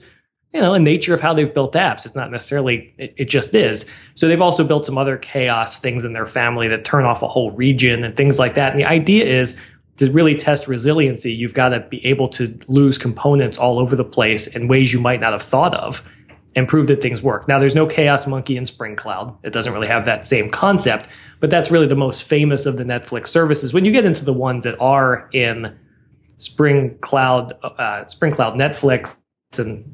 you 0.52 0.60
know, 0.60 0.72
the 0.72 0.78
nature 0.78 1.12
of 1.12 1.20
how 1.20 1.34
they've 1.34 1.52
built 1.52 1.74
apps. 1.74 2.06
It's 2.06 2.14
not 2.14 2.30
necessarily, 2.30 2.94
it, 2.96 3.12
it 3.16 3.24
just 3.24 3.54
is. 3.54 3.92
So 4.14 4.28
they've 4.28 4.40
also 4.40 4.62
built 4.62 4.86
some 4.86 4.96
other 4.96 5.18
chaos 5.18 5.80
things 5.80 6.04
in 6.04 6.12
their 6.12 6.26
family 6.26 6.68
that 6.68 6.84
turn 6.84 7.04
off 7.04 7.20
a 7.20 7.28
whole 7.28 7.50
region 7.50 8.04
and 8.04 8.16
things 8.16 8.38
like 8.38 8.54
that. 8.54 8.70
And 8.70 8.80
the 8.80 8.86
idea 8.86 9.24
is 9.26 9.60
to 9.96 10.10
really 10.12 10.36
test 10.36 10.68
resiliency, 10.68 11.32
you've 11.32 11.52
got 11.52 11.70
to 11.70 11.80
be 11.80 12.04
able 12.06 12.28
to 12.28 12.56
lose 12.68 12.96
components 12.96 13.58
all 13.58 13.80
over 13.80 13.96
the 13.96 14.04
place 14.04 14.54
in 14.54 14.68
ways 14.68 14.92
you 14.92 15.00
might 15.00 15.20
not 15.20 15.32
have 15.32 15.42
thought 15.42 15.74
of 15.74 16.08
and 16.56 16.68
prove 16.68 16.86
that 16.86 17.02
things 17.02 17.22
work. 17.22 17.48
Now, 17.48 17.58
there's 17.58 17.74
no 17.74 17.86
Chaos 17.86 18.26
Monkey 18.26 18.56
in 18.56 18.64
Spring 18.64 18.96
Cloud. 18.96 19.36
It 19.42 19.52
doesn't 19.52 19.72
really 19.72 19.88
have 19.88 20.04
that 20.04 20.26
same 20.26 20.50
concept, 20.50 21.08
but 21.40 21.50
that's 21.50 21.70
really 21.70 21.86
the 21.86 21.96
most 21.96 22.22
famous 22.22 22.66
of 22.66 22.76
the 22.76 22.84
Netflix 22.84 23.28
services. 23.28 23.72
When 23.72 23.84
you 23.84 23.92
get 23.92 24.04
into 24.04 24.24
the 24.24 24.32
ones 24.32 24.64
that 24.64 24.78
are 24.80 25.28
in 25.32 25.76
Spring 26.38 26.96
Cloud, 27.00 27.54
uh, 27.62 28.06
Spring 28.06 28.32
Cloud 28.32 28.54
Netflix, 28.54 29.16
and 29.58 29.84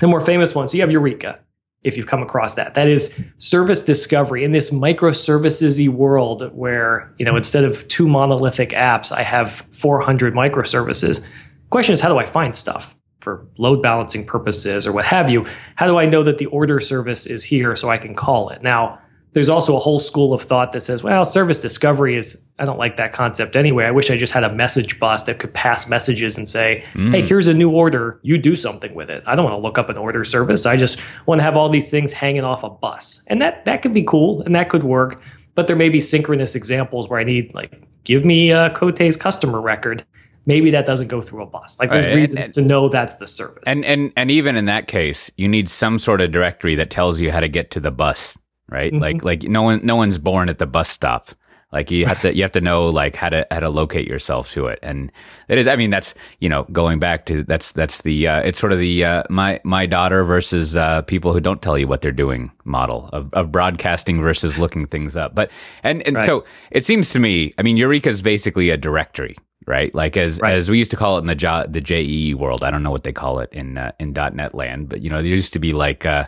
the 0.00 0.06
more 0.06 0.20
famous 0.20 0.54
ones, 0.54 0.72
so 0.72 0.76
you 0.76 0.82
have 0.82 0.92
Eureka. 0.92 1.38
If 1.84 1.96
you've 1.96 2.08
come 2.08 2.22
across 2.22 2.56
that, 2.56 2.74
that 2.74 2.88
is 2.88 3.22
service 3.38 3.84
discovery 3.84 4.42
in 4.42 4.50
this 4.50 4.70
microservices 4.70 5.88
world 5.88 6.50
where 6.52 7.14
you 7.18 7.24
know 7.24 7.36
instead 7.36 7.64
of 7.64 7.86
two 7.86 8.08
monolithic 8.08 8.70
apps, 8.70 9.12
I 9.12 9.22
have 9.22 9.64
400 9.70 10.34
microservices. 10.34 11.26
Question 11.70 11.92
is, 11.92 12.00
how 12.00 12.08
do 12.08 12.18
I 12.18 12.26
find 12.26 12.56
stuff? 12.56 12.97
For 13.20 13.46
load 13.58 13.82
balancing 13.82 14.24
purposes 14.24 14.86
or 14.86 14.92
what 14.92 15.04
have 15.04 15.30
you, 15.30 15.46
how 15.76 15.86
do 15.86 15.98
I 15.98 16.06
know 16.06 16.22
that 16.22 16.38
the 16.38 16.46
order 16.46 16.80
service 16.80 17.26
is 17.26 17.42
here 17.44 17.74
so 17.76 17.90
I 17.90 17.98
can 17.98 18.14
call 18.14 18.50
it? 18.50 18.62
Now, 18.62 19.00
there's 19.32 19.48
also 19.48 19.76
a 19.76 19.78
whole 19.78 20.00
school 20.00 20.32
of 20.32 20.40
thought 20.40 20.72
that 20.72 20.80
says, 20.80 21.02
well, 21.02 21.24
service 21.24 21.60
discovery 21.60 22.16
is, 22.16 22.46
I 22.58 22.64
don't 22.64 22.78
like 22.78 22.96
that 22.96 23.12
concept 23.12 23.56
anyway. 23.56 23.84
I 23.84 23.90
wish 23.90 24.10
I 24.10 24.16
just 24.16 24.32
had 24.32 24.42
a 24.42 24.52
message 24.52 24.98
bus 24.98 25.24
that 25.24 25.38
could 25.38 25.52
pass 25.52 25.88
messages 25.88 26.38
and 26.38 26.48
say, 26.48 26.82
mm. 26.94 27.10
hey, 27.10 27.22
here's 27.22 27.46
a 27.46 27.54
new 27.54 27.70
order. 27.70 28.18
You 28.22 28.38
do 28.38 28.56
something 28.56 28.94
with 28.94 29.10
it. 29.10 29.22
I 29.26 29.34
don't 29.34 29.44
want 29.44 29.54
to 29.54 29.60
look 29.60 29.78
up 29.78 29.90
an 29.90 29.98
order 29.98 30.24
service. 30.24 30.64
I 30.64 30.76
just 30.76 31.00
want 31.26 31.40
to 31.40 31.42
have 31.42 31.56
all 31.56 31.68
these 31.68 31.90
things 31.90 32.12
hanging 32.12 32.42
off 32.42 32.64
a 32.64 32.70
bus. 32.70 33.22
And 33.28 33.40
that, 33.42 33.64
that 33.66 33.82
could 33.82 33.92
be 33.92 34.02
cool 34.02 34.42
and 34.42 34.54
that 34.54 34.70
could 34.70 34.82
work. 34.82 35.20
But 35.54 35.66
there 35.66 35.76
may 35.76 35.88
be 35.88 36.00
synchronous 36.00 36.54
examples 36.54 37.08
where 37.08 37.20
I 37.20 37.24
need, 37.24 37.52
like, 37.54 37.82
give 38.04 38.24
me 38.24 38.50
a 38.50 38.70
Cote's 38.70 39.16
customer 39.16 39.60
record 39.60 40.04
maybe 40.48 40.70
that 40.70 40.86
doesn't 40.86 41.08
go 41.08 41.22
through 41.22 41.42
a 41.42 41.46
bus. 41.46 41.78
Like 41.78 41.90
there's 41.90 42.06
right, 42.06 42.16
reasons 42.16 42.46
and, 42.46 42.54
to 42.54 42.62
know 42.62 42.88
that's 42.88 43.16
the 43.16 43.28
service. 43.28 43.62
And 43.66 43.84
and 43.84 44.12
and 44.16 44.30
even 44.30 44.56
in 44.56 44.64
that 44.64 44.88
case, 44.88 45.30
you 45.36 45.46
need 45.46 45.68
some 45.68 46.00
sort 46.00 46.20
of 46.20 46.32
directory 46.32 46.74
that 46.76 46.90
tells 46.90 47.20
you 47.20 47.30
how 47.30 47.40
to 47.40 47.48
get 47.48 47.70
to 47.72 47.80
the 47.80 47.92
bus, 47.92 48.36
right? 48.68 48.92
Mm-hmm. 48.92 49.02
Like 49.02 49.22
like 49.22 49.42
no 49.44 49.62
one 49.62 49.80
no 49.84 49.94
one's 49.94 50.18
born 50.18 50.48
at 50.48 50.58
the 50.58 50.66
bus 50.66 50.88
stop. 50.88 51.28
Like 51.70 51.90
you 51.90 52.06
have 52.06 52.22
to 52.22 52.34
you 52.34 52.42
have 52.42 52.52
to 52.52 52.62
know 52.62 52.88
like 52.88 53.14
how 53.14 53.28
to 53.28 53.46
how 53.50 53.60
to 53.60 53.68
locate 53.68 54.08
yourself 54.08 54.50
to 54.52 54.68
it, 54.68 54.78
and 54.82 55.12
it 55.48 55.58
is. 55.58 55.68
I 55.68 55.76
mean, 55.76 55.90
that's 55.90 56.14
you 56.40 56.48
know 56.48 56.62
going 56.72 56.98
back 56.98 57.26
to 57.26 57.44
that's 57.44 57.72
that's 57.72 58.00
the 58.00 58.26
uh, 58.26 58.40
it's 58.40 58.58
sort 58.58 58.72
of 58.72 58.78
the 58.78 59.04
uh, 59.04 59.24
my 59.28 59.60
my 59.64 59.84
daughter 59.84 60.24
versus 60.24 60.76
uh, 60.76 61.02
people 61.02 61.34
who 61.34 61.40
don't 61.40 61.60
tell 61.60 61.76
you 61.76 61.86
what 61.86 62.00
they're 62.00 62.10
doing 62.10 62.50
model 62.64 63.10
of, 63.12 63.30
of 63.34 63.52
broadcasting 63.52 64.22
versus 64.22 64.56
looking 64.56 64.86
things 64.86 65.14
up. 65.14 65.34
But 65.34 65.50
and 65.82 66.00
and 66.06 66.16
right. 66.16 66.24
so 66.24 66.46
it 66.70 66.86
seems 66.86 67.10
to 67.10 67.18
me, 67.18 67.52
I 67.58 67.62
mean, 67.62 67.76
Eureka 67.76 68.08
is 68.08 68.22
basically 68.22 68.70
a 68.70 68.78
directory, 68.78 69.36
right? 69.68 69.94
Like 69.94 70.16
as 70.16 70.40
right. 70.40 70.54
as 70.54 70.70
we 70.70 70.78
used 70.78 70.90
to 70.90 70.96
call 70.96 71.18
it 71.18 71.20
in 71.20 71.26
the 71.26 71.34
jo- 71.34 71.66
the 71.68 71.80
JEE 71.80 72.34
world. 72.34 72.64
I 72.64 72.70
don't 72.70 72.82
know 72.82 72.90
what 72.90 73.04
they 73.04 73.12
call 73.12 73.38
it 73.40 73.52
in 73.52 73.78
uh, 73.78 73.92
in 74.00 74.12
.NET 74.12 74.54
land, 74.54 74.88
but 74.88 75.02
you 75.02 75.10
know 75.10 75.18
there 75.18 75.26
used 75.26 75.52
to 75.52 75.58
be 75.58 75.72
like 75.72 76.06
uh, 76.06 76.26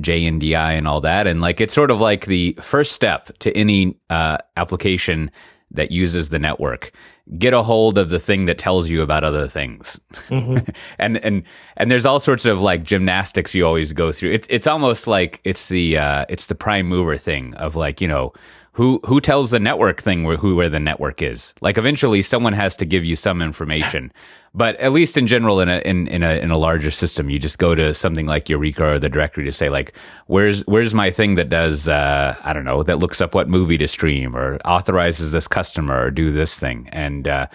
JNDI 0.00 0.76
and 0.76 0.86
all 0.86 1.00
that, 1.00 1.26
and 1.26 1.40
like 1.40 1.60
it's 1.60 1.74
sort 1.74 1.90
of 1.90 2.00
like 2.00 2.26
the 2.26 2.56
first 2.60 2.92
step 2.92 3.36
to 3.38 3.56
any 3.56 3.96
uh, 4.10 4.38
application 4.56 5.30
that 5.70 5.90
uses 5.90 6.28
the 6.28 6.38
network. 6.38 6.92
Get 7.38 7.54
a 7.54 7.62
hold 7.62 7.96
of 7.96 8.10
the 8.10 8.18
thing 8.18 8.44
that 8.44 8.58
tells 8.58 8.90
you 8.90 9.00
about 9.00 9.24
other 9.24 9.48
things, 9.48 9.98
mm-hmm. 10.28 10.70
and 10.98 11.16
and 11.24 11.44
and 11.78 11.90
there's 11.90 12.04
all 12.04 12.20
sorts 12.20 12.44
of 12.44 12.60
like 12.60 12.84
gymnastics 12.84 13.54
you 13.54 13.66
always 13.66 13.94
go 13.94 14.12
through. 14.12 14.32
It's 14.32 14.46
it's 14.50 14.66
almost 14.66 15.06
like 15.06 15.40
it's 15.44 15.68
the 15.68 15.96
uh, 15.96 16.26
it's 16.28 16.46
the 16.46 16.54
prime 16.54 16.86
mover 16.86 17.16
thing 17.16 17.54
of 17.54 17.74
like 17.74 18.02
you 18.02 18.08
know 18.08 18.34
who 18.72 19.00
who 19.04 19.20
tells 19.20 19.50
the 19.50 19.60
network 19.60 20.00
thing 20.00 20.24
where 20.24 20.36
who 20.36 20.56
where 20.56 20.68
the 20.68 20.80
network 20.80 21.20
is. 21.22 21.54
Like 21.60 21.76
eventually 21.76 22.22
someone 22.22 22.54
has 22.54 22.76
to 22.76 22.84
give 22.84 23.04
you 23.04 23.16
some 23.16 23.42
information. 23.42 24.12
But 24.54 24.76
at 24.76 24.92
least 24.92 25.16
in 25.16 25.26
general 25.26 25.60
in 25.60 25.70
a 25.70 25.78
in, 25.78 26.06
in 26.08 26.22
a 26.22 26.38
in 26.38 26.50
a 26.50 26.58
larger 26.58 26.90
system 26.90 27.30
you 27.30 27.38
just 27.38 27.58
go 27.58 27.74
to 27.74 27.94
something 27.94 28.26
like 28.26 28.50
eureka 28.50 28.84
or 28.84 28.98
the 28.98 29.08
directory 29.08 29.44
to 29.44 29.50
say 29.50 29.70
like 29.70 29.94
where's 30.26 30.60
where's 30.66 30.92
my 30.92 31.10
thing 31.10 31.36
that 31.36 31.48
does 31.48 31.88
uh, 31.88 32.36
i 32.44 32.52
don't 32.52 32.66
know 32.66 32.82
that 32.82 32.98
looks 32.98 33.22
up 33.22 33.34
what 33.34 33.48
movie 33.48 33.78
to 33.78 33.88
stream 33.88 34.36
or 34.36 34.58
authorizes 34.66 35.32
this 35.32 35.48
customer 35.48 36.04
or 36.04 36.10
do 36.10 36.30
this 36.30 36.58
thing. 36.58 36.86
And 36.92 37.26
uh, 37.26 37.46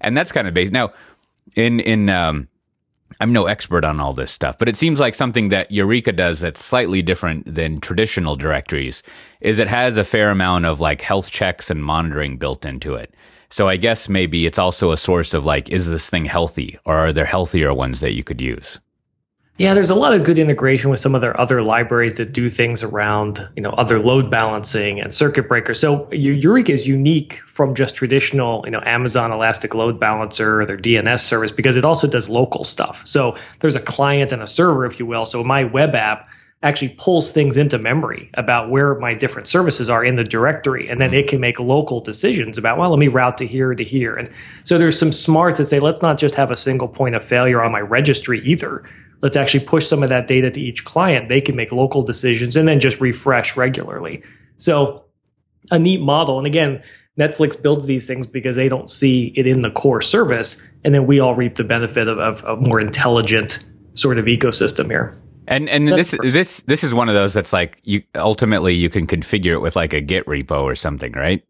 and 0.00 0.16
that's 0.16 0.32
kind 0.32 0.48
of 0.48 0.54
based 0.54 0.72
now 0.72 0.92
in 1.56 1.80
in 1.80 2.08
um, 2.08 2.48
I'm 3.20 3.32
no 3.32 3.46
expert 3.46 3.84
on 3.84 4.00
all 4.00 4.12
this 4.12 4.30
stuff, 4.30 4.58
but 4.58 4.68
it 4.68 4.76
seems 4.76 5.00
like 5.00 5.14
something 5.14 5.48
that 5.48 5.72
Eureka 5.72 6.12
does 6.12 6.40
that's 6.40 6.62
slightly 6.62 7.00
different 7.00 7.54
than 7.54 7.80
traditional 7.80 8.36
directories 8.36 9.02
is 9.40 9.58
it 9.58 9.68
has 9.68 9.96
a 9.96 10.04
fair 10.04 10.30
amount 10.30 10.66
of 10.66 10.80
like 10.80 11.00
health 11.00 11.30
checks 11.30 11.70
and 11.70 11.82
monitoring 11.82 12.36
built 12.36 12.66
into 12.66 12.94
it. 12.94 13.14
So 13.48 13.68
I 13.68 13.76
guess 13.76 14.08
maybe 14.08 14.44
it's 14.44 14.58
also 14.58 14.92
a 14.92 14.96
source 14.96 15.32
of 15.32 15.46
like, 15.46 15.70
is 15.70 15.88
this 15.88 16.10
thing 16.10 16.26
healthy 16.26 16.78
or 16.84 16.96
are 16.96 17.12
there 17.12 17.24
healthier 17.24 17.72
ones 17.72 18.00
that 18.00 18.14
you 18.14 18.22
could 18.22 18.40
use? 18.40 18.80
Yeah, 19.58 19.72
there's 19.72 19.88
a 19.88 19.94
lot 19.94 20.12
of 20.12 20.22
good 20.22 20.38
integration 20.38 20.90
with 20.90 21.00
some 21.00 21.14
of 21.14 21.22
their 21.22 21.38
other 21.40 21.62
libraries 21.62 22.16
that 22.16 22.34
do 22.34 22.50
things 22.50 22.82
around, 22.82 23.48
you 23.56 23.62
know, 23.62 23.70
other 23.70 23.98
load 23.98 24.30
balancing 24.30 25.00
and 25.00 25.14
circuit 25.14 25.48
breakers. 25.48 25.80
So 25.80 26.12
Eureka 26.12 26.72
is 26.72 26.86
unique 26.86 27.40
from 27.46 27.74
just 27.74 27.94
traditional, 27.94 28.62
you 28.66 28.70
know, 28.70 28.82
Amazon 28.84 29.32
Elastic 29.32 29.74
Load 29.74 29.98
Balancer 29.98 30.60
or 30.60 30.66
their 30.66 30.76
DNS 30.76 31.20
service 31.20 31.52
because 31.52 31.74
it 31.74 31.86
also 31.86 32.06
does 32.06 32.28
local 32.28 32.64
stuff. 32.64 33.06
So 33.06 33.34
there's 33.60 33.76
a 33.76 33.80
client 33.80 34.30
and 34.30 34.42
a 34.42 34.46
server, 34.46 34.84
if 34.84 35.00
you 35.00 35.06
will. 35.06 35.24
So 35.24 35.42
my 35.42 35.64
web 35.64 35.94
app 35.94 36.28
actually 36.62 36.90
pulls 36.98 37.32
things 37.32 37.56
into 37.56 37.78
memory 37.78 38.30
about 38.34 38.70
where 38.70 38.94
my 38.96 39.14
different 39.14 39.48
services 39.48 39.88
are 39.88 40.04
in 40.04 40.16
the 40.16 40.24
directory 40.24 40.88
and 40.88 41.00
then 41.00 41.10
hmm. 41.10 41.16
it 41.16 41.28
can 41.28 41.38
make 41.40 41.60
local 41.60 42.00
decisions 42.00 42.56
about 42.56 42.78
well 42.78 42.88
let 42.88 42.98
me 42.98 43.08
route 43.08 43.36
to 43.36 43.46
here 43.46 43.74
to 43.74 43.84
here 43.84 44.16
and 44.16 44.30
so 44.64 44.78
there's 44.78 44.98
some 44.98 45.12
smarts 45.12 45.58
that 45.58 45.66
say 45.66 45.78
let's 45.80 46.00
not 46.00 46.16
just 46.16 46.34
have 46.34 46.50
a 46.50 46.56
single 46.56 46.88
point 46.88 47.14
of 47.14 47.22
failure 47.22 47.62
on 47.62 47.70
my 47.70 47.80
registry 47.80 48.40
either 48.40 48.82
let's 49.22 49.36
actually 49.36 49.64
push 49.64 49.86
some 49.86 50.02
of 50.02 50.08
that 50.08 50.26
data 50.26 50.50
to 50.50 50.60
each 50.60 50.84
client. 50.84 51.28
They 51.28 51.40
can 51.40 51.56
make 51.56 51.72
local 51.72 52.02
decisions 52.02 52.56
and 52.56 52.68
then 52.68 52.80
just 52.80 53.00
refresh 53.00 53.56
regularly. 53.56 54.22
So 54.58 55.04
a 55.70 55.78
neat 55.78 56.00
model. 56.00 56.38
And 56.38 56.46
again, 56.46 56.82
Netflix 57.18 57.60
builds 57.60 57.86
these 57.86 58.06
things 58.06 58.26
because 58.26 58.56
they 58.56 58.68
don't 58.68 58.90
see 58.90 59.32
it 59.36 59.46
in 59.46 59.60
the 59.60 59.70
core 59.70 60.02
service. 60.02 60.70
And 60.84 60.94
then 60.94 61.06
we 61.06 61.18
all 61.18 61.34
reap 61.34 61.54
the 61.56 61.64
benefit 61.64 62.08
of, 62.08 62.18
of 62.18 62.44
a 62.44 62.56
more 62.56 62.78
intelligent 62.78 63.64
sort 63.94 64.18
of 64.18 64.26
ecosystem 64.26 64.86
here. 64.86 65.18
And 65.48 65.68
and 65.68 65.86
this 65.86 66.12
this 66.22 66.62
this 66.62 66.82
is 66.82 66.92
one 66.92 67.08
of 67.08 67.14
those 67.14 67.32
that's 67.32 67.52
like 67.52 67.80
you 67.84 68.02
ultimately 68.16 68.74
you 68.74 68.90
can 68.90 69.06
configure 69.06 69.52
it 69.52 69.60
with 69.60 69.76
like 69.76 69.92
a 69.92 70.00
Git 70.00 70.26
repo 70.26 70.62
or 70.62 70.74
something, 70.74 71.12
right? 71.12 71.44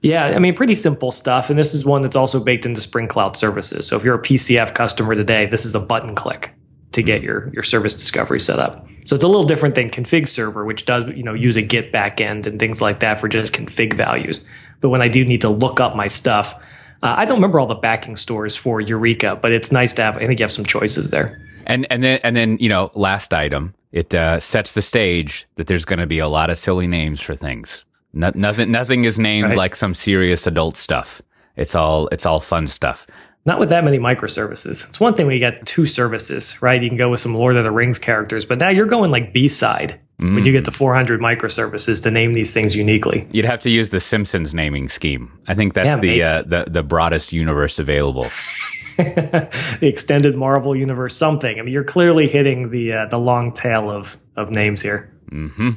Yeah, 0.00 0.24
I 0.24 0.38
mean, 0.38 0.54
pretty 0.54 0.74
simple 0.74 1.12
stuff. 1.12 1.50
And 1.50 1.58
this 1.58 1.74
is 1.74 1.84
one 1.84 2.00
that's 2.00 2.16
also 2.16 2.42
baked 2.42 2.64
into 2.64 2.80
Spring 2.80 3.06
Cloud 3.06 3.36
services. 3.36 3.86
So 3.86 3.96
if 3.98 4.04
you're 4.04 4.14
a 4.14 4.22
PCF 4.22 4.74
customer 4.74 5.14
today, 5.14 5.44
this 5.44 5.66
is 5.66 5.74
a 5.74 5.80
button 5.80 6.14
click 6.14 6.54
to 6.92 7.02
get 7.02 7.22
your 7.22 7.50
your 7.52 7.62
service 7.62 7.94
discovery 7.94 8.40
set 8.40 8.58
up. 8.58 8.86
So 9.04 9.14
it's 9.14 9.24
a 9.24 9.28
little 9.28 9.44
different 9.44 9.74
than 9.74 9.90
config 9.90 10.28
server, 10.28 10.64
which 10.64 10.84
does 10.86 11.04
you 11.14 11.22
know 11.22 11.34
use 11.34 11.56
a 11.56 11.62
Git 11.62 11.92
backend 11.92 12.46
and 12.46 12.58
things 12.58 12.80
like 12.80 13.00
that 13.00 13.20
for 13.20 13.28
just 13.28 13.52
config 13.52 13.94
values. 13.94 14.44
But 14.80 14.88
when 14.90 15.02
I 15.02 15.08
do 15.08 15.24
need 15.24 15.40
to 15.42 15.48
look 15.48 15.80
up 15.80 15.94
my 15.94 16.06
stuff, 16.06 16.54
uh, 17.02 17.14
I 17.16 17.24
don't 17.24 17.36
remember 17.36 17.60
all 17.60 17.66
the 17.66 17.74
backing 17.74 18.16
stores 18.16 18.56
for 18.56 18.80
Eureka, 18.80 19.38
but 19.40 19.52
it's 19.52 19.72
nice 19.72 19.94
to 19.94 20.02
have. 20.02 20.16
I 20.16 20.26
think 20.26 20.38
you 20.38 20.44
have 20.44 20.52
some 20.52 20.64
choices 20.64 21.10
there. 21.10 21.40
And 21.66 21.86
and 21.90 22.02
then 22.02 22.20
and 22.24 22.34
then 22.36 22.58
you 22.58 22.68
know 22.68 22.90
last 22.94 23.32
item 23.32 23.74
it 23.92 24.14
uh, 24.14 24.38
sets 24.38 24.72
the 24.72 24.82
stage 24.82 25.46
that 25.56 25.66
there's 25.66 25.84
going 25.84 25.98
to 25.98 26.06
be 26.06 26.18
a 26.18 26.28
lot 26.28 26.50
of 26.50 26.58
silly 26.58 26.86
names 26.86 27.20
for 27.20 27.34
things. 27.34 27.84
No, 28.12 28.32
nothing 28.34 28.70
nothing 28.70 29.04
is 29.04 29.18
named 29.18 29.48
right. 29.48 29.56
like 29.56 29.76
some 29.76 29.94
serious 29.94 30.46
adult 30.46 30.76
stuff. 30.76 31.22
It's 31.56 31.74
all 31.74 32.08
it's 32.08 32.26
all 32.26 32.40
fun 32.40 32.66
stuff 32.66 33.06
not 33.46 33.58
with 33.58 33.70
that 33.70 33.84
many 33.84 33.98
microservices. 33.98 34.88
It's 34.88 35.00
one 35.00 35.14
thing 35.14 35.26
when 35.26 35.34
you 35.34 35.40
got 35.40 35.66
two 35.66 35.86
services, 35.86 36.60
right? 36.60 36.82
You 36.82 36.88
can 36.88 36.98
go 36.98 37.10
with 37.10 37.20
some 37.20 37.34
Lord 37.34 37.56
of 37.56 37.64
the 37.64 37.70
Rings 37.70 37.98
characters, 37.98 38.44
but 38.44 38.58
now 38.58 38.68
you're 38.68 38.86
going 38.86 39.10
like 39.10 39.32
B 39.32 39.48
side 39.48 39.98
mm. 40.20 40.34
when 40.34 40.44
you 40.44 40.52
get 40.52 40.64
to 40.66 40.70
400 40.70 41.20
microservices 41.20 42.02
to 42.02 42.10
name 42.10 42.34
these 42.34 42.52
things 42.52 42.76
uniquely. 42.76 43.26
You'd 43.30 43.46
have 43.46 43.60
to 43.60 43.70
use 43.70 43.90
the 43.90 44.00
Simpsons 44.00 44.54
naming 44.54 44.88
scheme. 44.88 45.32
I 45.48 45.54
think 45.54 45.72
that's 45.74 45.86
yeah, 45.86 45.96
the, 45.96 46.22
uh, 46.22 46.42
the 46.42 46.70
the 46.70 46.82
broadest 46.82 47.32
universe 47.32 47.78
available. 47.78 48.24
the 48.96 49.78
extended 49.80 50.36
Marvel 50.36 50.76
universe, 50.76 51.16
something. 51.16 51.58
I 51.58 51.62
mean, 51.62 51.72
you're 51.72 51.84
clearly 51.84 52.28
hitting 52.28 52.70
the 52.70 52.92
uh, 52.92 53.06
the 53.06 53.18
long 53.18 53.52
tail 53.52 53.90
of 53.90 54.18
of 54.36 54.50
names 54.50 54.82
here. 54.82 55.12
Mm-hmm. 55.32 55.70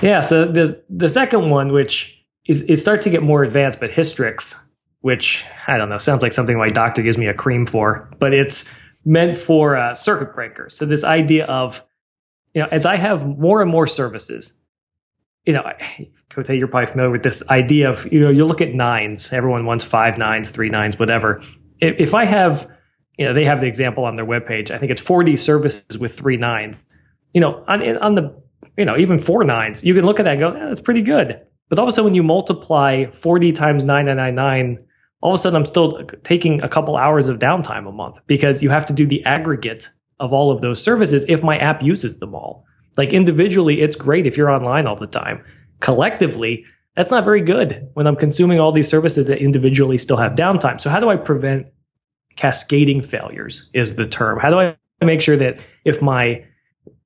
Yeah. 0.00 0.20
So 0.20 0.46
the 0.50 0.82
the 0.88 1.08
second 1.08 1.50
one, 1.50 1.72
which 1.72 2.24
is 2.46 2.62
it 2.62 2.78
starts 2.78 3.04
to 3.04 3.10
get 3.10 3.22
more 3.22 3.42
advanced, 3.42 3.80
but 3.80 3.90
Hystrix 3.90 4.58
which 5.00 5.44
I 5.66 5.76
don't 5.76 5.88
know, 5.88 5.98
sounds 5.98 6.22
like 6.22 6.32
something 6.32 6.56
my 6.56 6.68
doctor 6.68 7.02
gives 7.02 7.16
me 7.18 7.26
a 7.26 7.34
cream 7.34 7.66
for, 7.66 8.10
but 8.18 8.34
it's 8.34 8.72
meant 9.04 9.36
for 9.36 9.76
uh, 9.76 9.94
circuit 9.94 10.34
breakers. 10.34 10.76
So 10.76 10.84
this 10.84 11.04
idea 11.04 11.46
of, 11.46 11.82
you 12.54 12.62
know, 12.62 12.68
as 12.70 12.84
I 12.84 12.96
have 12.96 13.26
more 13.26 13.62
and 13.62 13.70
more 13.70 13.86
services, 13.86 14.58
you 15.46 15.54
know, 15.54 15.62
Cote, 16.28 16.50
you're 16.50 16.68
probably 16.68 16.90
familiar 16.90 17.10
with 17.10 17.22
this 17.22 17.48
idea 17.48 17.90
of, 17.90 18.10
you 18.12 18.20
know, 18.20 18.30
you 18.30 18.44
look 18.44 18.60
at 18.60 18.74
nines. 18.74 19.32
Everyone 19.32 19.64
wants 19.64 19.84
five 19.84 20.18
nines, 20.18 20.50
three 20.50 20.68
nines, 20.68 20.98
whatever. 20.98 21.42
If, 21.80 21.98
if 21.98 22.14
I 22.14 22.26
have, 22.26 22.70
you 23.16 23.24
know, 23.24 23.32
they 23.32 23.44
have 23.44 23.60
the 23.60 23.66
example 23.66 24.04
on 24.04 24.16
their 24.16 24.26
webpage. 24.26 24.70
I 24.70 24.78
think 24.78 24.92
it's 24.92 25.00
40 25.00 25.36
services 25.36 25.98
with 25.98 26.16
three 26.16 26.36
nines. 26.36 26.82
You 27.32 27.40
know, 27.40 27.64
on 27.68 27.82
on 27.98 28.16
the, 28.16 28.34
you 28.76 28.84
know, 28.84 28.98
even 28.98 29.18
four 29.18 29.44
nines, 29.44 29.82
you 29.84 29.94
can 29.94 30.04
look 30.04 30.20
at 30.20 30.24
that 30.24 30.32
and 30.32 30.40
go, 30.40 30.52
that's 30.52 30.80
pretty 30.80 31.02
good. 31.02 31.40
But 31.68 31.78
all 31.78 31.84
of 31.84 31.88
a 31.88 31.92
sudden, 31.92 32.06
when 32.06 32.14
you 32.14 32.24
multiply 32.24 33.06
40 33.06 33.52
times 33.52 33.84
999 33.84 34.78
all 35.20 35.32
of 35.32 35.34
a 35.34 35.38
sudden 35.38 35.56
I'm 35.56 35.66
still 35.66 36.02
taking 36.24 36.62
a 36.62 36.68
couple 36.68 36.96
hours 36.96 37.28
of 37.28 37.38
downtime 37.38 37.88
a 37.88 37.92
month 37.92 38.18
because 38.26 38.62
you 38.62 38.70
have 38.70 38.86
to 38.86 38.92
do 38.92 39.06
the 39.06 39.24
aggregate 39.24 39.88
of 40.18 40.32
all 40.32 40.50
of 40.50 40.60
those 40.60 40.82
services 40.82 41.24
if 41.28 41.42
my 41.42 41.58
app 41.58 41.82
uses 41.82 42.18
them 42.18 42.34
all. 42.34 42.64
Like 42.96 43.12
individually, 43.12 43.80
it's 43.80 43.96
great 43.96 44.26
if 44.26 44.36
you're 44.36 44.50
online 44.50 44.86
all 44.86 44.96
the 44.96 45.06
time. 45.06 45.44
Collectively, 45.80 46.64
that's 46.96 47.10
not 47.10 47.24
very 47.24 47.40
good 47.40 47.88
when 47.94 48.06
I'm 48.06 48.16
consuming 48.16 48.60
all 48.60 48.72
these 48.72 48.88
services 48.88 49.26
that 49.28 49.38
individually 49.38 49.96
still 49.96 50.16
have 50.16 50.32
downtime. 50.32 50.80
So, 50.80 50.90
how 50.90 51.00
do 51.00 51.08
I 51.08 51.16
prevent 51.16 51.66
cascading 52.36 53.02
failures? 53.02 53.70
Is 53.74 53.96
the 53.96 54.06
term. 54.06 54.38
How 54.38 54.50
do 54.50 54.58
I 54.58 54.76
make 55.02 55.20
sure 55.20 55.36
that 55.36 55.60
if 55.84 56.02
my 56.02 56.44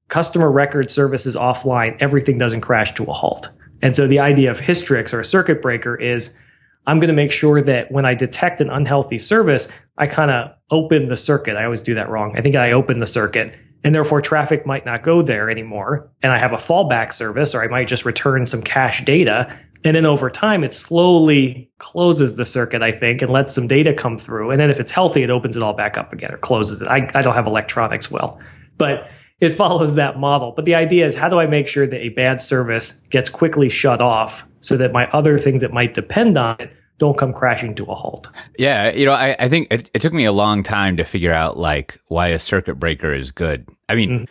customer 0.09 0.51
record 0.51 0.91
service 0.91 1.27
is 1.27 1.37
offline, 1.37 1.97
everything 2.01 2.39
doesn't 2.39 2.63
crash 2.63 2.95
to 2.95 3.05
a 3.05 3.13
halt? 3.13 3.51
And 3.83 3.95
so, 3.95 4.07
the 4.07 4.19
idea 4.21 4.51
of 4.51 4.59
Hystrix 4.59 5.13
or 5.13 5.21
a 5.21 5.25
circuit 5.25 5.61
breaker 5.61 5.95
is 5.95 6.41
I'm 6.87 6.99
going 6.99 7.09
to 7.09 7.15
make 7.15 7.33
sure 7.33 7.63
that 7.63 7.91
when 7.91 8.05
I 8.05 8.15
detect 8.15 8.61
an 8.61 8.71
unhealthy 8.71 9.19
service, 9.19 9.71
I 9.97 10.07
kind 10.07 10.31
of 10.31 10.51
open 10.71 11.09
the 11.09 11.17
circuit. 11.17 11.57
I 11.57 11.65
always 11.65 11.81
do 11.81 11.95
that 11.95 12.09
wrong. 12.09 12.37
I 12.37 12.43
think 12.43 12.57
I 12.57 12.73
open 12.73 12.99
the 12.99 13.07
circuit 13.07 13.57
and 13.85 13.95
therefore 13.95 14.23
traffic 14.23 14.67
might 14.67 14.87
not 14.87 15.03
go 15.03 15.23
there 15.23 15.51
anymore. 15.51 16.11
And 16.23 16.33
I 16.33 16.39
have 16.39 16.53
a 16.53 16.57
fallback 16.57 17.13
service, 17.13 17.55
or 17.55 17.63
I 17.63 17.69
might 17.69 17.87
just 17.87 18.07
return 18.07 18.47
some 18.47 18.63
cache 18.63 19.05
data. 19.05 19.57
And 19.85 19.95
then 19.95 20.07
over 20.07 20.31
time, 20.31 20.65
it 20.65 20.73
slowly 20.73 21.71
closes 21.79 22.37
the 22.37 22.47
circuit, 22.47 22.83
I 22.83 22.91
think, 22.91 23.21
and 23.21 23.31
lets 23.31 23.55
some 23.55 23.69
data 23.69 23.93
come 23.93 24.17
through. 24.17 24.51
And 24.51 24.59
then 24.59 24.71
if 24.71 24.81
it's 24.81 24.91
healthy, 24.91 25.23
it 25.23 25.29
opens 25.29 25.55
it 25.55 25.63
all 25.63 25.75
back 25.75 25.99
up 25.99 26.15
again 26.15 26.33
or 26.33 26.39
closes 26.39 26.81
it. 26.81 26.89
I, 26.89 27.11
I 27.15 27.21
don't 27.21 27.35
have 27.35 27.47
electronics 27.47 28.11
well, 28.11 28.41
but 28.79 29.11
it 29.41 29.51
follows 29.57 29.97
that 29.97 30.19
model. 30.19 30.55
But 30.57 30.65
the 30.65 30.75
idea 30.75 31.05
is 31.05 31.15
how 31.15 31.29
do 31.29 31.39
I 31.39 31.47
make 31.47 31.69
sure 31.69 31.87
that 31.87 32.01
a 32.01 32.09
bad 32.09 32.41
service 32.41 33.03
gets 33.11 33.29
quickly 33.29 33.69
shut 33.69 34.01
off 34.01 34.47
so 34.65 34.77
that 34.77 34.93
my 34.93 35.09
other 35.11 35.39
things 35.39 35.63
that 35.63 35.73
might 35.73 35.95
depend 35.95 36.37
on 36.39 36.57
it 36.59 36.73
don't 36.99 37.19
come 37.19 37.33
crashing 37.33 37.75
to 37.75 37.85
a 37.85 37.95
halt. 37.95 38.29
Yeah, 38.59 38.91
you 38.93 39.05
know, 39.05 39.13
I, 39.13 39.37
I 39.39 39.49
think 39.49 39.69
it, 39.71 39.91
it, 39.93 40.01
took 40.01 40.13
me 40.13 40.25
a 40.25 40.33
long 40.33 40.63
time 40.63 40.97
to 40.97 41.05
figure 41.05 41.33
out 41.33 41.59
like 41.59 42.01
why 42.07 42.29
a 42.29 42.39
circuit 42.39 42.77
breaker 42.77 43.13
is 43.13 43.33
good. 43.33 43.69
I 43.89 43.95
mean, 43.95 44.11
mm-hmm. 44.11 44.25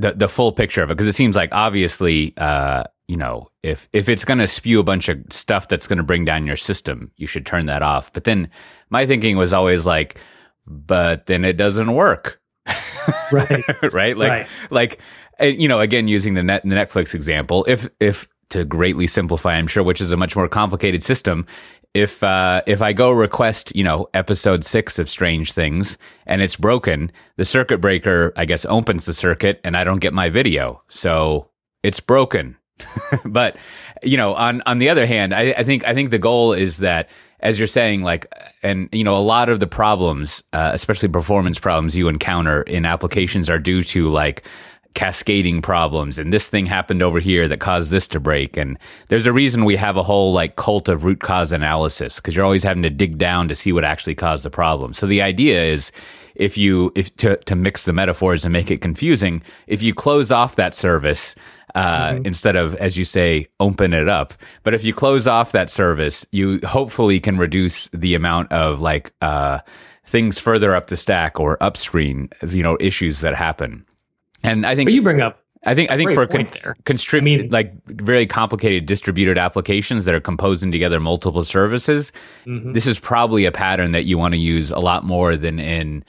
the 0.00 0.12
the 0.12 0.28
full 0.28 0.52
picture 0.52 0.82
of 0.82 0.90
it 0.90 0.94
because 0.94 1.06
it 1.06 1.14
seems 1.14 1.36
like 1.36 1.50
obviously, 1.52 2.34
uh, 2.38 2.84
you 3.08 3.16
know, 3.16 3.50
if 3.62 3.88
if 3.92 4.08
it's 4.08 4.24
going 4.24 4.38
to 4.38 4.46
spew 4.46 4.80
a 4.80 4.84
bunch 4.84 5.08
of 5.08 5.18
stuff 5.30 5.68
that's 5.68 5.86
going 5.86 5.98
to 5.98 6.02
bring 6.02 6.24
down 6.24 6.46
your 6.46 6.56
system, 6.56 7.12
you 7.16 7.26
should 7.26 7.44
turn 7.46 7.66
that 7.66 7.82
off. 7.82 8.12
But 8.12 8.24
then 8.24 8.48
my 8.88 9.06
thinking 9.06 9.36
was 9.36 9.52
always 9.52 9.84
like, 9.86 10.18
but 10.66 11.26
then 11.26 11.44
it 11.44 11.56
doesn't 11.56 11.92
work. 11.92 12.40
right. 13.32 13.64
right. 13.92 14.16
Like 14.16 14.30
right. 14.30 14.48
like 14.70 14.98
you 15.40 15.68
know, 15.68 15.80
again 15.80 16.08
using 16.08 16.34
the 16.34 16.42
net 16.42 16.62
the 16.62 16.70
Netflix 16.70 17.14
example, 17.14 17.66
if 17.68 17.88
if 18.00 18.28
to 18.50 18.64
greatly 18.64 19.06
simplify, 19.06 19.54
I'm 19.54 19.66
sure, 19.66 19.82
which 19.82 20.00
is 20.00 20.12
a 20.12 20.16
much 20.16 20.36
more 20.36 20.48
complicated 20.48 21.02
system. 21.02 21.46
If 21.94 22.22
uh, 22.22 22.62
if 22.66 22.80
I 22.80 22.92
go 22.92 23.10
request, 23.10 23.74
you 23.76 23.84
know, 23.84 24.08
episode 24.14 24.64
six 24.64 24.98
of 24.98 25.10
Stranger 25.10 25.52
Things 25.52 25.98
and 26.26 26.40
it's 26.40 26.56
broken, 26.56 27.12
the 27.36 27.44
circuit 27.44 27.78
breaker, 27.78 28.32
I 28.36 28.46
guess, 28.46 28.64
opens 28.64 29.04
the 29.04 29.12
circuit 29.12 29.60
and 29.62 29.76
I 29.76 29.84
don't 29.84 30.00
get 30.00 30.14
my 30.14 30.30
video, 30.30 30.82
so 30.88 31.48
it's 31.82 32.00
broken. 32.00 32.56
but 33.24 33.56
you 34.02 34.16
know, 34.16 34.34
on 34.34 34.62
on 34.64 34.78
the 34.78 34.88
other 34.88 35.06
hand, 35.06 35.34
I, 35.34 35.54
I 35.56 35.64
think 35.64 35.84
I 35.84 35.94
think 35.94 36.10
the 36.10 36.18
goal 36.18 36.54
is 36.54 36.78
that 36.78 37.10
as 37.42 37.58
you're 37.58 37.66
saying, 37.66 38.02
like, 38.02 38.32
and 38.62 38.88
you 38.92 39.02
know, 39.02 39.16
a 39.16 39.18
lot 39.18 39.48
of 39.48 39.60
the 39.60 39.66
problems, 39.66 40.44
uh, 40.52 40.70
especially 40.72 41.08
performance 41.08 41.58
problems 41.58 41.96
you 41.96 42.08
encounter 42.08 42.62
in 42.62 42.86
applications, 42.86 43.50
are 43.50 43.58
due 43.58 43.82
to 43.82 44.08
like 44.08 44.44
cascading 44.94 45.62
problems 45.62 46.18
and 46.18 46.32
this 46.32 46.48
thing 46.48 46.66
happened 46.66 47.02
over 47.02 47.20
here 47.20 47.48
that 47.48 47.60
caused 47.60 47.90
this 47.90 48.06
to 48.06 48.20
break 48.20 48.56
and 48.56 48.78
there's 49.08 49.26
a 49.26 49.32
reason 49.32 49.64
we 49.64 49.76
have 49.76 49.96
a 49.96 50.02
whole 50.02 50.32
like 50.32 50.56
cult 50.56 50.88
of 50.88 51.04
root 51.04 51.20
cause 51.20 51.52
analysis 51.52 52.16
because 52.16 52.36
you're 52.36 52.44
always 52.44 52.62
having 52.62 52.82
to 52.82 52.90
dig 52.90 53.18
down 53.18 53.48
to 53.48 53.54
see 53.54 53.72
what 53.72 53.84
actually 53.84 54.14
caused 54.14 54.44
the 54.44 54.50
problem 54.50 54.92
so 54.92 55.06
the 55.06 55.22
idea 55.22 55.62
is 55.62 55.92
if 56.34 56.56
you 56.56 56.92
if 56.94 57.14
to, 57.16 57.36
to 57.38 57.54
mix 57.54 57.84
the 57.84 57.92
metaphors 57.92 58.44
and 58.44 58.52
make 58.52 58.70
it 58.70 58.80
confusing 58.80 59.42
if 59.66 59.82
you 59.82 59.94
close 59.94 60.30
off 60.30 60.56
that 60.56 60.74
service 60.74 61.34
uh, 61.74 62.10
mm-hmm. 62.10 62.26
instead 62.26 62.54
of 62.54 62.74
as 62.76 62.98
you 62.98 63.04
say 63.04 63.46
open 63.60 63.94
it 63.94 64.08
up 64.08 64.34
but 64.62 64.74
if 64.74 64.84
you 64.84 64.92
close 64.92 65.26
off 65.26 65.52
that 65.52 65.70
service 65.70 66.26
you 66.32 66.60
hopefully 66.64 67.18
can 67.18 67.38
reduce 67.38 67.88
the 67.88 68.14
amount 68.14 68.50
of 68.52 68.82
like 68.82 69.12
uh, 69.22 69.58
things 70.04 70.38
further 70.38 70.74
up 70.74 70.88
the 70.88 70.96
stack 70.96 71.38
or 71.38 71.62
upstream, 71.62 72.28
you 72.46 72.62
know, 72.62 72.76
issues 72.80 73.20
that 73.20 73.34
happen. 73.34 73.84
And 74.42 74.66
I 74.66 74.74
think 74.74 74.88
but 74.88 74.94
you 74.94 75.02
bring 75.02 75.20
up 75.20 75.42
I 75.64 75.74
think 75.74 75.90
I 75.90 75.96
think 75.96 76.14
for 76.14 76.26
con-. 76.26 76.48
I 77.12 77.20
mean, 77.20 77.48
like 77.50 77.72
very 77.86 78.26
complicated 78.26 78.86
distributed 78.86 79.38
applications 79.38 80.04
that 80.06 80.14
are 80.14 80.20
composing 80.20 80.72
together 80.72 80.98
multiple 80.98 81.44
services, 81.44 82.10
mm-hmm. 82.44 82.72
this 82.72 82.86
is 82.86 82.98
probably 82.98 83.44
a 83.44 83.52
pattern 83.52 83.92
that 83.92 84.04
you 84.04 84.18
want 84.18 84.34
to 84.34 84.38
use 84.38 84.72
a 84.72 84.80
lot 84.80 85.04
more 85.04 85.36
than 85.36 85.60
in 85.60 86.04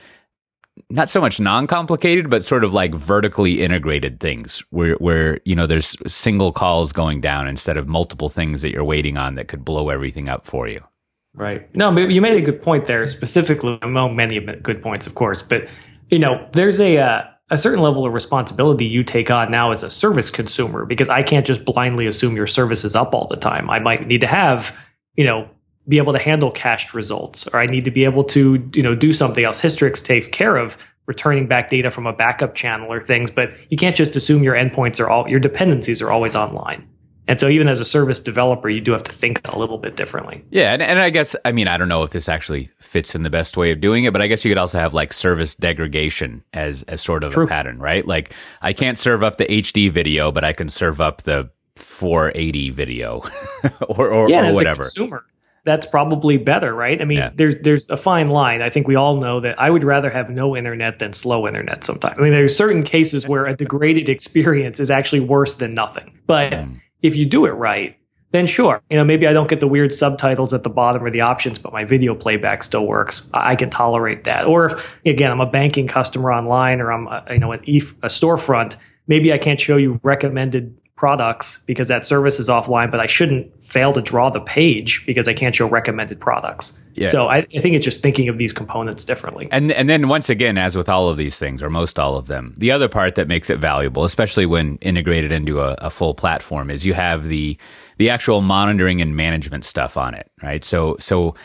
not 0.90 1.08
so 1.08 1.22
much 1.22 1.40
non-complicated, 1.40 2.32
but 2.32 2.44
sort 2.44 2.64
of 2.64 2.74
like 2.74 2.96
vertically 2.96 3.62
integrated 3.62 4.20
things 4.20 4.64
where 4.72 4.96
where 4.96 5.40
you 5.46 5.56
know 5.56 5.68
there's 5.68 5.96
single 6.12 6.52
calls 6.52 6.92
going 6.92 7.22
down 7.22 7.48
instead 7.48 7.78
of 7.78 7.88
multiple 7.88 8.30
things 8.30 8.64
that 8.64 8.72
you're 8.72 8.84
waiting 8.84 9.18
on 9.18 9.36
that 9.36 9.48
could 9.50 9.64
blow 9.64 9.90
everything 9.90 10.30
up 10.30 10.48
for 10.48 10.68
you. 10.68 10.84
Right. 11.36 11.76
No, 11.76 11.96
you 11.96 12.22
made 12.22 12.38
a 12.38 12.42
good 12.42 12.62
point 12.62 12.86
there, 12.88 13.06
specifically 13.08 13.78
among 13.84 14.16
many 14.16 14.40
good 14.40 14.82
points, 14.82 15.06
of 15.06 15.14
course. 15.14 15.44
But 15.44 15.68
you 16.10 16.18
know, 16.18 16.48
there's 16.54 16.80
a 16.80 16.98
uh, 16.98 17.22
a 17.54 17.58
certain 17.58 17.82
level 17.82 18.06
of 18.06 18.14
responsibility 18.14 18.86
you 18.86 19.04
take 19.04 19.30
on 19.30 19.52
now 19.52 19.72
as 19.72 19.84
a 19.84 19.90
service 19.90 20.30
consumer 20.30 20.86
because 20.86 21.08
I 21.08 21.22
can't 21.22 21.46
just 21.46 21.64
blindly 21.64 22.08
assume 22.08 22.36
your 22.36 22.48
service 22.48 22.84
is 22.84 22.96
up 22.96 23.14
all 23.14 23.28
the 23.28 23.38
time. 23.38 23.70
I 23.70 23.80
might 23.80 24.08
need 24.08 24.22
to 24.22 24.28
have, 24.28 24.76
you 25.16 25.24
know, 25.24 25.48
be 25.88 25.98
able 25.98 26.14
to 26.14 26.20
handle 26.20 26.50
cached 26.50 26.94
results 26.94 27.48
or 27.48 27.60
I 27.60 27.68
need 27.68 27.86
to 27.86 27.92
be 27.92 28.06
able 28.06 28.24
to, 28.26 28.70
you 28.74 28.82
know, 28.82 28.96
do 28.96 29.14
something 29.14 29.44
else. 29.44 29.62
Hystrix 29.62 30.04
takes 30.04 30.28
care 30.28 30.58
of 30.58 30.78
returning 31.06 31.48
back 31.48 31.70
data 31.70 31.92
from 31.92 32.08
a 32.08 32.14
backup 32.14 32.56
channel 32.56 32.92
or 32.92 33.02
things, 33.02 33.30
but 33.30 33.54
you 33.70 33.78
can't 33.78 33.96
just 33.96 34.16
assume 34.16 34.42
your 34.42 34.56
endpoints 34.56 35.00
are 35.00 35.10
all 35.10 35.30
your 35.30 35.40
dependencies 35.40 36.02
are 36.02 36.12
always 36.12 36.36
online. 36.36 36.88
And 37.28 37.40
so, 37.40 37.48
even 37.48 37.68
as 37.68 37.80
a 37.80 37.86
service 37.86 38.20
developer, 38.20 38.70
you 38.70 38.82
do 38.82 38.92
have 38.92 39.04
to 39.04 39.12
think 39.12 39.42
a 39.46 39.58
little 39.58 39.78
bit 39.78 39.96
differently. 39.96 40.44
Yeah, 40.50 40.74
and, 40.74 40.82
and 40.82 41.00
I 41.00 41.10
guess 41.10 41.36
I 41.46 41.52
mean 41.52 41.68
I 41.68 41.78
don't 41.78 41.88
know 41.88 42.04
if 42.04 42.12
this 42.12 42.28
actually 42.28 42.70
fits 42.80 43.16
in 43.16 43.24
the 43.24 43.30
best 43.30 43.56
way 43.56 43.72
of 43.72 43.80
doing 43.80 44.04
it, 44.04 44.14
but 44.14 44.22
I 44.22 44.28
guess 44.28 44.44
you 44.44 44.52
could 44.52 44.58
also 44.58 44.80
have 44.80 44.94
like 44.94 45.14
service 45.14 45.56
degradation 45.56 46.44
as 46.54 46.84
as 46.84 47.02
sort 47.02 47.24
of 47.24 47.34
True. 47.34 47.46
a 47.46 47.48
pattern, 47.48 47.80
right? 47.80 48.06
Like 48.06 48.34
I 48.62 48.74
can't 48.74 48.98
serve 48.98 49.24
up 49.24 49.38
the 49.38 49.46
HD 49.46 49.90
video, 49.90 50.32
but 50.32 50.44
I 50.44 50.52
can 50.52 50.68
serve 50.68 51.00
up 51.00 51.24
the 51.24 51.50
480 51.78 52.70
video 52.72 53.24
or 53.88 54.10
or, 54.10 54.30
yeah, 54.30 54.50
or 54.50 54.54
whatever. 54.54 54.84
consumer, 54.84 55.26
that's 55.64 55.88
probably 55.88 56.36
better, 56.36 56.74
right? 56.74 57.02
I 57.02 57.06
mean, 57.06 57.20
yeah. 57.20 57.32
there's 57.34 57.56
there's 57.62 57.90
a 57.90 57.96
fine 57.96 58.28
line. 58.28 58.62
I 58.62 58.70
think 58.70 58.86
we 58.86 58.96
all 58.96 59.16
know 59.22 59.40
that 59.40 59.60
I 59.60 59.70
would 59.70 59.86
rather 59.86 60.10
have 60.10 60.30
no 60.30 60.58
internet 60.58 61.00
than 61.00 61.14
slow 61.14 61.48
internet 61.48 61.86
sometimes. 61.86 62.18
I 62.20 62.22
mean, 62.22 62.34
there's 62.34 62.56
certain 62.56 62.84
cases 62.84 63.26
where 63.26 63.46
a 63.46 63.56
degraded 63.56 64.10
experience 64.10 64.82
is 64.82 64.92
actually 64.92 65.22
worse 65.22 65.56
than 65.56 65.74
nothing. 65.74 66.20
But 66.28 66.52
mm 66.52 66.80
if 67.04 67.16
you 67.16 67.26
do 67.28 67.46
it 67.46 67.52
right, 67.52 67.98
then 68.32 68.48
sure, 68.48 68.82
you 68.90 68.98
know, 68.98 69.04
maybe 69.04 69.28
I 69.28 69.34
don't 69.34 69.48
get 69.48 69.60
the 69.60 69.68
weird 69.68 69.94
subtitles 69.94 70.56
at 70.56 70.64
the 70.64 70.70
bottom 70.70 71.04
or 71.04 71.12
the 71.12 71.22
options, 71.22 71.60
but 71.60 71.72
my 71.72 71.84
video 71.84 72.16
playback 72.16 72.64
still 72.64 72.88
works. 72.88 73.30
I 73.36 73.56
can 73.56 73.70
tolerate 73.70 74.24
that. 74.24 74.46
Or 74.46 74.72
if, 74.72 74.96
again, 75.06 75.30
I'm 75.30 75.40
a 75.40 75.46
banking 75.46 75.88
customer 75.88 76.32
online 76.32 76.82
or 76.82 76.92
I'm, 76.92 77.06
a, 77.06 77.24
you 77.30 77.38
know, 77.38 77.52
an 77.52 77.62
e- 77.66 77.84
a 78.02 78.08
storefront, 78.08 78.76
maybe 79.06 79.32
I 79.32 79.38
can't 79.38 79.62
show 79.62 79.78
you 79.78 80.00
recommended 80.02 80.76
products 81.04 81.62
because 81.66 81.90
that 81.90 82.06
service 82.06 82.40
is 82.40 82.48
offline, 82.48 82.90
but 82.90 83.02
I 83.02 83.08
shouldn't 83.08 83.52
fail 83.62 83.92
to 83.92 84.02
draw 84.02 84.30
the 84.30 84.40
page 84.40 85.06
because 85.06 85.28
I 85.28 85.34
can't 85.34 85.54
show 85.54 85.68
recommended 85.68 86.18
products. 86.22 86.82
Yeah. 86.94 87.10
So 87.10 87.28
I, 87.28 87.40
I, 87.40 87.60
think 87.60 87.76
it's 87.76 87.84
just 87.84 88.02
thinking 88.02 88.30
of 88.30 88.38
these 88.38 88.54
components 88.54 89.04
differently. 89.04 89.50
And 89.52 89.70
and 89.74 89.90
then 89.90 90.08
once 90.08 90.30
again, 90.30 90.58
as 90.58 90.78
with 90.78 90.88
all 90.88 91.10
of 91.10 91.18
these 91.18 91.38
things, 91.38 91.62
or 91.62 91.70
most 91.70 92.00
all 92.00 92.16
of 92.16 92.28
them, 92.28 92.56
the 92.58 92.72
other 92.72 92.88
part 92.88 93.16
that 93.16 93.28
makes 93.28 93.50
it 93.50 93.60
valuable, 93.60 94.06
especially 94.06 94.46
when 94.46 94.78
integrated 94.78 95.34
into 95.34 95.60
a, 95.60 95.74
a 95.80 95.90
full 95.90 96.16
platform, 96.16 96.70
is 96.70 96.86
you 96.86 96.94
have 96.94 97.26
the 97.28 97.58
the 97.98 98.10
actual 98.10 98.40
monitoring 98.40 99.02
and 99.02 99.14
management 99.14 99.66
stuff 99.66 99.98
on 99.98 100.14
it, 100.14 100.32
right? 100.42 100.64
So 100.64 100.96
so 101.02 101.36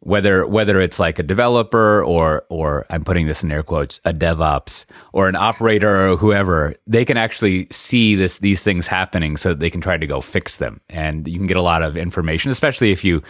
whether 0.00 0.46
whether 0.46 0.80
it's 0.80 0.98
like 0.98 1.18
a 1.18 1.22
developer 1.22 2.02
or 2.04 2.44
or 2.48 2.86
I'm 2.90 3.04
putting 3.04 3.26
this 3.26 3.42
in 3.42 3.50
air 3.50 3.62
quotes 3.62 4.00
a 4.04 4.12
DevOps 4.12 4.84
or 5.12 5.28
an 5.28 5.36
operator 5.36 6.10
or 6.10 6.16
whoever 6.16 6.74
they 6.86 7.04
can 7.04 7.16
actually 7.16 7.66
see 7.70 8.14
this 8.14 8.38
these 8.38 8.62
things 8.62 8.86
happening 8.86 9.36
so 9.36 9.50
that 9.50 9.60
they 9.60 9.70
can 9.70 9.80
try 9.80 9.96
to 9.96 10.06
go 10.06 10.20
fix 10.20 10.58
them. 10.58 10.80
And 10.88 11.26
you 11.26 11.36
can 11.36 11.46
get 11.46 11.56
a 11.56 11.62
lot 11.62 11.82
of 11.82 11.96
information 11.96 12.50
especially 12.50 12.92
if 12.92 13.04
you 13.04 13.22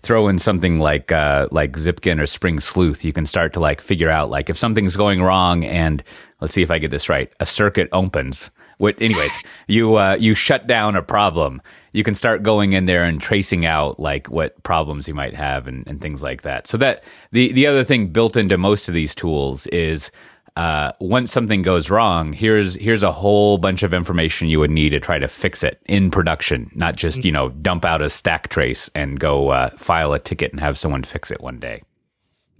throw 0.00 0.28
in 0.28 0.38
something 0.38 0.78
like 0.78 1.12
uh, 1.12 1.48
like 1.50 1.72
Zipkin 1.72 2.20
or 2.20 2.26
Spring 2.26 2.60
Sleuth 2.60 3.04
you 3.04 3.12
can 3.12 3.26
start 3.26 3.52
to 3.54 3.60
like 3.60 3.80
figure 3.80 4.10
out 4.10 4.28
like 4.28 4.50
if 4.50 4.58
something's 4.58 4.96
going 4.96 5.22
wrong 5.22 5.64
and 5.64 6.02
let's 6.40 6.54
see 6.54 6.62
if 6.62 6.70
I 6.70 6.78
get 6.78 6.90
this 6.90 7.08
right 7.08 7.32
a 7.40 7.46
circuit 7.46 7.88
opens 7.92 8.50
what 8.78 9.00
anyways 9.00 9.42
you 9.66 9.96
uh, 9.96 10.16
you 10.18 10.34
shut 10.34 10.66
down 10.66 10.96
a 10.96 11.02
problem 11.02 11.60
you 11.96 12.04
can 12.04 12.14
start 12.14 12.42
going 12.42 12.74
in 12.74 12.84
there 12.84 13.04
and 13.04 13.22
tracing 13.22 13.64
out 13.64 13.98
like 13.98 14.28
what 14.28 14.62
problems 14.64 15.08
you 15.08 15.14
might 15.14 15.34
have 15.34 15.66
and, 15.66 15.88
and 15.88 16.02
things 16.02 16.22
like 16.22 16.42
that. 16.42 16.66
So 16.66 16.76
that 16.76 17.02
the 17.32 17.52
the 17.52 17.66
other 17.66 17.84
thing 17.84 18.08
built 18.08 18.36
into 18.36 18.58
most 18.58 18.86
of 18.86 18.92
these 18.92 19.14
tools 19.14 19.66
is 19.68 20.10
uh, 20.56 20.92
once 21.00 21.32
something 21.32 21.62
goes 21.62 21.88
wrong, 21.88 22.34
here's 22.34 22.74
here's 22.74 23.02
a 23.02 23.12
whole 23.12 23.56
bunch 23.56 23.82
of 23.82 23.94
information 23.94 24.48
you 24.48 24.60
would 24.60 24.70
need 24.70 24.90
to 24.90 25.00
try 25.00 25.18
to 25.18 25.26
fix 25.26 25.64
it 25.64 25.80
in 25.86 26.10
production, 26.10 26.70
not 26.74 26.96
just 26.96 27.24
you 27.24 27.32
know 27.32 27.48
dump 27.48 27.86
out 27.86 28.02
a 28.02 28.10
stack 28.10 28.48
trace 28.48 28.90
and 28.94 29.18
go 29.18 29.48
uh, 29.48 29.70
file 29.78 30.12
a 30.12 30.18
ticket 30.18 30.50
and 30.50 30.60
have 30.60 30.76
someone 30.76 31.02
fix 31.02 31.30
it 31.30 31.40
one 31.40 31.58
day. 31.58 31.82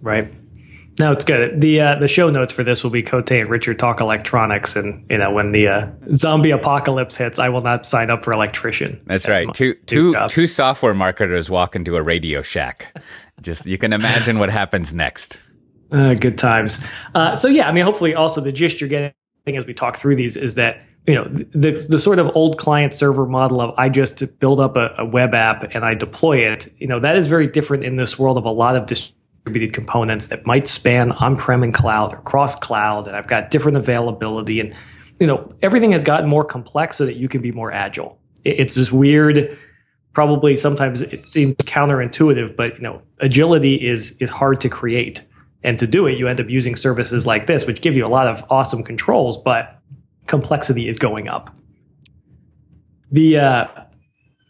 Right. 0.01 0.33
No, 0.99 1.11
it's 1.11 1.23
good. 1.23 1.59
The 1.59 1.79
uh, 1.79 1.95
the 1.99 2.07
show 2.07 2.29
notes 2.29 2.51
for 2.51 2.63
this 2.63 2.83
will 2.83 2.89
be 2.89 3.03
Cote 3.03 3.29
and 3.31 3.49
Richard 3.49 3.77
talk 3.77 4.01
electronics, 4.01 4.75
and 4.75 5.05
you 5.09 5.17
know 5.17 5.31
when 5.31 5.51
the 5.51 5.67
uh, 5.67 5.87
zombie 6.13 6.49
apocalypse 6.49 7.15
hits, 7.15 7.37
I 7.37 7.49
will 7.49 7.61
not 7.61 7.85
sign 7.85 8.09
up 8.09 8.23
for 8.23 8.33
electrician. 8.33 8.99
That's 9.05 9.27
right. 9.27 9.47
Two 9.53 9.75
two 9.85 10.15
two 10.27 10.47
software 10.47 10.95
marketers 10.95 11.49
walk 11.49 11.75
into 11.75 11.95
a 11.95 12.01
Radio 12.01 12.41
Shack. 12.41 12.97
Just 13.41 13.67
you 13.67 13.77
can 13.77 13.93
imagine 13.93 14.39
what 14.39 14.49
happens 14.49 14.93
next. 14.93 15.39
Uh, 15.91 16.15
good 16.15 16.37
times. 16.37 16.83
Uh, 17.13 17.35
so 17.35 17.47
yeah, 17.47 17.69
I 17.69 17.71
mean, 17.71 17.83
hopefully, 17.83 18.15
also 18.15 18.41
the 18.41 18.51
gist 18.51 18.81
you're 18.81 18.89
getting 18.89 19.13
as 19.55 19.65
we 19.65 19.73
talk 19.73 19.95
through 19.95 20.15
these 20.15 20.35
is 20.35 20.55
that 20.55 20.81
you 21.05 21.15
know 21.15 21.25
the 21.25 21.71
the 21.87 21.99
sort 21.99 22.19
of 22.19 22.35
old 22.35 22.57
client 22.57 22.93
server 22.93 23.25
model 23.25 23.61
of 23.61 23.73
I 23.77 23.87
just 23.87 24.39
build 24.39 24.59
up 24.59 24.75
a, 24.75 24.93
a 24.97 25.05
web 25.05 25.33
app 25.33 25.73
and 25.75 25.85
I 25.85 25.93
deploy 25.93 26.39
it. 26.39 26.73
You 26.79 26.87
know 26.87 26.99
that 26.99 27.15
is 27.15 27.27
very 27.27 27.47
different 27.47 27.85
in 27.85 27.95
this 27.95 28.17
world 28.19 28.37
of 28.37 28.45
a 28.45 28.51
lot 28.51 28.75
of 28.75 28.87
dis- 28.87 29.13
distributed 29.47 29.73
components 29.73 30.27
that 30.27 30.45
might 30.45 30.67
span 30.67 31.13
on-prem 31.13 31.63
and 31.63 31.73
cloud 31.73 32.13
or 32.13 32.17
cross-cloud, 32.17 33.07
and 33.07 33.15
I've 33.15 33.27
got 33.27 33.49
different 33.49 33.77
availability, 33.77 34.59
and 34.59 34.75
you 35.21 35.27
know 35.27 35.53
everything 35.61 35.93
has 35.93 36.03
gotten 36.03 36.29
more 36.29 36.43
complex 36.43 36.97
so 36.97 37.05
that 37.05 37.15
you 37.15 37.29
can 37.29 37.41
be 37.41 37.51
more 37.53 37.71
agile. 37.71 38.19
It's 38.43 38.75
this 38.75 38.91
weird, 38.91 39.57
probably 40.11 40.57
sometimes 40.57 41.01
it 41.01 41.29
seems 41.29 41.55
counterintuitive, 41.55 42.57
but 42.57 42.75
you 42.75 42.81
know 42.81 43.01
agility 43.19 43.75
is 43.75 44.17
is 44.19 44.29
hard 44.29 44.59
to 44.61 44.69
create, 44.69 45.25
and 45.63 45.79
to 45.79 45.87
do 45.87 46.07
it, 46.07 46.19
you 46.19 46.27
end 46.27 46.41
up 46.41 46.49
using 46.49 46.75
services 46.75 47.25
like 47.25 47.47
this, 47.47 47.65
which 47.65 47.79
give 47.81 47.95
you 47.95 48.05
a 48.05 48.09
lot 48.09 48.27
of 48.27 48.43
awesome 48.49 48.83
controls, 48.83 49.37
but 49.37 49.79
complexity 50.27 50.89
is 50.89 50.99
going 50.99 51.29
up. 51.29 51.55
The 53.13 53.37
uh, 53.37 53.65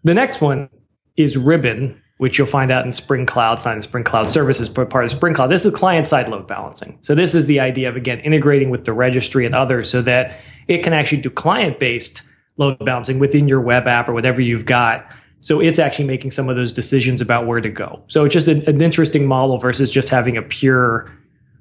the 0.04 0.16
next 0.16 0.41
one 0.41 0.70
is 1.18 1.38
Ribbon, 1.38 2.02
which 2.18 2.38
you'll 2.38 2.47
find 2.47 2.72
out 2.72 2.86
in 2.86 2.91
Spring 2.91 3.26
Cloud. 3.26 3.63
Not 3.63 3.76
in 3.76 3.82
Spring 3.82 4.03
Cloud 4.03 4.30
Services, 4.30 4.70
but 4.70 4.89
part 4.89 5.05
of 5.05 5.11
Spring 5.11 5.34
Cloud. 5.34 5.47
This 5.47 5.65
is 5.65 5.74
client 5.74 6.07
side 6.07 6.28
load 6.30 6.47
balancing. 6.47 6.97
So 7.01 7.15
this 7.15 7.36
is 7.36 7.45
the 7.45 7.59
idea 7.59 7.89
of 7.89 7.95
again 7.95 8.20
integrating 8.20 8.70
with 8.70 8.86
the 8.86 8.93
registry 8.93 9.45
and 9.45 9.55
others 9.55 9.89
so 9.89 10.01
that 10.01 10.39
it 10.68 10.84
can 10.84 10.93
actually 10.93 11.22
do 11.22 11.30
client 11.30 11.80
based 11.80 12.24
load 12.57 12.80
balancing 12.80 13.20
within 13.20 13.47
your 13.47 13.61
web 13.61 13.88
app 13.88 14.09
or 14.09 14.13
whatever 14.13 14.41
you've 14.41 14.65
got. 14.65 15.09
So 15.41 15.59
it's 15.59 15.80
actually 15.80 16.05
making 16.05 16.32
some 16.32 16.49
of 16.49 16.55
those 16.55 16.74
decisions 16.74 17.22
about 17.22 17.45
where 17.45 17.61
to 17.61 17.70
go. 17.70 18.01
So 18.07 18.26
it's 18.26 18.34
just 18.34 18.47
an, 18.47 18.68
an 18.68 18.82
interesting 18.82 19.28
model 19.28 19.57
versus 19.59 19.91
just 19.91 20.09
having 20.09 20.36
a 20.36 20.41
pure 20.41 21.11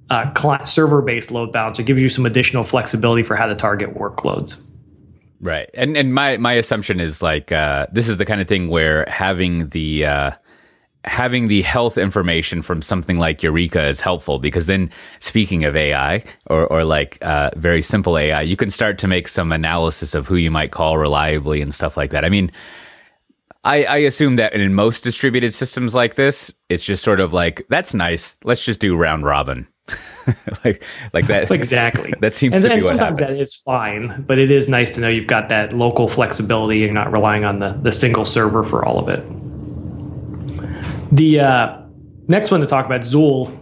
uh, 0.09 0.31
client 0.33 0.67
server 0.67 1.03
based 1.03 1.31
load 1.31 1.53
balancer. 1.53 1.83
It 1.83 1.87
gives 1.87 2.01
you 2.01 2.09
some 2.09 2.25
additional 2.25 2.65
flexibility 2.65 3.23
for 3.23 3.37
how 3.37 3.47
to 3.47 3.55
target 3.55 3.95
workloads. 3.95 4.67
Right. 5.41 5.69
And 5.75 5.97
and 5.97 6.15
my 6.15 6.39
my 6.39 6.55
assumption 6.55 6.99
is 6.99 7.23
like 7.23 7.53
uh, 7.53 7.87
this 7.93 8.09
is 8.09 8.17
the 8.17 8.25
kind 8.25 8.41
of 8.41 8.49
thing 8.49 8.69
where 8.69 9.05
having 9.07 9.69
the 9.69 10.07
uh, 10.07 10.31
having 11.07 11.49
the 11.49 11.63
health 11.63 11.97
information 11.97 12.63
from 12.63 12.83
something 12.83 13.17
like 13.19 13.43
Eureka 13.43 13.87
is 13.87 14.01
helpful 14.01 14.39
because 14.39 14.67
then, 14.67 14.91
speaking 15.21 15.65
of 15.65 15.77
AI 15.77 16.25
or, 16.47 16.67
or 16.67 16.85
like 16.85 17.19
uh, 17.23 17.51
very 17.57 17.83
simple 17.83 18.19
AI, 18.19 18.43
you 18.43 18.57
can 18.57 18.71
start 18.71 18.99
to 18.99 19.09
make 19.09 19.29
some 19.29 19.53
analysis 19.53 20.15
of 20.15 20.27
who 20.27 20.37
you 20.37 20.51
might 20.51 20.73
call 20.73 20.99
reliably 20.99 21.63
and 21.63 21.75
stuff 21.75 21.97
like 21.97 22.11
that. 22.11 22.25
I 22.25 22.29
mean, 22.29 22.51
I, 23.63 23.85
I 23.85 23.97
assume 23.99 24.37
that 24.37 24.53
in 24.53 24.75
most 24.75 25.03
distributed 25.03 25.53
systems 25.53 25.95
like 25.95 26.17
this, 26.17 26.53
it's 26.69 26.85
just 26.85 27.03
sort 27.03 27.21
of 27.21 27.33
like, 27.33 27.67
that's 27.69 27.95
nice. 27.95 28.37
Let's 28.45 28.65
just 28.65 28.81
do 28.81 28.97
round 28.97 29.25
robin. 29.25 29.69
like 30.65 30.83
like 31.13 31.29
that 31.29 31.49
exactly 31.53 32.13
that 32.21 32.33
seems 32.33 32.55
and, 32.57 32.63
to 32.65 32.69
be 32.69 32.75
and 32.75 32.85
what 32.85 32.91
sometimes 32.91 33.21
happens. 33.21 33.37
that 33.37 33.41
is 33.41 33.55
fine 33.55 34.25
but 34.27 34.37
it 34.37 34.51
is 34.51 34.69
nice 34.69 34.93
to 34.93 35.01
know 35.01 35.09
you've 35.09 35.29
got 35.29 35.49
that 35.49 35.73
local 35.73 36.09
flexibility 36.09 36.83
and 36.83 36.93
not 36.93 37.13
relying 37.13 37.45
on 37.45 37.61
the, 37.61 37.73
the 37.83 37.93
single 37.93 38.25
server 38.25 38.65
for 38.65 38.85
all 38.85 38.99
of 38.99 39.09
it 39.09 39.25
the 41.13 41.41
uh, 41.41 41.83
next 42.29 42.51
one 42.51 42.61
to 42.61 42.67
talk 42.67 42.87
about, 42.87 43.03
Zuul, 43.03 43.57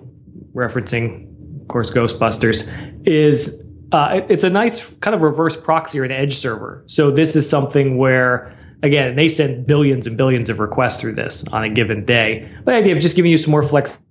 referencing, 0.55 1.29
of 1.63 1.69
course, 1.69 1.93
Ghostbusters, 1.93 2.73
is 3.07 3.63
uh, 3.93 4.21
it's 4.29 4.45
a 4.45 4.51
nice 4.51 4.89
kind 5.01 5.15
of 5.15 5.23
reverse 5.23 5.57
proxy 5.57 6.01
or 6.01 6.05
an 6.05 6.13
edge 6.13 6.37
server. 6.37 6.83
So 6.87 7.11
this 7.11 7.37
is 7.37 7.49
something 7.49 7.97
where, 7.97 8.57
again, 8.83 9.17
they 9.17 9.29
send 9.29 9.67
billions 9.67 10.07
and 10.07 10.17
billions 10.17 10.49
of 10.49 10.59
requests 10.59 11.01
through 11.01 11.15
this 11.15 11.47
on 11.49 11.65
a 11.65 11.69
given 11.69 12.05
day. 12.05 12.49
But 12.65 12.73
the 12.73 12.79
idea 12.79 12.95
of 12.95 13.01
just 13.01 13.17
giving 13.17 13.31
you 13.31 13.39
some 13.39 13.51
more 13.51 13.63
flexibility 13.63 14.05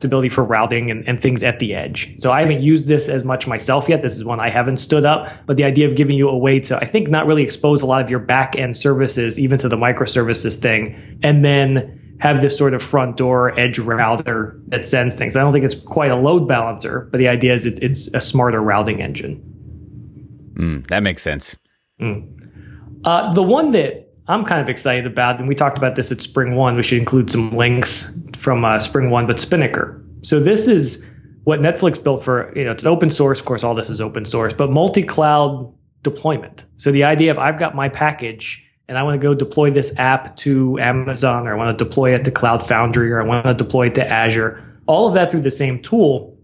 flexibility 0.00 0.30
for 0.30 0.42
routing 0.42 0.90
and, 0.90 1.06
and 1.06 1.20
things 1.20 1.42
at 1.42 1.58
the 1.58 1.74
edge. 1.74 2.14
So 2.18 2.32
I 2.32 2.40
haven't 2.40 2.62
used 2.62 2.86
this 2.86 3.10
as 3.10 3.22
much 3.22 3.46
myself 3.46 3.86
yet. 3.86 4.00
This 4.00 4.16
is 4.16 4.24
one 4.24 4.40
I 4.40 4.48
haven't 4.48 4.78
stood 4.78 5.04
up, 5.04 5.30
but 5.44 5.58
the 5.58 5.64
idea 5.64 5.86
of 5.86 5.94
giving 5.94 6.16
you 6.16 6.26
a 6.30 6.38
way 6.38 6.58
to, 6.60 6.78
I 6.78 6.86
think, 6.86 7.08
not 7.08 7.26
really 7.26 7.42
expose 7.42 7.82
a 7.82 7.86
lot 7.86 8.00
of 8.00 8.08
your 8.08 8.18
back 8.18 8.56
end 8.56 8.78
services, 8.78 9.38
even 9.38 9.58
to 9.58 9.68
the 9.68 9.76
microservices 9.76 10.58
thing, 10.58 11.18
and 11.22 11.44
then 11.44 11.99
have 12.20 12.42
this 12.42 12.56
sort 12.56 12.74
of 12.74 12.82
front 12.82 13.16
door 13.16 13.58
edge 13.58 13.78
router 13.78 14.60
that 14.68 14.86
sends 14.86 15.14
things. 15.14 15.36
I 15.36 15.40
don't 15.40 15.52
think 15.52 15.64
it's 15.64 15.80
quite 15.80 16.10
a 16.10 16.16
load 16.16 16.46
balancer, 16.46 17.08
but 17.10 17.18
the 17.18 17.28
idea 17.28 17.54
is 17.54 17.64
it, 17.66 17.82
it's 17.82 18.12
a 18.14 18.20
smarter 18.20 18.60
routing 18.60 19.00
engine. 19.02 19.42
Mm, 20.54 20.86
that 20.88 21.02
makes 21.02 21.22
sense. 21.22 21.56
Mm. 22.00 22.28
Uh, 23.04 23.32
the 23.32 23.42
one 23.42 23.70
that 23.70 24.10
I'm 24.28 24.44
kind 24.44 24.60
of 24.60 24.68
excited 24.68 25.06
about, 25.06 25.40
and 25.40 25.48
we 25.48 25.54
talked 25.54 25.78
about 25.78 25.96
this 25.96 26.12
at 26.12 26.18
SpringOne, 26.18 26.76
We 26.76 26.82
should 26.82 26.98
include 26.98 27.30
some 27.30 27.50
links 27.50 28.22
from 28.36 28.64
uh, 28.64 28.76
SpringOne, 28.76 29.26
but 29.26 29.40
Spinnaker. 29.40 30.04
So 30.22 30.38
this 30.38 30.68
is 30.68 31.08
what 31.44 31.60
Netflix 31.60 32.02
built 32.02 32.22
for. 32.22 32.52
You 32.54 32.64
know, 32.64 32.70
it's 32.70 32.84
open 32.84 33.08
source. 33.08 33.40
Of 33.40 33.46
course, 33.46 33.64
all 33.64 33.74
this 33.74 33.88
is 33.88 34.00
open 34.00 34.26
source, 34.26 34.52
but 34.52 34.70
multi-cloud 34.70 35.72
deployment. 36.02 36.66
So 36.76 36.92
the 36.92 37.04
idea 37.04 37.30
of 37.30 37.38
I've 37.38 37.58
got 37.58 37.74
my 37.74 37.88
package 37.88 38.66
and 38.90 38.98
I 38.98 39.04
want 39.04 39.20
to 39.20 39.24
go 39.24 39.34
deploy 39.34 39.70
this 39.70 39.96
app 40.00 40.36
to 40.38 40.76
Amazon, 40.80 41.46
or 41.46 41.54
I 41.54 41.56
want 41.56 41.78
to 41.78 41.84
deploy 41.84 42.12
it 42.12 42.24
to 42.24 42.32
Cloud 42.32 42.66
Foundry, 42.66 43.12
or 43.12 43.22
I 43.22 43.24
want 43.24 43.46
to 43.46 43.54
deploy 43.54 43.86
it 43.86 43.94
to 43.94 44.06
Azure. 44.06 44.60
All 44.86 45.06
of 45.06 45.14
that 45.14 45.30
through 45.30 45.42
the 45.42 45.50
same 45.52 45.80
tool. 45.80 46.36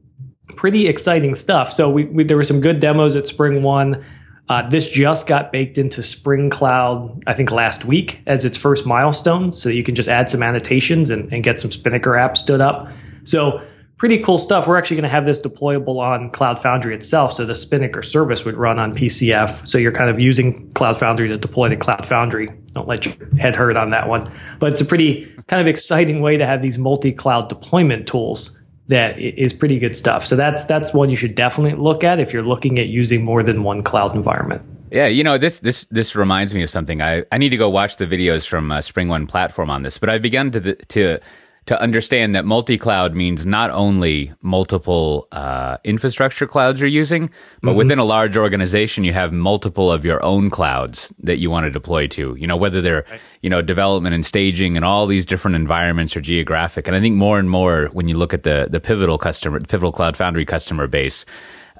Pretty 0.55 0.87
exciting 0.87 1.35
stuff. 1.35 1.73
So 1.73 1.91
we, 1.91 2.05
we 2.05 2.23
there 2.23 2.37
were 2.37 2.45
some 2.45 2.61
good 2.61 2.79
demos 2.79 3.17
at 3.17 3.25
SpringOne. 3.25 4.05
Uh, 4.49 4.69
this 4.69 4.89
just 4.89 5.27
got 5.27 5.51
baked 5.51 5.77
into 5.77 6.05
Spring 6.05 6.49
Cloud, 6.49 7.25
I 7.27 7.35
think 7.35 7.51
last 7.51 7.85
week 7.85 8.21
as 8.29 8.45
its 8.45 8.57
first 8.57 8.87
milestone. 8.87 9.53
So 9.53 9.69
you 9.69 9.83
can 9.83 9.97
just 9.97 10.09
add 10.09 10.31
some 10.31 10.41
annotations 10.41 11.11
and, 11.11 11.33
and 11.33 11.43
get 11.43 11.59
some 11.59 11.73
Spinnaker 11.73 12.13
apps 12.13 12.37
stood 12.37 12.61
up. 12.61 12.89
So 13.25 13.61
pretty 13.99 14.19
cool 14.19 14.39
stuff. 14.39 14.67
We're 14.67 14.77
actually 14.77 14.97
going 14.97 15.05
to 15.05 15.11
have 15.11 15.27
this 15.27 15.41
deployable 15.41 15.99
on 15.99 16.31
Cloud 16.31 16.61
Foundry 16.61 16.95
itself. 16.95 17.33
So 17.33 17.47
the 17.47 17.55
Spinnaker 17.55 18.03
service 18.03 18.45
would 18.45 18.57
run 18.57 18.79
on 18.79 18.93
PCF. 18.95 19.67
So 19.67 19.79
you're 19.79 19.93
kind 19.93 20.11
of 20.11 20.21
using 20.21 20.71
Cloud 20.73 20.99
Foundry 20.99 21.29
to 21.29 21.39
deploy 21.39 21.69
to 21.69 21.77
Cloud 21.77 22.05
Foundry. 22.07 22.49
Don't 22.73 22.87
let 22.87 23.07
your 23.07 23.15
head 23.39 23.57
hurt 23.57 23.77
on 23.77 23.91
that 23.91 24.09
one. 24.09 24.31
But 24.59 24.73
it's 24.73 24.81
a 24.81 24.85
pretty 24.85 25.27
kind 25.47 25.61
of 25.61 25.67
exciting 25.67 26.21
way 26.21 26.37
to 26.37 26.47
have 26.47 26.61
these 26.61 26.79
multi-cloud 26.79 27.49
deployment 27.49 28.07
tools 28.07 28.63
that 28.89 29.19
is 29.19 29.53
pretty 29.53 29.79
good 29.79 29.97
stuff. 29.97 30.27
So 30.27 30.37
that's 30.37 30.65
that's 30.65 30.95
one 30.95 31.11
you 31.11 31.17
should 31.17 31.35
definitely 31.35 31.81
look 31.81 32.05
at 32.05 32.21
if 32.21 32.33
you're 32.33 32.45
looking 32.45 32.79
at 32.79 32.87
using 32.87 33.25
more 33.25 33.43
than 33.43 33.63
one 33.63 33.83
cloud 33.83 34.15
environment. 34.15 34.63
Yeah, 34.93 35.07
you 35.09 35.25
know 35.25 35.39
this 35.39 35.59
this 35.59 35.87
this 35.87 36.15
reminds 36.15 36.55
me 36.55 36.63
of 36.63 36.71
something. 36.71 37.03
I, 37.03 37.25
I 37.33 37.39
need 37.39 37.49
to 37.49 37.57
go 37.57 37.69
watch 37.69 37.97
the 37.97 38.07
videos 38.07 38.47
from 38.47 38.71
uh, 38.71 38.79
SpringOne 38.79 39.29
platform 39.29 39.71
on 39.71 39.83
this, 39.83 39.99
but 39.99 40.09
I've 40.09 40.23
begun 40.23 40.53
to 40.53 40.75
to 40.77 41.19
to 41.67 41.81
understand 41.81 42.35
that 42.35 42.45
multi-cloud 42.45 43.15
means 43.15 43.45
not 43.45 43.71
only 43.71 44.33
multiple 44.41 45.27
uh, 45.33 45.79
infrastructure 45.83 46.47
clouds 46.47 46.81
you're 46.81 46.89
using, 46.89 47.29
but 47.61 47.71
mm-hmm. 47.71 47.79
within 47.79 47.99
a 47.99 48.05
large 48.05 48.37
organization, 48.37 49.03
you 49.03 49.13
have 49.13 49.33
multiple 49.33 49.91
of 49.91 50.05
your 50.05 50.25
own 50.25 50.49
clouds 50.49 51.13
that 51.19 51.39
you 51.39 51.51
want 51.51 51.65
to 51.65 51.71
deploy 51.71 52.07
to. 52.07 52.37
You 52.37 52.47
know, 52.47 52.57
whether 52.57 52.81
they're 52.81 53.05
you 53.43 53.51
know 53.51 53.63
development 53.63 54.15
and 54.15 54.25
staging 54.25 54.77
and 54.77 54.85
all 54.85 55.07
these 55.07 55.27
different 55.27 55.57
environments 55.57 56.17
or 56.17 56.21
geographic. 56.21 56.87
And 56.87 56.97
I 56.97 57.01
think 57.01 57.17
more 57.17 57.39
and 57.39 57.51
more 57.51 57.89
when 57.93 58.07
you 58.09 58.17
look 58.17 58.33
at 58.33 58.45
the 58.45 58.69
the 58.71 58.81
pivotal 58.81 59.19
customer, 59.19 59.59
pivotal 59.61 59.93
cloud 59.93 60.17
foundry 60.17 60.45
customer 60.45 60.87
base, 60.87 61.25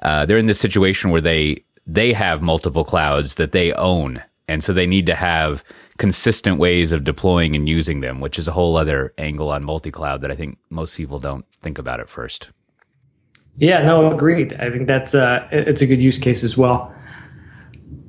uh, 0.01 0.25
they're 0.25 0.37
in 0.37 0.47
this 0.47 0.59
situation 0.59 1.11
where 1.11 1.21
they 1.21 1.63
they 1.85 2.11
have 2.11 2.41
multiple 2.41 2.83
clouds 2.83 3.35
that 3.35 3.53
they 3.53 3.71
own, 3.71 4.21
and 4.47 4.63
so 4.63 4.73
they 4.73 4.87
need 4.87 5.05
to 5.07 5.15
have 5.15 5.63
consistent 5.97 6.57
ways 6.57 6.91
of 6.91 7.03
deploying 7.03 7.55
and 7.55 7.67
using 7.67 8.01
them, 8.01 8.19
which 8.19 8.39
is 8.39 8.47
a 8.47 8.51
whole 8.51 8.77
other 8.77 9.13
angle 9.17 9.49
on 9.49 9.65
multi 9.65 9.91
cloud 9.91 10.21
that 10.21 10.31
I 10.31 10.35
think 10.35 10.57
most 10.69 10.95
people 10.95 11.19
don't 11.19 11.45
think 11.61 11.77
about 11.77 11.99
at 11.99 12.09
first. 12.09 12.49
Yeah, 13.57 13.81
no, 13.81 14.11
agreed. 14.13 14.53
I 14.53 14.69
think 14.69 14.87
that's 14.87 15.15
uh, 15.15 15.47
it's 15.51 15.81
a 15.81 15.87
good 15.87 15.99
use 15.99 16.19
case 16.19 16.43
as 16.43 16.55
well. 16.55 16.93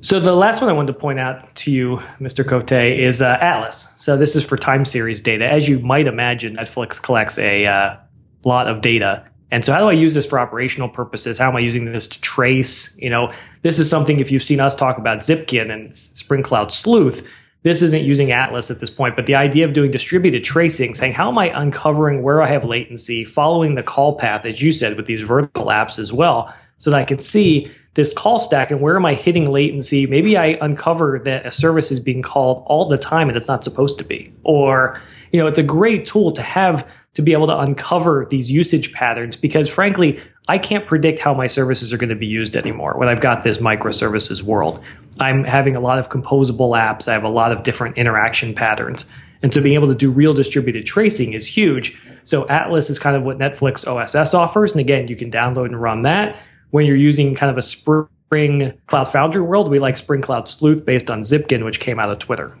So 0.01 0.19
the 0.19 0.33
last 0.33 0.61
one 0.61 0.69
I 0.69 0.73
wanted 0.73 0.93
to 0.93 0.99
point 0.99 1.19
out 1.19 1.53
to 1.55 1.71
you, 1.71 1.97
Mr. 2.19 2.47
Cote, 2.47 2.71
is 2.71 3.21
uh, 3.21 3.37
Atlas. 3.41 3.93
So 3.97 4.15
this 4.15 4.35
is 4.35 4.45
for 4.45 4.55
time 4.55 4.85
series 4.85 5.21
data. 5.21 5.45
As 5.45 5.67
you 5.67 5.79
might 5.79 6.07
imagine, 6.07 6.55
Netflix 6.55 7.01
collects 7.01 7.37
a 7.37 7.65
uh, 7.65 7.97
lot 8.45 8.69
of 8.69 8.81
data. 8.81 9.25
And 9.51 9.65
so 9.65 9.73
how 9.73 9.79
do 9.79 9.87
I 9.87 9.93
use 9.93 10.13
this 10.13 10.27
for 10.27 10.39
operational 10.39 10.89
purposes? 10.89 11.37
How 11.37 11.49
am 11.49 11.55
I 11.55 11.59
using 11.59 11.85
this 11.85 12.07
to 12.07 12.21
trace? 12.21 12.97
You 12.99 13.09
know, 13.09 13.33
this 13.63 13.79
is 13.79 13.89
something 13.89 14.19
if 14.19 14.31
you've 14.31 14.43
seen 14.43 14.59
us 14.59 14.75
talk 14.75 14.97
about 14.97 15.19
Zipkin 15.19 15.71
and 15.71 15.95
Spring 15.95 16.43
Cloud 16.43 16.71
Sleuth, 16.71 17.25
this 17.63 17.81
isn't 17.81 18.03
using 18.03 18.31
Atlas 18.31 18.71
at 18.71 18.79
this 18.79 18.89
point, 18.89 19.17
but 19.17 19.25
the 19.25 19.35
idea 19.35 19.65
of 19.65 19.73
doing 19.73 19.91
distributed 19.91 20.45
tracing, 20.45 20.95
saying, 20.95 21.13
how 21.13 21.29
am 21.29 21.37
I 21.37 21.47
uncovering 21.47 22.23
where 22.23 22.41
I 22.41 22.47
have 22.47 22.63
latency, 22.63 23.25
following 23.25 23.75
the 23.75 23.83
call 23.83 24.17
path, 24.17 24.45
as 24.45 24.61
you 24.61 24.71
said, 24.71 24.95
with 24.95 25.07
these 25.07 25.21
vertical 25.21 25.65
apps 25.65 25.99
as 25.99 26.13
well, 26.13 26.53
so 26.77 26.89
that 26.89 26.97
I 27.01 27.03
can 27.03 27.19
see 27.19 27.69
this 27.95 28.13
call 28.13 28.39
stack 28.39 28.71
and 28.71 28.79
where 28.79 28.95
am 28.95 29.05
I 29.05 29.13
hitting 29.13 29.51
latency? 29.51 30.07
Maybe 30.07 30.37
I 30.37 30.57
uncover 30.61 31.19
that 31.25 31.45
a 31.45 31.51
service 31.51 31.91
is 31.91 31.99
being 31.99 32.21
called 32.21 32.63
all 32.65 32.87
the 32.87 32.97
time 32.97 33.27
and 33.27 33.37
it's 33.37 33.49
not 33.49 33.65
supposed 33.65 33.97
to 33.97 34.05
be. 34.05 34.31
Or, 34.43 35.01
you 35.33 35.39
know, 35.41 35.47
it's 35.47 35.59
a 35.59 35.63
great 35.63 36.05
tool 36.05 36.31
to 36.31 36.41
have 36.41 36.89
to 37.13 37.21
be 37.21 37.33
able 37.33 37.47
to 37.47 37.57
uncover 37.57 38.27
these 38.29 38.51
usage 38.51 38.93
patterns 38.93 39.35
because 39.35 39.67
frankly, 39.67 40.19
I 40.47 40.57
can't 40.57 40.85
predict 40.87 41.19
how 41.19 41.33
my 41.33 41.47
services 41.47 41.91
are 41.93 41.97
going 41.97 42.09
to 42.09 42.15
be 42.15 42.27
used 42.27 42.55
anymore 42.55 42.95
when 42.97 43.09
I've 43.09 43.21
got 43.21 43.43
this 43.43 43.59
microservices 43.59 44.41
world. 44.41 44.83
I'm 45.19 45.43
having 45.43 45.75
a 45.75 45.79
lot 45.79 45.99
of 45.99 46.09
composable 46.09 46.77
apps. 46.77 47.07
I 47.07 47.13
have 47.13 47.23
a 47.23 47.29
lot 47.29 47.51
of 47.51 47.63
different 47.63 47.97
interaction 47.97 48.53
patterns. 48.53 49.11
And 49.41 49.53
so 49.53 49.61
being 49.61 49.75
able 49.75 49.87
to 49.87 49.95
do 49.95 50.09
real 50.09 50.33
distributed 50.33 50.85
tracing 50.85 51.33
is 51.33 51.45
huge. 51.45 52.01
So 52.23 52.47
Atlas 52.47 52.89
is 52.89 52.99
kind 52.99 53.15
of 53.15 53.23
what 53.23 53.37
Netflix 53.37 53.87
OSS 53.87 54.33
offers. 54.33 54.73
And 54.73 54.81
again, 54.81 55.07
you 55.07 55.15
can 55.15 55.31
download 55.31 55.67
and 55.67 55.81
run 55.81 56.03
that. 56.03 56.37
When 56.71 56.85
you're 56.85 56.95
using 56.95 57.35
kind 57.35 57.49
of 57.49 57.57
a 57.57 57.61
Spring 57.61 58.73
Cloud 58.87 59.05
Foundry 59.05 59.41
world, 59.41 59.69
we 59.69 59.79
like 59.79 59.97
Spring 59.97 60.21
Cloud 60.21 60.47
Sleuth 60.47 60.85
based 60.85 61.09
on 61.09 61.21
Zipkin, 61.21 61.65
which 61.65 61.79
came 61.79 61.99
out 61.99 62.11
of 62.11 62.19
Twitter. 62.19 62.55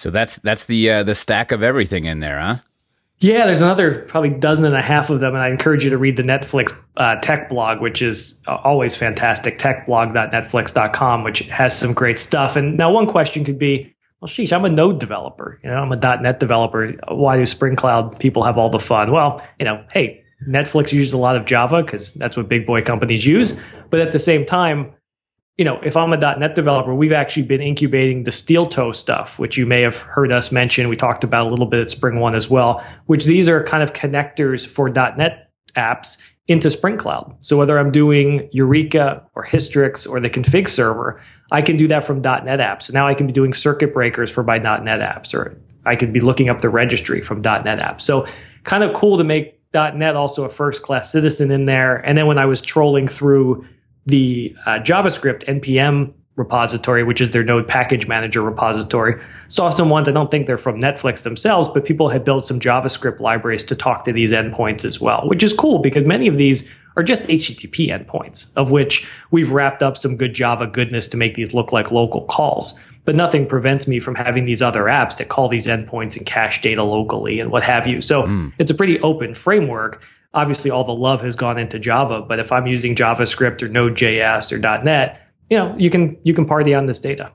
So 0.00 0.08
that's 0.08 0.36
that's 0.36 0.64
the 0.64 0.90
uh, 0.90 1.02
the 1.02 1.14
stack 1.14 1.52
of 1.52 1.62
everything 1.62 2.06
in 2.06 2.20
there, 2.20 2.40
huh? 2.40 2.56
Yeah, 3.18 3.44
there's 3.44 3.60
another 3.60 4.00
probably 4.06 4.30
dozen 4.30 4.64
and 4.64 4.74
a 4.74 4.80
half 4.80 5.10
of 5.10 5.20
them, 5.20 5.34
and 5.34 5.42
I 5.42 5.50
encourage 5.50 5.84
you 5.84 5.90
to 5.90 5.98
read 5.98 6.16
the 6.16 6.22
Netflix 6.22 6.74
uh, 6.96 7.16
tech 7.16 7.50
blog, 7.50 7.82
which 7.82 8.00
is 8.00 8.40
uh, 8.46 8.56
always 8.64 8.96
fantastic. 8.96 9.58
Techblog.netflix.com, 9.58 11.22
which 11.22 11.40
has 11.40 11.78
some 11.78 11.92
great 11.92 12.18
stuff. 12.18 12.56
And 12.56 12.78
now, 12.78 12.90
one 12.90 13.06
question 13.06 13.44
could 13.44 13.58
be, 13.58 13.94
well, 14.22 14.28
sheesh, 14.30 14.56
I'm 14.56 14.64
a 14.64 14.70
Node 14.70 14.98
developer. 14.98 15.60
You 15.62 15.68
know, 15.68 15.76
I'm 15.76 15.92
a 15.92 15.96
.NET 15.96 16.40
developer. 16.40 16.92
Why 17.08 17.36
do 17.36 17.44
Spring 17.44 17.76
Cloud 17.76 18.18
people 18.18 18.42
have 18.42 18.56
all 18.56 18.70
the 18.70 18.78
fun? 18.78 19.12
Well, 19.12 19.46
you 19.58 19.66
know, 19.66 19.84
hey, 19.92 20.24
Netflix 20.48 20.92
uses 20.92 21.12
a 21.12 21.18
lot 21.18 21.36
of 21.36 21.44
Java 21.44 21.82
because 21.82 22.14
that's 22.14 22.38
what 22.38 22.48
big 22.48 22.64
boy 22.64 22.80
companies 22.80 23.26
use. 23.26 23.60
But 23.90 24.00
at 24.00 24.12
the 24.12 24.18
same 24.18 24.46
time, 24.46 24.94
you 25.60 25.64
know, 25.64 25.78
if 25.82 25.94
I'm 25.94 26.10
a 26.10 26.16
.NET 26.16 26.54
developer, 26.54 26.94
we've 26.94 27.12
actually 27.12 27.42
been 27.42 27.60
incubating 27.60 28.24
the 28.24 28.30
Steeltoe 28.30 28.96
stuff, 28.96 29.38
which 29.38 29.58
you 29.58 29.66
may 29.66 29.82
have 29.82 29.98
heard 29.98 30.32
us 30.32 30.50
mention. 30.50 30.88
We 30.88 30.96
talked 30.96 31.22
about 31.22 31.48
a 31.48 31.50
little 31.50 31.66
bit 31.66 31.80
at 31.80 31.88
SpringOne 31.88 32.34
as 32.34 32.48
well, 32.48 32.82
which 33.04 33.26
these 33.26 33.46
are 33.46 33.62
kind 33.62 33.82
of 33.82 33.92
connectors 33.92 34.66
for 34.66 34.88
.NET 34.88 35.50
apps 35.76 36.16
into 36.48 36.70
Spring 36.70 36.96
Cloud. 36.96 37.36
So 37.40 37.58
whether 37.58 37.78
I'm 37.78 37.92
doing 37.92 38.48
Eureka 38.52 39.22
or 39.34 39.46
Hystrix 39.46 40.08
or 40.08 40.18
the 40.18 40.30
config 40.30 40.66
server, 40.66 41.20
I 41.52 41.60
can 41.60 41.76
do 41.76 41.86
that 41.88 42.04
from 42.04 42.22
.NET 42.22 42.58
apps. 42.58 42.90
Now 42.90 43.06
I 43.06 43.12
can 43.12 43.26
be 43.26 43.32
doing 43.34 43.52
circuit 43.52 43.92
breakers 43.92 44.30
for 44.30 44.42
my 44.42 44.56
.NET 44.56 45.00
apps, 45.00 45.34
or 45.34 45.60
I 45.84 45.94
could 45.94 46.14
be 46.14 46.20
looking 46.20 46.48
up 46.48 46.62
the 46.62 46.70
registry 46.70 47.20
from 47.20 47.42
.NET 47.42 47.66
apps. 47.66 48.00
So 48.00 48.26
kind 48.64 48.82
of 48.82 48.94
cool 48.94 49.18
to 49.18 49.24
make 49.24 49.60
.NET 49.74 50.16
also 50.16 50.44
a 50.44 50.48
first 50.48 50.80
class 50.80 51.12
citizen 51.12 51.50
in 51.50 51.66
there. 51.66 51.98
And 51.98 52.16
then 52.16 52.26
when 52.26 52.38
I 52.38 52.46
was 52.46 52.62
trolling 52.62 53.06
through 53.06 53.66
the 54.06 54.54
uh, 54.66 54.78
JavaScript 54.78 55.46
npm 55.46 56.12
repository, 56.40 57.04
which 57.04 57.20
is 57.20 57.32
their 57.32 57.44
Node 57.44 57.68
package 57.68 58.08
manager 58.08 58.42
repository. 58.42 59.20
Saw 59.48 59.68
some 59.68 59.90
ones, 59.90 60.08
I 60.08 60.12
don't 60.12 60.30
think 60.30 60.46
they're 60.46 60.58
from 60.58 60.80
Netflix 60.80 61.22
themselves, 61.22 61.68
but 61.68 61.84
people 61.84 62.08
had 62.08 62.24
built 62.24 62.46
some 62.46 62.58
JavaScript 62.58 63.20
libraries 63.20 63.62
to 63.64 63.76
talk 63.76 64.04
to 64.04 64.12
these 64.12 64.32
endpoints 64.32 64.84
as 64.84 65.00
well, 65.00 65.28
which 65.28 65.42
is 65.42 65.52
cool 65.52 65.80
because 65.80 66.04
many 66.04 66.26
of 66.26 66.36
these 66.36 66.72
are 66.96 67.02
just 67.02 67.24
HTTP 67.24 67.88
endpoints, 67.88 68.52
of 68.56 68.70
which 68.70 69.08
we've 69.30 69.52
wrapped 69.52 69.82
up 69.82 69.96
some 69.96 70.16
good 70.16 70.34
Java 70.34 70.66
goodness 70.66 71.06
to 71.08 71.16
make 71.16 71.34
these 71.34 71.54
look 71.54 71.72
like 71.72 71.90
local 71.90 72.24
calls. 72.24 72.80
But 73.04 73.16
nothing 73.16 73.46
prevents 73.46 73.86
me 73.86 74.00
from 74.00 74.14
having 74.14 74.44
these 74.44 74.62
other 74.62 74.84
apps 74.84 75.16
that 75.18 75.28
call 75.28 75.48
these 75.48 75.66
endpoints 75.66 76.16
and 76.16 76.26
cache 76.26 76.60
data 76.62 76.82
locally 76.82 77.40
and 77.40 77.50
what 77.50 77.62
have 77.62 77.86
you. 77.86 78.00
So 78.02 78.24
mm. 78.24 78.52
it's 78.58 78.70
a 78.70 78.74
pretty 78.74 79.00
open 79.00 79.34
framework 79.34 80.02
obviously 80.34 80.70
all 80.70 80.84
the 80.84 80.94
love 80.94 81.20
has 81.22 81.36
gone 81.36 81.58
into 81.58 81.78
Java, 81.78 82.22
but 82.22 82.38
if 82.38 82.52
I'm 82.52 82.66
using 82.66 82.94
JavaScript 82.94 83.62
or 83.62 83.68
Node.js 83.68 84.52
or 84.52 84.82
.NET, 84.84 85.28
you 85.48 85.58
know, 85.58 85.74
you 85.76 85.90
can 85.90 86.16
you 86.22 86.32
can 86.32 86.46
party 86.46 86.74
on 86.74 86.86
this 86.86 87.00
data. 87.00 87.32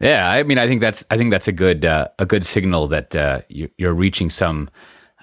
Yeah, 0.00 0.30
I 0.30 0.42
mean, 0.42 0.58
I 0.58 0.66
think 0.66 0.80
that's 0.80 1.04
I 1.10 1.16
think 1.16 1.30
that's 1.30 1.48
a 1.48 1.52
good 1.52 1.84
uh, 1.84 2.08
a 2.18 2.26
good 2.26 2.44
signal 2.44 2.88
that 2.88 3.16
uh, 3.16 3.40
you, 3.48 3.70
are 3.82 3.94
reaching 3.94 4.28
some 4.28 4.68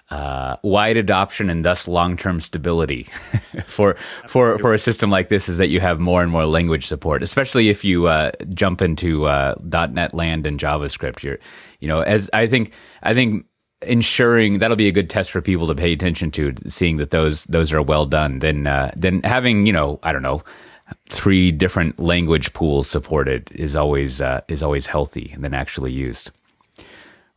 uh, 0.10 0.56
wide 0.64 0.98
adoption 0.98 1.50
and 1.50 1.64
thus 1.64 1.88
long 1.88 2.18
term 2.18 2.40
stability 2.42 3.04
for 3.66 3.96
for 4.28 4.58
for 4.58 4.74
a 4.74 4.80
system 4.80 5.12
like 5.12 5.28
this. 5.28 5.48
Is 5.48 5.58
that 5.58 5.68
you 5.68 5.82
have 5.82 6.00
more 6.00 6.24
and 6.24 6.32
more 6.32 6.46
language 6.46 6.88
support, 6.88 7.22
especially 7.22 7.70
if 7.70 7.84
you 7.84 8.08
uh, 8.08 8.32
jump 8.54 8.82
into 8.82 9.28
uh, 9.28 9.56
.NET 9.62 10.14
land 10.14 10.48
and 10.48 10.60
JavaScript. 10.60 11.22
You're, 11.22 11.38
you 11.80 11.88
know, 11.88 12.00
as 12.00 12.30
I 12.34 12.48
think 12.48 12.74
I 13.04 13.14
think 13.14 13.46
ensuring 13.84 14.60
that'll 14.60 14.78
be 14.78 14.88
a 14.88 14.92
good 14.92 15.10
test 15.10 15.32
for 15.32 15.42
people 15.42 15.68
to 15.68 15.76
pay 15.76 15.92
attention 15.94 16.32
to, 16.32 16.54
seeing 16.68 16.98
that 16.98 17.12
those 17.12 17.46
those 17.46 17.74
are 17.74 17.82
well 17.82 18.06
done. 18.06 18.40
Then 18.40 18.68
uh, 18.68 18.92
then 18.96 19.22
having 19.24 19.66
you 19.66 19.74
know 19.74 20.00
I 20.04 20.12
don't 20.12 20.24
know 20.24 20.42
three 21.10 21.52
different 21.52 22.00
language 22.00 22.54
pools 22.54 22.90
supported 22.90 23.52
is 23.52 23.76
always 23.76 24.22
uh, 24.22 24.42
is 24.48 24.64
always 24.64 24.88
healthy 24.88 25.36
than 25.38 25.54
actually 25.54 25.92
used. 25.92 26.32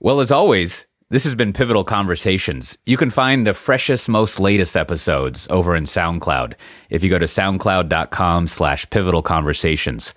Well, 0.01 0.21
as 0.21 0.31
always, 0.31 0.87
this 1.11 1.25
has 1.25 1.35
been 1.35 1.53
Pivotal 1.53 1.85
Conversations. 1.85 2.77
You 2.87 2.97
can 2.97 3.11
find 3.11 3.47
the 3.47 3.55
freshest, 3.55 4.09
most 4.09 4.41
latest 4.41 4.77
episodes 4.77 5.47
over 5.51 5.77
in 5.77 5.85
SoundCloud 5.85 6.55
if 6.91 7.03
you 7.03 7.11
go 7.11 7.19
to 7.19 7.27
soundcloud.com 7.27 8.49
slash 8.49 8.89
pivotal 8.91 9.23
conversations. 9.23 10.15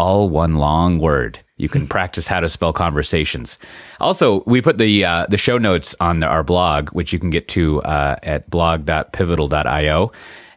All 0.00 0.30
one 0.30 0.56
long 0.56 0.98
word. 0.98 1.40
You 1.58 1.68
can 1.68 1.86
practice 1.96 2.26
how 2.26 2.40
to 2.40 2.48
spell 2.48 2.72
conversations. 2.72 3.58
Also, 4.00 4.42
we 4.46 4.62
put 4.62 4.78
the 4.78 5.04
uh, 5.04 5.26
the 5.28 5.36
show 5.36 5.58
notes 5.58 5.94
on 6.00 6.20
the, 6.20 6.26
our 6.26 6.42
blog, 6.42 6.88
which 6.90 7.12
you 7.12 7.18
can 7.18 7.28
get 7.28 7.48
to 7.48 7.82
uh, 7.82 8.16
at 8.22 8.48
blog.pivotal.io. 8.48 10.12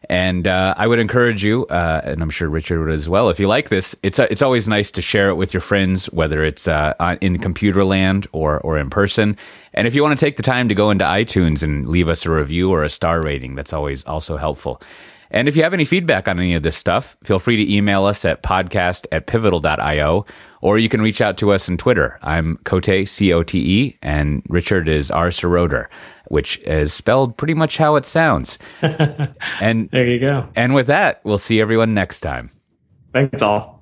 And 0.10 0.48
uh, 0.48 0.74
I 0.78 0.88
would 0.88 1.00
encourage 1.00 1.44
you, 1.44 1.66
uh, 1.68 2.02
and 2.06 2.22
I'm 2.22 2.30
sure 2.30 2.48
Richard 2.48 2.80
would 2.80 2.94
as 2.94 3.08
well, 3.08 3.30
if 3.30 3.40
you 3.40 3.48
like 3.48 3.68
this, 3.68 3.96
it's 4.02 4.18
uh, 4.18 4.28
it's 4.32 4.42
always 4.42 4.70
nice 4.70 4.92
to 4.92 5.02
share 5.02 5.30
it 5.30 5.36
with 5.36 5.54
your 5.54 5.62
friends, 5.62 6.06
whether 6.08 6.44
it's 6.44 6.66
uh, 6.66 7.18
in 7.20 7.38
computer 7.40 7.84
land 7.84 8.28
or 8.32 8.60
or 8.60 8.78
in 8.78 8.90
person. 8.90 9.36
And 9.74 9.88
if 9.88 9.96
you 9.96 10.04
want 10.04 10.18
to 10.18 10.26
take 10.26 10.38
the 10.38 10.44
time 10.44 10.70
to 10.70 10.76
go 10.76 10.90
into 10.90 11.04
iTunes 11.04 11.64
and 11.64 11.90
leave 11.90 12.08
us 12.08 12.26
a 12.26 12.32
review 12.32 12.72
or 12.72 12.84
a 12.84 12.90
star 12.90 13.22
rating, 13.22 13.56
that's 13.56 13.74
always 13.74 14.06
also 14.06 14.38
helpful. 14.38 14.82
And 15.32 15.48
if 15.48 15.56
you 15.56 15.64
have 15.64 15.74
any 15.74 15.86
feedback 15.86 16.28
on 16.28 16.40
any 16.40 16.54
of 16.54 16.64
this 16.64 16.76
stuff, 16.76 17.18
feel 17.24 17.40
free 17.40 17.58
to 17.58 17.74
email 17.74 18.06
us 18.06 18.26
at 18.26 18.44
podcast 18.44 19.06
at 19.12 19.28
pivotal.io, 19.28 20.26
or 20.62 20.78
you 20.78 20.90
can 20.90 21.02
reach 21.02 21.22
out 21.22 21.38
to 21.38 21.52
us 21.52 21.70
on 21.70 21.78
Twitter. 21.78 22.20
I'm 22.22 22.58
Cote, 22.64 23.08
C 23.08 23.34
O 23.34 23.44
T 23.44 23.60
E, 23.60 23.98
and 24.02 24.44
Richard 24.50 24.88
is 24.90 25.12
R. 25.12 25.30
Seroter, 25.30 25.88
which 26.28 26.58
is 26.60 26.94
spelled 26.94 27.38
pretty 27.38 27.54
much 27.54 27.78
how 27.78 27.96
it 27.96 28.06
sounds. 28.06 28.60
and 28.82 29.90
there 29.92 30.08
you 30.08 30.20
go. 30.20 30.48
And 30.56 30.74
with 30.74 30.88
that, 30.88 31.22
we'll 31.24 31.38
see 31.38 31.62
everyone 31.62 31.94
next 31.94 32.22
time. 32.22 32.52
Thanks 33.14 33.42
all. 33.42 33.72